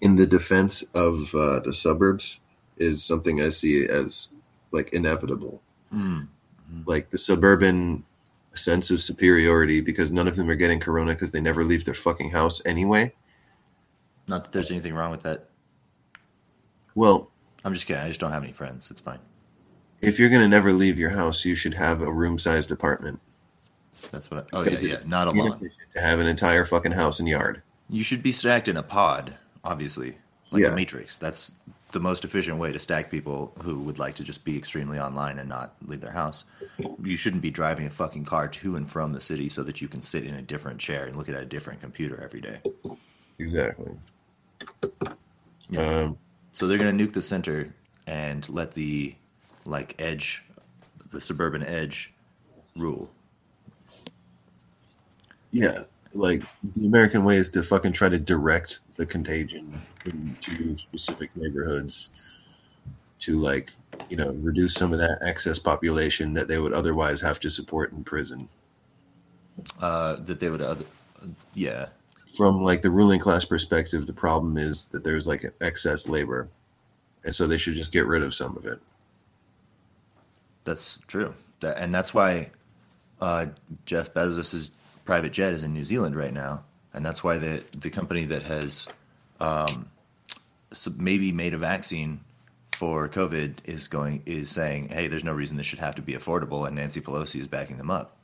in 0.00 0.16
the 0.16 0.26
defense 0.26 0.82
of 0.94 1.34
uh, 1.34 1.60
the 1.60 1.72
suburbs 1.72 2.40
is 2.76 3.02
something 3.02 3.40
I 3.40 3.48
see 3.48 3.86
as 3.86 4.28
like 4.70 4.92
inevitable. 4.92 5.60
Mm. 5.92 6.28
Like 6.86 7.10
the 7.10 7.18
suburban 7.18 8.04
sense 8.58 8.90
of 8.90 9.00
superiority 9.00 9.80
because 9.80 10.10
none 10.12 10.28
of 10.28 10.36
them 10.36 10.50
are 10.50 10.54
getting 10.56 10.80
corona 10.80 11.12
because 11.12 11.30
they 11.32 11.40
never 11.40 11.64
leave 11.64 11.84
their 11.84 11.94
fucking 11.94 12.30
house 12.30 12.60
anyway. 12.66 13.12
Not 14.28 14.44
that 14.44 14.52
there's 14.52 14.70
anything 14.70 14.94
wrong 14.94 15.10
with 15.10 15.22
that. 15.22 15.48
Well, 16.94 17.30
I'm 17.64 17.72
just 17.74 17.86
kidding. 17.86 18.02
I 18.02 18.08
just 18.08 18.20
don't 18.20 18.32
have 18.32 18.42
any 18.42 18.52
friends. 18.52 18.90
It's 18.90 19.00
fine. 19.00 19.18
if 20.00 20.18
you're 20.18 20.28
gonna 20.30 20.48
never 20.48 20.72
leave 20.72 20.98
your 20.98 21.10
house, 21.10 21.44
you 21.44 21.54
should 21.54 21.74
have 21.74 22.02
a 22.02 22.12
room-sized 22.12 22.70
apartment. 22.70 23.20
That's 24.12 24.30
what. 24.30 24.44
I, 24.52 24.56
oh 24.56 24.62
yeah, 24.64 24.78
yeah. 24.78 24.98
Not 25.06 25.28
a 25.28 25.30
lot. 25.32 25.60
to 25.60 26.00
have 26.00 26.20
an 26.20 26.26
entire 26.26 26.64
fucking 26.64 26.92
house 26.92 27.18
and 27.18 27.28
yard. 27.28 27.62
You 27.90 28.02
should 28.04 28.22
be 28.22 28.32
stacked 28.32 28.68
in 28.68 28.76
a 28.76 28.82
pod, 28.82 29.36
obviously, 29.64 30.16
like 30.50 30.62
Yeah. 30.62 30.68
a 30.72 30.74
matrix. 30.76 31.18
That's 31.18 31.52
the 31.92 32.00
most 32.00 32.24
efficient 32.24 32.58
way 32.58 32.70
to 32.72 32.78
stack 32.78 33.10
people 33.10 33.52
who 33.62 33.80
would 33.80 33.98
like 33.98 34.14
to 34.16 34.24
just 34.24 34.44
be 34.44 34.56
extremely 34.58 34.98
online 34.98 35.38
and 35.38 35.48
not 35.48 35.74
leave 35.86 36.00
their 36.00 36.12
house. 36.12 36.44
You 37.02 37.16
shouldn't 37.16 37.40
be 37.42 37.50
driving 37.50 37.86
a 37.86 37.90
fucking 37.90 38.24
car 38.26 38.48
to 38.48 38.76
and 38.76 38.88
from 38.88 39.12
the 39.12 39.20
city 39.20 39.48
so 39.48 39.62
that 39.62 39.80
you 39.80 39.88
can 39.88 40.02
sit 40.02 40.24
in 40.24 40.34
a 40.34 40.42
different 40.42 40.78
chair 40.80 41.06
and 41.06 41.16
look 41.16 41.28
at 41.28 41.34
a 41.34 41.44
different 41.46 41.80
computer 41.80 42.22
every 42.22 42.40
day. 42.40 42.60
Exactly. 43.38 43.92
Yeah. 45.70 45.80
Um, 45.80 46.18
So 46.52 46.66
they're 46.66 46.78
gonna 46.78 46.92
nuke 46.92 47.12
the 47.12 47.22
center 47.22 47.72
and 48.06 48.46
let 48.48 48.72
the 48.72 49.14
like 49.64 49.94
edge, 49.98 50.44
the 51.10 51.20
suburban 51.20 51.62
edge, 51.62 52.12
rule. 52.76 53.10
yeah, 55.52 55.82
like 56.14 56.42
the 56.76 56.86
American 56.86 57.24
way 57.24 57.36
is 57.36 57.48
to 57.50 57.62
fucking 57.62 57.92
try 57.92 58.08
to 58.08 58.18
direct 58.18 58.80
the 58.96 59.06
contagion 59.06 59.80
into 60.12 60.76
specific 60.76 61.34
neighborhoods 61.36 62.10
to 63.20 63.34
like, 63.34 63.70
you 64.08 64.16
know, 64.16 64.32
reduce 64.40 64.74
some 64.74 64.92
of 64.92 64.98
that 64.98 65.18
excess 65.24 65.58
population 65.58 66.34
that 66.34 66.48
they 66.48 66.58
would 66.58 66.72
otherwise 66.72 67.20
have 67.20 67.40
to 67.40 67.50
support 67.50 67.92
in 67.92 68.04
prison. 68.04 68.48
Uh, 69.80 70.16
that 70.16 70.38
they 70.38 70.50
would, 70.50 70.62
other, 70.62 70.84
yeah, 71.54 71.86
From 72.36 72.60
like 72.60 72.82
the 72.82 72.90
ruling 72.90 73.20
class 73.20 73.44
perspective, 73.44 74.06
the 74.06 74.12
problem 74.12 74.56
is 74.56 74.86
that 74.88 75.02
there's 75.02 75.26
like 75.26 75.44
excess 75.60 76.08
labor. 76.08 76.48
And 77.24 77.34
so 77.34 77.46
they 77.46 77.58
should 77.58 77.74
just 77.74 77.92
get 77.92 78.06
rid 78.06 78.22
of 78.22 78.34
some 78.34 78.56
of 78.56 78.66
it. 78.66 78.78
That's 80.64 80.98
true. 81.08 81.34
That, 81.60 81.78
and 81.78 81.92
that's 81.92 82.14
why 82.14 82.50
uh, 83.20 83.46
Jeff 83.86 84.14
Bezos' 84.14 84.70
private 85.04 85.32
jet 85.32 85.52
is 85.52 85.62
in 85.62 85.72
New 85.72 85.84
Zealand 85.84 86.14
right 86.14 86.32
now, 86.32 86.62
and 86.92 87.04
that's 87.04 87.24
why 87.24 87.38
the 87.38 87.64
the 87.72 87.90
company 87.90 88.26
that 88.26 88.42
has 88.42 88.86
um, 89.40 89.88
maybe 90.96 91.32
made 91.32 91.54
a 91.54 91.58
vaccine 91.58 92.20
for 92.78 93.08
COVID 93.08 93.54
is 93.64 93.88
going 93.88 94.22
is 94.24 94.50
saying, 94.50 94.88
hey, 94.90 95.08
there's 95.08 95.24
no 95.24 95.32
reason 95.32 95.56
this 95.56 95.66
should 95.66 95.78
have 95.80 95.96
to 95.96 96.02
be 96.02 96.12
affordable, 96.12 96.66
and 96.66 96.76
Nancy 96.76 97.00
Pelosi 97.00 97.40
is 97.40 97.48
backing 97.48 97.76
them 97.76 97.90
up. 97.90 98.16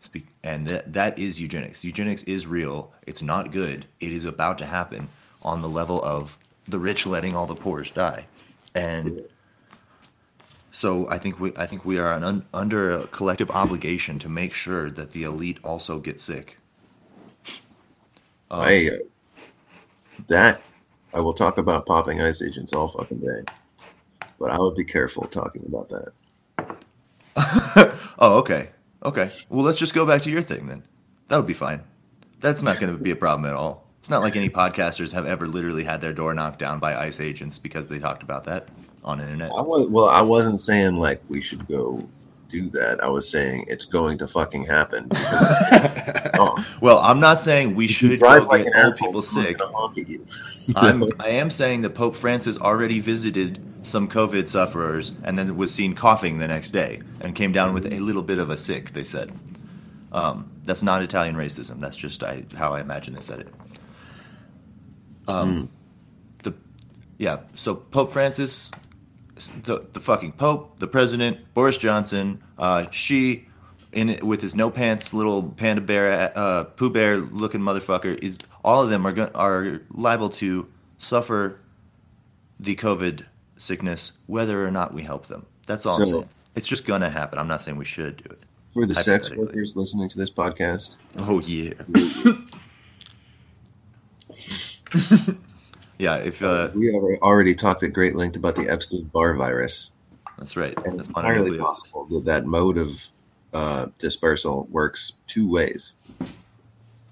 Speak, 0.00 0.26
and 0.44 0.66
that 0.68 0.92
that 0.92 1.18
is 1.18 1.40
eugenics. 1.40 1.84
Eugenics 1.84 2.22
is 2.22 2.46
real. 2.46 2.92
It's 3.06 3.22
not 3.22 3.52
good. 3.52 3.86
It 3.98 4.12
is 4.12 4.24
about 4.24 4.58
to 4.58 4.66
happen 4.66 5.08
on 5.42 5.60
the 5.60 5.68
level 5.68 6.02
of 6.04 6.38
the 6.68 6.78
rich 6.78 7.06
letting 7.06 7.34
all 7.34 7.46
the 7.46 7.54
poorest 7.54 7.94
die, 7.94 8.26
and 8.74 9.22
so 10.70 11.08
I 11.08 11.18
think 11.18 11.40
we 11.40 11.52
I 11.56 11.66
think 11.66 11.84
we 11.84 11.98
are 11.98 12.12
un, 12.12 12.46
under 12.54 12.92
a 12.92 13.06
collective 13.08 13.50
obligation 13.50 14.18
to 14.20 14.28
make 14.28 14.54
sure 14.54 14.90
that 14.90 15.10
the 15.10 15.24
elite 15.24 15.58
also 15.64 15.98
get 15.98 16.20
sick. 16.20 16.58
Um, 18.50 18.60
I 18.60 18.90
uh, 18.92 18.96
that 20.28 20.62
I 21.14 21.20
will 21.20 21.32
talk 21.32 21.58
about 21.58 21.86
popping 21.86 22.20
ice 22.20 22.42
agents 22.42 22.72
all 22.72 22.88
fucking 22.88 23.20
day, 23.20 23.52
but 24.38 24.50
I 24.50 24.58
would 24.58 24.76
be 24.76 24.84
careful 24.84 25.24
talking 25.24 25.64
about 25.66 25.88
that. 25.88 26.12
oh, 28.18 28.38
okay, 28.38 28.70
okay. 29.04 29.30
Well, 29.48 29.64
let's 29.64 29.78
just 29.78 29.94
go 29.94 30.06
back 30.06 30.22
to 30.22 30.30
your 30.30 30.42
thing 30.42 30.66
then. 30.66 30.84
That 31.28 31.36
would 31.36 31.46
be 31.46 31.54
fine. 31.54 31.82
That's 32.40 32.62
not 32.62 32.80
going 32.80 32.96
to 32.96 33.02
be 33.02 33.10
a 33.10 33.16
problem 33.16 33.50
at 33.50 33.56
all. 33.56 33.86
It's 33.98 34.08
not 34.10 34.22
like 34.22 34.34
any 34.34 34.48
podcasters 34.48 35.12
have 35.12 35.26
ever 35.26 35.46
literally 35.46 35.84
had 35.84 36.00
their 36.00 36.12
door 36.12 36.32
knocked 36.32 36.58
down 36.58 36.78
by 36.78 36.96
ICE 36.96 37.20
agents 37.20 37.58
because 37.58 37.86
they 37.86 37.98
talked 37.98 38.22
about 38.22 38.44
that 38.44 38.68
on 39.04 39.20
internet. 39.20 39.50
I 39.50 39.62
was 39.62 39.88
well. 39.88 40.06
I 40.06 40.22
wasn't 40.22 40.58
saying 40.58 40.94
like 40.96 41.20
we 41.28 41.42
should 41.42 41.66
go 41.66 42.08
do 42.50 42.68
that. 42.70 43.02
I 43.02 43.08
was 43.08 43.28
saying 43.28 43.64
it's 43.68 43.84
going 43.84 44.18
to 44.18 44.26
fucking 44.26 44.64
happen. 44.64 45.08
oh, 45.12 46.66
Well, 46.80 46.98
I'm 46.98 47.20
not 47.20 47.38
saying 47.38 47.74
we 47.74 47.86
should 47.86 48.18
drive 48.18 48.46
like 48.46 48.62
an 48.62 48.72
old 48.74 48.86
asshole. 48.86 49.08
people 49.08 49.22
sick. 49.22 49.58
gonna 49.58 49.76
honk 49.76 49.98
at 49.98 50.08
you. 50.08 50.26
I'm, 50.76 51.04
I 51.18 51.30
am 51.30 51.50
saying 51.50 51.82
that 51.82 51.90
Pope 51.90 52.14
Francis 52.14 52.58
already 52.58 53.00
visited 53.00 53.60
some 53.82 54.08
COVID 54.08 54.48
sufferers 54.48 55.12
and 55.24 55.38
then 55.38 55.56
was 55.56 55.72
seen 55.72 55.94
coughing 55.94 56.38
the 56.38 56.48
next 56.48 56.70
day 56.70 57.00
and 57.20 57.34
came 57.34 57.52
down 57.52 57.72
with 57.72 57.92
a 57.92 57.98
little 58.00 58.22
bit 58.22 58.38
of 58.38 58.50
a 58.50 58.56
sick, 58.56 58.90
they 58.90 59.04
said. 59.04 59.32
Um, 60.12 60.50
that's 60.64 60.82
not 60.82 61.02
Italian 61.02 61.36
racism. 61.36 61.80
That's 61.80 61.96
just 61.96 62.22
I, 62.22 62.44
how 62.56 62.72
I 62.72 62.80
imagine 62.80 63.14
they 63.14 63.20
said 63.20 63.40
it. 63.40 63.48
Um, 65.28 65.70
the, 66.42 66.54
yeah, 67.18 67.38
so 67.54 67.74
Pope 67.74 68.12
Francis, 68.12 68.70
the, 69.48 69.86
the 69.92 70.00
fucking 70.00 70.32
Pope, 70.32 70.78
the 70.78 70.86
President, 70.86 71.38
Boris 71.54 71.78
Johnson, 71.78 72.42
uh, 72.58 72.86
she, 72.90 73.46
in 73.92 74.08
it 74.10 74.22
with 74.22 74.42
his 74.42 74.54
no 74.54 74.70
pants 74.70 75.14
little 75.14 75.42
panda 75.42 75.80
bear, 75.80 76.32
uh, 76.36 76.64
Pooh 76.64 76.90
Bear 76.90 77.18
looking 77.18 77.60
motherfucker, 77.60 78.18
is 78.22 78.38
all 78.64 78.82
of 78.82 78.90
them 78.90 79.06
are 79.06 79.12
go- 79.12 79.30
are 79.34 79.80
liable 79.90 80.30
to 80.30 80.68
suffer 80.98 81.60
the 82.58 82.76
COVID 82.76 83.24
sickness, 83.56 84.12
whether 84.26 84.64
or 84.64 84.70
not 84.70 84.92
we 84.94 85.02
help 85.02 85.26
them. 85.26 85.46
That's 85.66 85.86
all 85.86 86.00
I'm 86.00 86.08
saying. 86.08 86.28
It's 86.56 86.66
just 86.66 86.84
gonna 86.84 87.10
happen. 87.10 87.38
I'm 87.38 87.48
not 87.48 87.60
saying 87.60 87.78
we 87.78 87.84
should 87.84 88.16
do 88.16 88.30
it. 88.30 88.42
For 88.74 88.86
the 88.86 88.94
sex 88.94 89.30
workers 89.34 89.76
listening 89.76 90.08
to 90.08 90.18
this 90.18 90.30
podcast, 90.30 90.96
Oh 91.16 91.40
yeah, 91.40 91.72
yeah. 96.00 96.16
If 96.16 96.42
uh, 96.42 96.70
we 96.74 96.90
already 97.22 97.54
talked 97.54 97.82
at 97.82 97.92
great 97.92 98.16
length 98.16 98.36
about 98.36 98.56
the 98.56 98.68
Epstein 98.68 99.04
Barr 99.12 99.36
virus, 99.36 99.92
that's 100.38 100.56
right, 100.56 100.76
and 100.84 100.98
it's 100.98 101.08
entirely 101.08 101.58
possible 101.58 102.06
that 102.06 102.24
that 102.24 102.46
mode 102.46 102.78
of 102.78 103.06
uh, 103.52 103.86
dispersal 103.98 104.66
works 104.70 105.12
two 105.26 105.50
ways. 105.50 105.94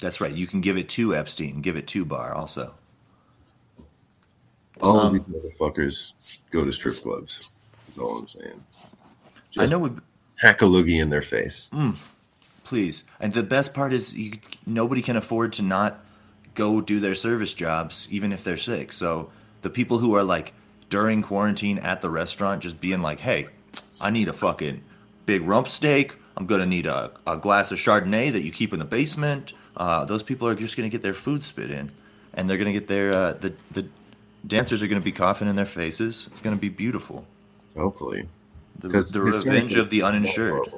That's 0.01 0.21
right. 0.21 0.33
You 0.33 0.47
can 0.47 0.61
give 0.61 0.79
it 0.79 0.89
to 0.91 1.15
Epstein, 1.15 1.61
give 1.61 1.77
it 1.77 1.87
to 1.89 2.05
Barr 2.05 2.33
also. 2.33 2.75
All 4.81 4.99
Um, 5.01 5.07
of 5.07 5.13
these 5.13 5.23
motherfuckers 5.23 6.13
go 6.51 6.65
to 6.65 6.73
strip 6.73 6.97
clubs. 6.97 7.53
Is 7.89 7.99
all 7.99 8.19
I'm 8.19 8.29
saying. 8.29 8.65
I 9.59 9.67
know 9.67 9.79
we 9.81 9.91
hack 10.37 10.63
a 10.63 10.67
loogie 10.67 11.01
in 11.01 11.11
their 11.11 11.23
face. 11.23 11.71
please. 12.65 13.05
And 13.21 13.33
the 13.33 13.43
best 13.43 13.75
part 13.75 13.93
is 13.93 14.17
you, 14.17 14.33
nobody 14.67 15.03
can 15.03 15.17
afford 15.17 15.53
to 15.55 15.63
not 15.63 16.05
go 16.59 16.81
do 16.81 16.99
their 16.99 17.15
service 17.15 17.55
jobs, 17.55 18.09
even 18.11 18.33
if 18.33 18.43
they're 18.43 18.57
sick. 18.57 18.93
So 18.93 19.31
the 19.63 19.71
people 19.71 19.99
who 19.99 20.17
are 20.17 20.25
like 20.25 20.53
during 20.91 21.23
quarantine 21.23 21.79
at 21.79 22.03
the 22.03 22.11
restaurant, 22.11 22.63
just 22.63 22.81
being 22.81 23.01
like, 23.01 23.21
"Hey, 23.21 23.47
I 24.01 24.11
need 24.11 24.29
a 24.29 24.33
fucking 24.33 24.83
big 25.25 25.43
rump 25.43 25.69
steak. 25.69 26.17
I'm 26.37 26.47
gonna 26.47 26.67
need 26.67 26.87
a, 26.87 27.13
a 27.27 27.37
glass 27.37 27.71
of 27.71 27.79
Chardonnay 27.79 28.33
that 28.33 28.43
you 28.43 28.51
keep 28.51 28.73
in 28.73 28.81
the 28.81 28.85
basement." 28.85 29.53
Uh, 29.77 30.05
those 30.05 30.25
people 30.25 30.49
are 30.49 30.57
just 30.57 30.77
gonna 30.77 30.89
get 30.89 31.01
their 31.01 31.15
food 31.15 31.45
spit 31.45 31.71
in, 31.71 31.93
and 32.35 32.51
they're 32.51 32.59
gonna 32.59 32.73
get 32.73 32.89
their 32.89 33.13
uh, 33.15 33.33
the 33.35 33.55
the 33.71 33.87
dancers 34.47 34.83
are 34.83 34.89
gonna 34.89 35.01
be 35.01 35.13
coughing 35.13 35.49
in 35.49 35.55
their 35.55 35.73
faces. 35.81 36.27
It's 36.31 36.41
gonna 36.41 36.57
be 36.57 36.69
beautiful. 36.69 37.25
Hopefully, 37.77 38.27
The, 38.81 38.89
because 38.89 39.13
the 39.13 39.23
revenge 39.23 39.77
of 39.77 39.91
the 39.91 40.03
uninsured. 40.03 40.69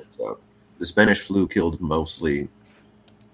The 0.78 0.86
Spanish 0.86 1.20
flu 1.20 1.46
killed 1.46 1.78
mostly 1.78 2.48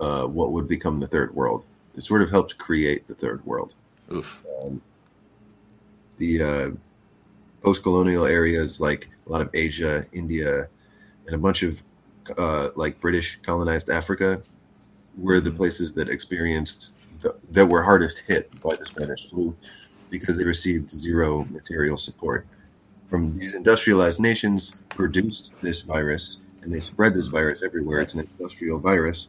uh, 0.01 0.27
what 0.27 0.51
would 0.53 0.67
become 0.69 0.99
the 0.99 1.07
third 1.07 1.33
world. 1.35 1.65
It 1.97 2.05
sort 2.05 2.23
of 2.23 2.31
helped 2.31 2.59
create 2.59 3.07
the 3.07 3.15
third 3.15 3.45
world. 3.45 3.75
Oof. 4.13 4.45
the 6.19 6.43
uh, 6.43 6.71
post-colonial 7.63 8.25
areas 8.25 8.81
like 8.81 9.11
a 9.27 9.33
lot 9.33 9.41
of 9.41 9.51
Asia, 9.53 10.03
India, 10.13 10.67
and 11.27 11.35
a 11.35 11.39
bunch 11.39 11.63
of 11.65 11.83
uh, 12.39 12.69
like 12.77 13.01
British 13.01 13.37
colonized 13.43 13.91
Africa 13.91 14.41
were 15.19 15.41
the 15.41 15.51
places 15.51 15.93
that 15.95 16.09
experienced 16.09 16.93
the, 17.21 17.37
that 17.51 17.67
were 17.67 17.83
hardest 17.83 18.21
hit 18.21 18.51
by 18.61 18.77
the 18.77 18.85
Spanish 18.85 19.31
flu 19.31 19.57
because 20.11 20.37
they 20.37 20.45
received 20.45 20.91
zero 20.91 21.45
material 21.51 21.97
support 21.97 22.47
from 23.11 23.37
these 23.37 23.55
industrialized 23.55 24.21
nations. 24.21 24.77
Produced 24.91 25.55
this 25.61 25.83
virus 25.83 26.39
and 26.63 26.73
they 26.73 26.81
spread 26.81 27.15
this 27.15 27.27
virus 27.27 27.63
everywhere. 27.63 28.01
It's 28.01 28.15
an 28.15 28.29
industrial 28.39 28.79
virus. 28.81 29.29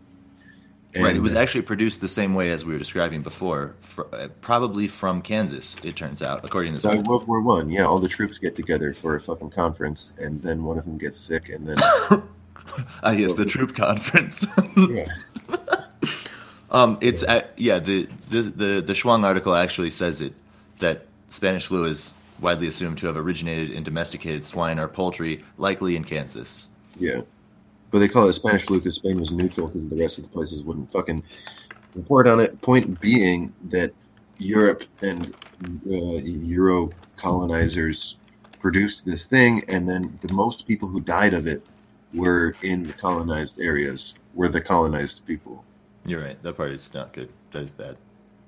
Right. 0.96 1.16
It 1.16 1.22
was 1.22 1.36
uh, 1.36 1.40
actually 1.40 1.62
produced 1.64 2.02
the 2.02 2.08
same 2.08 2.34
way 2.34 2.50
as 2.50 2.66
we 2.66 2.74
were 2.74 2.80
describing 2.80 3.22
before, 3.22 3.76
fr- 3.82 4.04
uh, 4.14 4.28
probably 4.42 4.88
from 4.88 5.22
Kansas. 5.22 5.76
It 5.84 5.96
turns 5.96 6.22
out, 6.22 6.44
according 6.46 6.74
to 6.76 6.80
this. 6.80 6.96
World 7.08 7.28
War 7.28 7.42
One, 7.42 7.70
yeah, 7.70 7.84
all 7.84 8.00
the 8.00 8.08
troops 8.08 8.40
get 8.40 8.56
together 8.56 8.94
for 8.94 9.16
a 9.16 9.22
fucking 9.22 9.52
conference, 9.52 10.14
and 10.18 10.42
then 10.42 10.64
one 10.64 10.78
of 10.80 10.86
them 10.86 10.98
gets 10.98 11.20
sick, 11.20 11.50
and 11.50 11.68
then 11.68 11.78
Ah, 13.04 13.12
yes, 13.12 13.34
the 13.34 13.46
troop 13.46 13.76
conference. 13.76 14.46
yeah, 14.90 15.06
Um, 16.72 16.98
it's 17.00 17.24
at, 17.24 17.52
yeah. 17.58 17.80
The, 17.80 18.08
the 18.30 18.42
the 18.42 18.82
the 18.82 18.94
Chuang 18.94 19.24
article 19.24 19.56
actually 19.56 19.90
says 19.92 20.22
it 20.22 20.34
that 20.80 21.06
Spanish 21.30 21.68
flu 21.68 21.86
is 21.86 22.14
widely 22.42 22.68
assumed 22.68 22.98
to 23.00 23.08
have 23.08 23.18
originated 23.18 23.72
in 23.72 23.84
domesticated 23.84 24.44
swine 24.46 24.78
or 24.78 24.88
poultry, 24.88 25.44
likely 25.58 25.96
in 25.96 26.04
Kansas. 26.04 26.68
yeah. 27.00 27.22
But 27.92 28.00
they 28.00 28.08
call 28.08 28.28
it 28.28 28.34
Spanish 28.34 28.66
flu 28.66 28.80
because 28.80 28.96
Spain 28.96 29.20
was 29.20 29.32
neutral 29.32 29.68
because 29.68 29.88
the 29.88 29.96
rest 29.96 30.18
of 30.18 30.26
the 30.26 30.30
places 30.30 30.64
wouldn't 30.64 30.92
fucking 30.92 31.24
report 31.96 32.28
on 32.28 32.40
it. 32.40 32.62
Point 32.62 33.00
being 33.00 33.54
that 33.70 33.94
Europe 34.38 34.84
and 35.02 35.34
uh, 35.90 36.22
Euro 36.24 36.90
colonizers 37.16 38.18
produced 38.60 39.06
this 39.06 39.26
thing, 39.26 39.64
and 39.70 39.88
then 39.88 40.18
the 40.22 40.34
most 40.34 40.68
people 40.68 40.90
who 40.90 41.00
died 41.00 41.34
of 41.34 41.48
it 41.48 41.66
were 42.14 42.56
in 42.62 42.84
the 42.84 42.94
colonized 42.94 43.62
areas, 43.62 44.16
were 44.34 44.48
the 44.48 44.62
colonized 44.62 45.26
people. 45.26 45.64
You're 46.06 46.22
right. 46.22 46.42
That 46.44 46.58
part 46.58 46.72
is 46.72 46.94
not 46.94 47.14
good. 47.14 47.30
That 47.52 47.64
is 47.64 47.72
bad. 47.72 47.98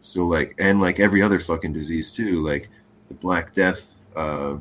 So 0.01 0.25
like, 0.25 0.55
and 0.59 0.79
like 0.79 0.99
every 0.99 1.21
other 1.21 1.39
fucking 1.39 1.73
disease 1.73 2.15
too, 2.15 2.39
like 2.39 2.69
the 3.09 3.15
Black 3.15 3.53
Death 3.53 3.97
uh, 4.15 4.57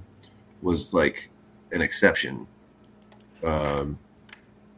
was 0.63 0.93
like 0.93 1.31
an 1.73 1.81
exception. 1.81 2.47
Um, 3.45 3.99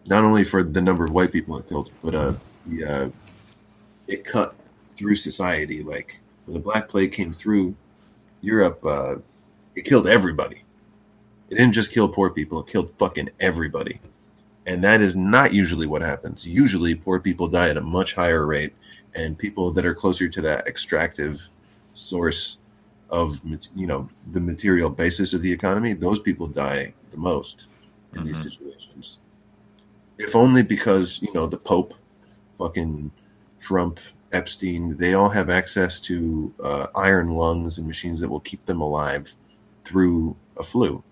not 0.06 0.24
only 0.24 0.44
for 0.44 0.62
the 0.62 0.80
number 0.80 1.04
of 1.04 1.12
white 1.12 1.32
people 1.32 1.58
it 1.58 1.68
killed, 1.68 1.90
but 2.02 2.14
uh, 2.14 2.32
the 2.66 2.84
uh, 2.84 3.08
it 4.08 4.24
cut 4.24 4.54
through 4.96 5.16
society. 5.16 5.82
Like 5.82 6.20
when 6.46 6.54
the 6.54 6.60
Black 6.60 6.88
Plague 6.88 7.12
came 7.12 7.32
through 7.32 7.74
Europe, 8.40 8.80
uh, 8.84 9.16
it 9.74 9.82
killed 9.82 10.06
everybody. 10.06 10.62
It 11.48 11.56
didn't 11.56 11.72
just 11.72 11.92
kill 11.92 12.08
poor 12.08 12.30
people; 12.30 12.60
it 12.60 12.66
killed 12.66 12.92
fucking 12.98 13.30
everybody. 13.40 14.00
And 14.66 14.84
that 14.84 15.00
is 15.00 15.16
not 15.16 15.52
usually 15.52 15.86
what 15.86 16.02
happens. 16.02 16.46
Usually, 16.46 16.94
poor 16.94 17.18
people 17.18 17.48
die 17.48 17.70
at 17.70 17.76
a 17.76 17.80
much 17.80 18.14
higher 18.14 18.46
rate 18.46 18.74
and 19.14 19.38
people 19.38 19.72
that 19.72 19.86
are 19.86 19.94
closer 19.94 20.28
to 20.28 20.40
that 20.42 20.66
extractive 20.66 21.48
source 21.94 22.58
of 23.10 23.40
you 23.74 23.86
know 23.86 24.08
the 24.32 24.40
material 24.40 24.88
basis 24.88 25.34
of 25.34 25.42
the 25.42 25.52
economy 25.52 25.92
those 25.92 26.20
people 26.20 26.46
die 26.46 26.94
the 27.10 27.16
most 27.16 27.66
in 28.14 28.24
these 28.24 28.40
situations 28.40 29.18
if 30.20 30.36
only 30.36 30.62
because 30.62 31.20
you 31.22 31.32
know 31.34 31.46
the 31.46 31.56
pope 31.56 31.94
fucking 32.58 33.10
trump 33.58 33.98
epstein 34.32 34.96
they 34.98 35.14
all 35.14 35.28
have 35.28 35.50
access 35.50 35.98
to 36.00 36.52
uh, 36.62 36.86
iron 36.94 37.28
lungs 37.30 37.78
and 37.78 37.86
machines 37.86 38.20
that 38.20 38.28
will 38.28 38.40
keep 38.40 38.64
them 38.66 38.80
alive 38.80 39.32
through 39.84 40.36
a 40.58 40.62
flu 40.62 41.02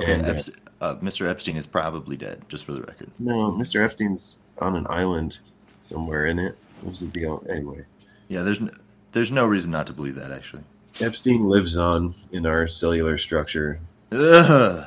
Okay, 0.00 0.14
And, 0.14 0.26
uh, 0.26 0.34
Eps- 0.34 0.54
uh, 0.80 0.94
Mr. 0.96 1.28
Epstein 1.28 1.56
is 1.56 1.66
probably 1.66 2.16
dead, 2.16 2.42
just 2.48 2.64
for 2.64 2.72
the 2.72 2.80
record. 2.82 3.10
no 3.18 3.50
mr 3.52 3.84
epstein's 3.84 4.38
on 4.60 4.76
an 4.76 4.86
island 4.88 5.40
somewhere 5.84 6.26
in 6.26 6.38
it 6.38 6.56
what 6.80 6.90
was 6.90 7.00
the 7.00 7.08
deal 7.08 7.42
anyway 7.50 7.84
Yeah, 8.28 8.42
there's 8.42 8.60
no, 8.60 8.70
there's 9.12 9.32
no 9.32 9.44
reason 9.46 9.70
not 9.72 9.86
to 9.88 9.92
believe 9.92 10.14
that 10.14 10.30
actually. 10.32 10.62
Epstein 11.00 11.44
lives 11.46 11.76
on 11.76 12.14
in 12.32 12.46
our 12.46 12.66
cellular 12.68 13.18
structure 13.18 13.80
Ugh. 14.12 14.86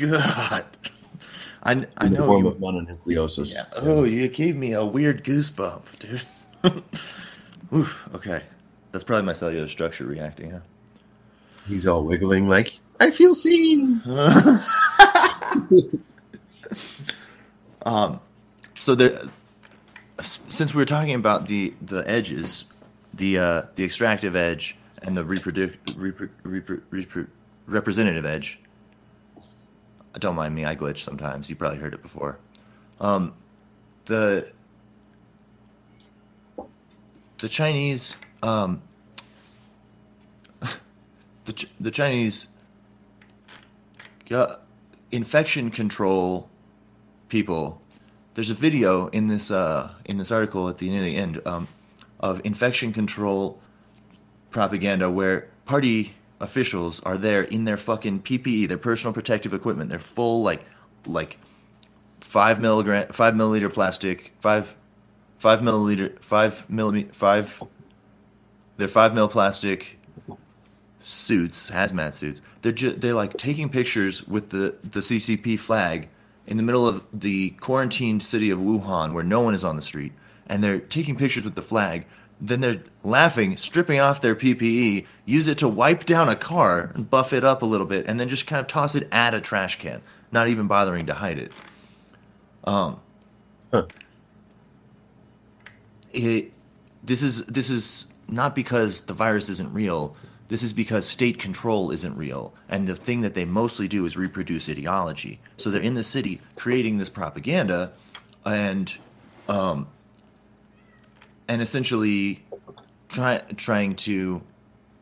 God. 0.00 0.64
I, 1.64 1.70
I 1.72 1.74
in 1.74 1.86
the 2.12 2.18
know 2.18 2.26
form 2.26 2.44
you. 2.44 2.50
of 2.50 2.56
mononucleosis. 2.58 3.54
Yeah. 3.54 3.64
Oh, 3.76 4.04
you 4.04 4.26
gave 4.28 4.56
me 4.56 4.72
a 4.72 4.84
weird 4.84 5.24
goosebump, 5.24 5.82
dude. 5.98 6.22
Oof, 7.74 8.08
okay. 8.14 8.42
That's 8.90 9.04
probably 9.04 9.24
my 9.24 9.32
cellular 9.32 9.68
structure 9.68 10.04
reacting, 10.04 10.50
huh? 10.50 10.60
He's 11.66 11.86
all 11.86 12.04
wiggling 12.04 12.48
like, 12.48 12.78
I 13.00 13.10
feel 13.10 13.34
seen. 13.34 14.02
Um, 17.84 18.20
so 18.78 18.94
there, 18.94 19.20
since 20.22 20.72
we 20.72 20.78
were 20.78 20.84
talking 20.86 21.14
about 21.14 21.46
the 21.46 21.74
the 21.82 22.08
edges, 22.08 22.66
the 23.14 23.38
uh, 23.38 23.62
the 23.74 23.84
extractive 23.84 24.36
edge 24.36 24.76
and 25.02 25.16
the 25.16 25.24
reprodu- 25.24 25.76
repro- 25.86 26.28
repro- 26.44 26.80
repro- 26.92 27.26
representative 27.66 28.24
edge. 28.24 28.60
Don't 30.18 30.36
mind 30.36 30.54
me, 30.54 30.64
I 30.64 30.76
glitch 30.76 30.98
sometimes. 30.98 31.48
You 31.48 31.56
probably 31.56 31.78
heard 31.78 31.94
it 31.94 32.02
before. 32.02 32.38
Um, 33.00 33.34
the 34.04 34.50
the 37.38 37.48
Chinese 37.48 38.16
um, 38.42 38.82
the 41.44 41.66
the 41.80 41.90
Chinese 41.90 42.48
got 44.28 44.62
infection 45.10 45.70
control 45.70 46.48
people. 47.28 47.80
There's 48.34 48.50
a 48.50 48.54
video 48.54 49.08
in 49.08 49.28
this 49.28 49.50
uh, 49.50 49.92
in 50.04 50.18
this 50.18 50.30
article 50.30 50.68
at 50.68 50.78
the 50.78 50.90
near 50.90 51.02
the 51.02 51.16
end 51.16 51.40
um, 51.46 51.68
of 52.20 52.40
infection 52.44 52.92
control 52.92 53.58
propaganda 54.50 55.10
where 55.10 55.48
party 55.64 56.14
officials 56.42 57.00
are 57.04 57.16
there 57.16 57.42
in 57.44 57.64
their 57.64 57.76
fucking 57.78 58.22
PPE, 58.22 58.68
their 58.68 58.76
personal 58.76 59.14
protective 59.14 59.54
equipment. 59.54 59.88
They're 59.88 59.98
full 59.98 60.42
like 60.42 60.64
like 61.06 61.38
five 62.20 62.60
milligram, 62.60 63.08
five 63.12 63.34
milliliter 63.34 63.72
plastic, 63.72 64.34
five 64.40 64.76
five 65.38 65.60
milliliter, 65.60 66.20
five 66.22 66.68
millimeter, 66.68 67.12
five. 67.14 67.62
They're 68.76 68.88
five 68.88 69.14
mil 69.14 69.28
plastic 69.28 69.98
suits, 71.00 71.70
hazmat 71.70 72.14
suits. 72.14 72.42
They're 72.62 72.72
ju- 72.72 72.92
they're 72.92 73.14
like 73.14 73.36
taking 73.36 73.68
pictures 73.68 74.26
with 74.26 74.50
the 74.50 74.76
the 74.82 75.00
CCP 75.00 75.58
flag 75.58 76.08
in 76.46 76.56
the 76.56 76.62
middle 76.62 76.88
of 76.88 77.04
the 77.12 77.50
quarantined 77.60 78.22
city 78.22 78.50
of 78.50 78.58
Wuhan, 78.58 79.12
where 79.12 79.24
no 79.24 79.40
one 79.40 79.54
is 79.54 79.64
on 79.64 79.76
the 79.76 79.82
street, 79.82 80.12
and 80.46 80.62
they're 80.62 80.80
taking 80.80 81.16
pictures 81.16 81.44
with 81.44 81.54
the 81.54 81.62
flag. 81.62 82.06
Then 82.44 82.60
they're 82.60 82.82
laughing, 83.04 83.56
stripping 83.56 84.00
off 84.00 84.20
their 84.20 84.34
PPE, 84.34 85.06
use 85.24 85.46
it 85.46 85.58
to 85.58 85.68
wipe 85.68 86.04
down 86.06 86.28
a 86.28 86.34
car 86.36 86.90
and 86.94 87.08
buff 87.08 87.32
it 87.32 87.44
up 87.44 87.62
a 87.62 87.66
little 87.66 87.86
bit, 87.86 88.06
and 88.08 88.18
then 88.18 88.28
just 88.28 88.48
kind 88.48 88.60
of 88.60 88.66
toss 88.66 88.96
it 88.96 89.08
at 89.12 89.32
a 89.32 89.40
trash 89.40 89.78
can, 89.78 90.02
not 90.32 90.48
even 90.48 90.66
bothering 90.66 91.06
to 91.06 91.14
hide 91.14 91.38
it. 91.38 91.52
Um, 92.64 93.00
Huh. 93.72 93.86
it, 96.12 96.52
this 97.04 97.22
is 97.22 97.46
this 97.46 97.70
is 97.70 98.12
not 98.28 98.54
because 98.54 99.02
the 99.02 99.14
virus 99.14 99.48
isn't 99.48 99.72
real. 99.72 100.16
This 100.48 100.62
is 100.62 100.72
because 100.74 101.06
state 101.08 101.38
control 101.38 101.90
isn't 101.92 102.16
real, 102.16 102.54
and 102.68 102.86
the 102.88 102.96
thing 102.96 103.22
that 103.22 103.34
they 103.34 103.44
mostly 103.46 103.88
do 103.88 104.04
is 104.04 104.16
reproduce 104.16 104.68
ideology. 104.68 105.40
So 105.56 105.70
they're 105.70 105.80
in 105.80 105.94
the 105.94 106.02
city 106.02 106.40
creating 106.56 106.98
this 106.98 107.08
propaganda, 107.08 107.92
and 108.44 108.94
um, 109.48 109.86
and 111.48 111.62
essentially 111.62 112.44
try, 113.08 113.38
trying 113.56 113.94
to 113.96 114.42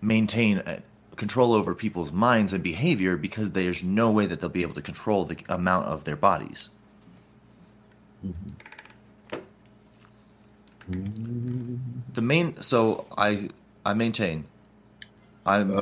maintain 0.01 0.59
a, 0.67 0.83
control 1.17 1.53
over 1.53 1.75
people's 1.75 2.13
minds 2.13 2.55
and 2.55 2.65
behavior 2.65 3.17
because 3.17 3.51
there's 3.51 3.85
no 3.85 4.11
way 4.11 4.25
that 4.25 4.41
they'll 4.41 4.49
be 4.49 4.63
able 4.63 4.75
to 4.75 4.83
control 4.83 5.27
the 5.27 5.37
amount 5.51 5.87
of 5.87 6.05
their 6.05 6.17
bodies. 6.17 6.71
The 12.15 12.23
main 12.23 12.61
so 12.61 13.07
I 13.17 13.51
I 13.85 13.95
maintain 13.95 14.47
I'm 15.47 15.77
Uh, 15.77 15.81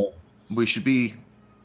we 0.51 0.67
should 0.67 0.85
be 0.85 1.15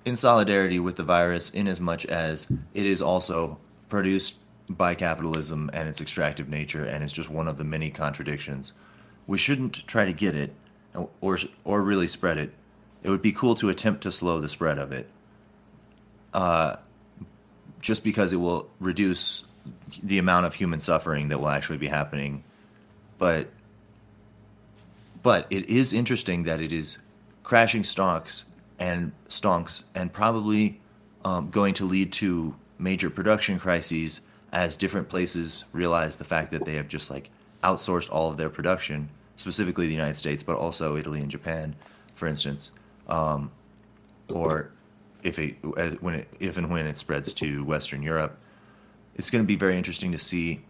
in 0.06 0.16
solidarity 0.16 0.80
with 0.80 0.96
the 0.96 1.04
virus 1.04 1.50
in 1.50 1.68
as 1.68 1.80
much 1.82 2.06
as 2.06 2.48
it 2.74 2.86
is 2.86 3.02
also 3.02 3.58
produced 3.90 4.36
by 4.70 4.96
capitalism 4.96 5.70
and 5.74 5.90
its 5.90 6.02
extractive 6.02 6.48
nature 6.48 6.86
and 6.86 7.04
it's 7.04 7.14
just 7.14 7.30
one 7.30 7.48
of 7.48 7.58
the 7.58 7.64
many 7.64 7.90
contradictions. 7.90 8.74
We 9.28 9.38
shouldn't 9.38 9.88
try 9.88 10.06
to 10.06 10.14
get 10.14 10.36
it 10.36 10.54
or 11.22 11.40
or 11.64 11.82
really 11.82 12.08
spread 12.08 12.38
it. 12.38 12.54
It 13.04 13.10
would 13.10 13.22
be 13.22 13.32
cool 13.32 13.56
to 13.56 13.70
attempt 13.70 14.04
to 14.04 14.12
slow 14.12 14.40
the 14.40 14.50
spread 14.50 14.78
of 14.78 14.92
it. 14.92 15.10
Uh, 16.34 16.78
just 17.82 18.04
because 18.04 18.32
it 18.32 18.38
will 18.38 18.70
reduce 18.80 19.44
the 20.02 20.18
amount 20.18 20.46
of 20.46 20.54
human 20.54 20.80
suffering 20.80 21.28
that 21.28 21.40
will 21.40 21.50
actually 21.50 21.78
be 21.78 21.88
happening. 21.88 22.44
But 23.18 23.50
but 25.22 25.48
it 25.50 25.70
is 25.70 25.94
interesting 25.94 26.44
that 26.44 26.62
it 26.62 26.74
is 26.74 26.98
crashing 27.44 27.84
stocks 27.84 28.46
and 28.80 29.12
stonks 29.30 29.84
and 29.96 30.12
probably 30.12 30.82
um, 31.24 31.50
going 31.50 31.74
to 31.76 31.86
lead 31.86 32.12
to 32.14 32.56
major 32.78 33.10
production 33.10 33.60
crises 33.60 34.22
as 34.54 34.76
different 34.76 35.10
places 35.10 35.66
realize 35.74 36.16
the 36.16 36.24
fact 36.24 36.52
that 36.52 36.64
they 36.64 36.76
have 36.76 36.88
just 36.88 37.10
like 37.10 37.32
outsourced 37.64 38.10
all 38.12 38.30
of 38.30 38.38
their 38.38 38.50
production, 38.50 39.10
specifically 39.36 39.88
the 39.88 39.94
United 39.94 40.16
States, 40.16 40.44
but 40.44 40.56
also 40.56 40.96
Italy 40.96 41.20
and 41.20 41.32
Japan, 41.32 41.76
for 42.14 42.28
instance, 42.28 42.72
um, 43.08 43.52
or 44.30 44.72
if 45.24 45.40
it 45.40 45.58
when 46.02 46.14
it, 46.14 46.28
if 46.40 46.58
and 46.58 46.70
when 46.70 46.86
it 46.86 46.98
spreads 46.98 47.34
to 47.34 47.66
Western 47.66 48.04
Europe, 48.04 48.38
it's 49.16 49.32
going 49.32 49.44
to 49.44 49.48
be 49.48 49.56
very 49.56 49.76
interesting 49.76 50.12
to 50.12 50.20
see 50.20 50.62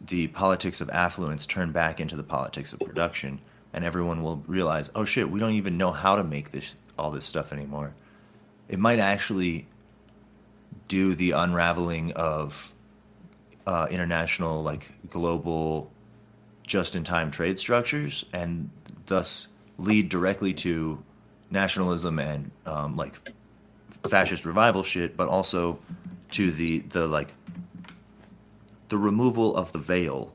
the 0.00 0.26
politics 0.28 0.80
of 0.80 0.90
affluence 0.90 1.46
turn 1.46 1.70
back 1.70 2.00
into 2.00 2.16
the 2.16 2.22
politics 2.22 2.72
of 2.72 2.80
production, 2.80 3.40
and 3.74 3.84
everyone 3.84 4.22
will 4.22 4.42
realize, 4.48 4.90
oh 4.96 5.04
shit, 5.04 5.30
we 5.30 5.38
don't 5.38 5.52
even 5.52 5.78
know 5.78 5.92
how 5.92 6.16
to 6.16 6.24
make 6.24 6.50
this 6.50 6.74
all 6.98 7.12
this 7.12 7.24
stuff 7.24 7.52
anymore. 7.52 7.94
It 8.68 8.80
might 8.80 8.98
actually 8.98 9.68
do 10.88 11.14
the 11.14 11.30
unraveling 11.30 12.12
of 12.12 12.74
uh, 13.68 13.86
international, 13.90 14.62
like 14.62 14.90
global, 15.10 15.90
just-in-time 16.66 17.30
trade 17.30 17.58
structures, 17.58 18.24
and 18.32 18.70
thus 19.04 19.48
lead 19.76 20.08
directly 20.08 20.54
to 20.54 21.02
nationalism 21.50 22.18
and 22.18 22.50
um, 22.64 22.96
like 22.96 23.30
fascist 24.08 24.46
revival 24.46 24.82
shit, 24.82 25.18
but 25.18 25.28
also 25.28 25.78
to 26.30 26.50
the 26.50 26.78
the 26.88 27.06
like 27.06 27.34
the 28.88 28.96
removal 28.96 29.54
of 29.54 29.70
the 29.72 29.78
veil 29.78 30.34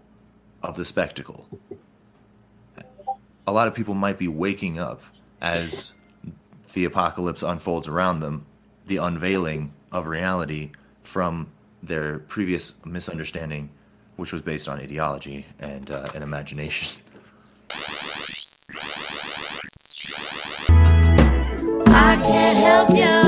of 0.61 0.75
the 0.75 0.85
spectacle. 0.85 1.47
A 3.47 3.51
lot 3.51 3.67
of 3.67 3.73
people 3.73 3.95
might 3.95 4.19
be 4.19 4.27
waking 4.27 4.77
up 4.77 5.01
as 5.41 5.93
the 6.73 6.85
apocalypse 6.85 7.41
unfolds 7.41 7.87
around 7.87 8.19
them, 8.19 8.45
the 8.85 8.97
unveiling 8.97 9.73
of 9.91 10.05
reality 10.05 10.71
from 11.01 11.47
their 11.83 12.19
previous 12.19 12.73
misunderstanding, 12.85 13.69
which 14.15 14.33
was 14.33 14.41
based 14.41 14.67
on 14.67 14.79
ideology 14.79 15.45
and 15.59 15.91
uh, 15.91 16.09
imagination. 16.23 16.99
I 21.87 22.19
can't 22.21 22.57
help 22.57 22.89
you 22.95 23.21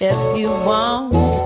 if 0.00 0.38
you 0.38 0.48
want 0.48 1.43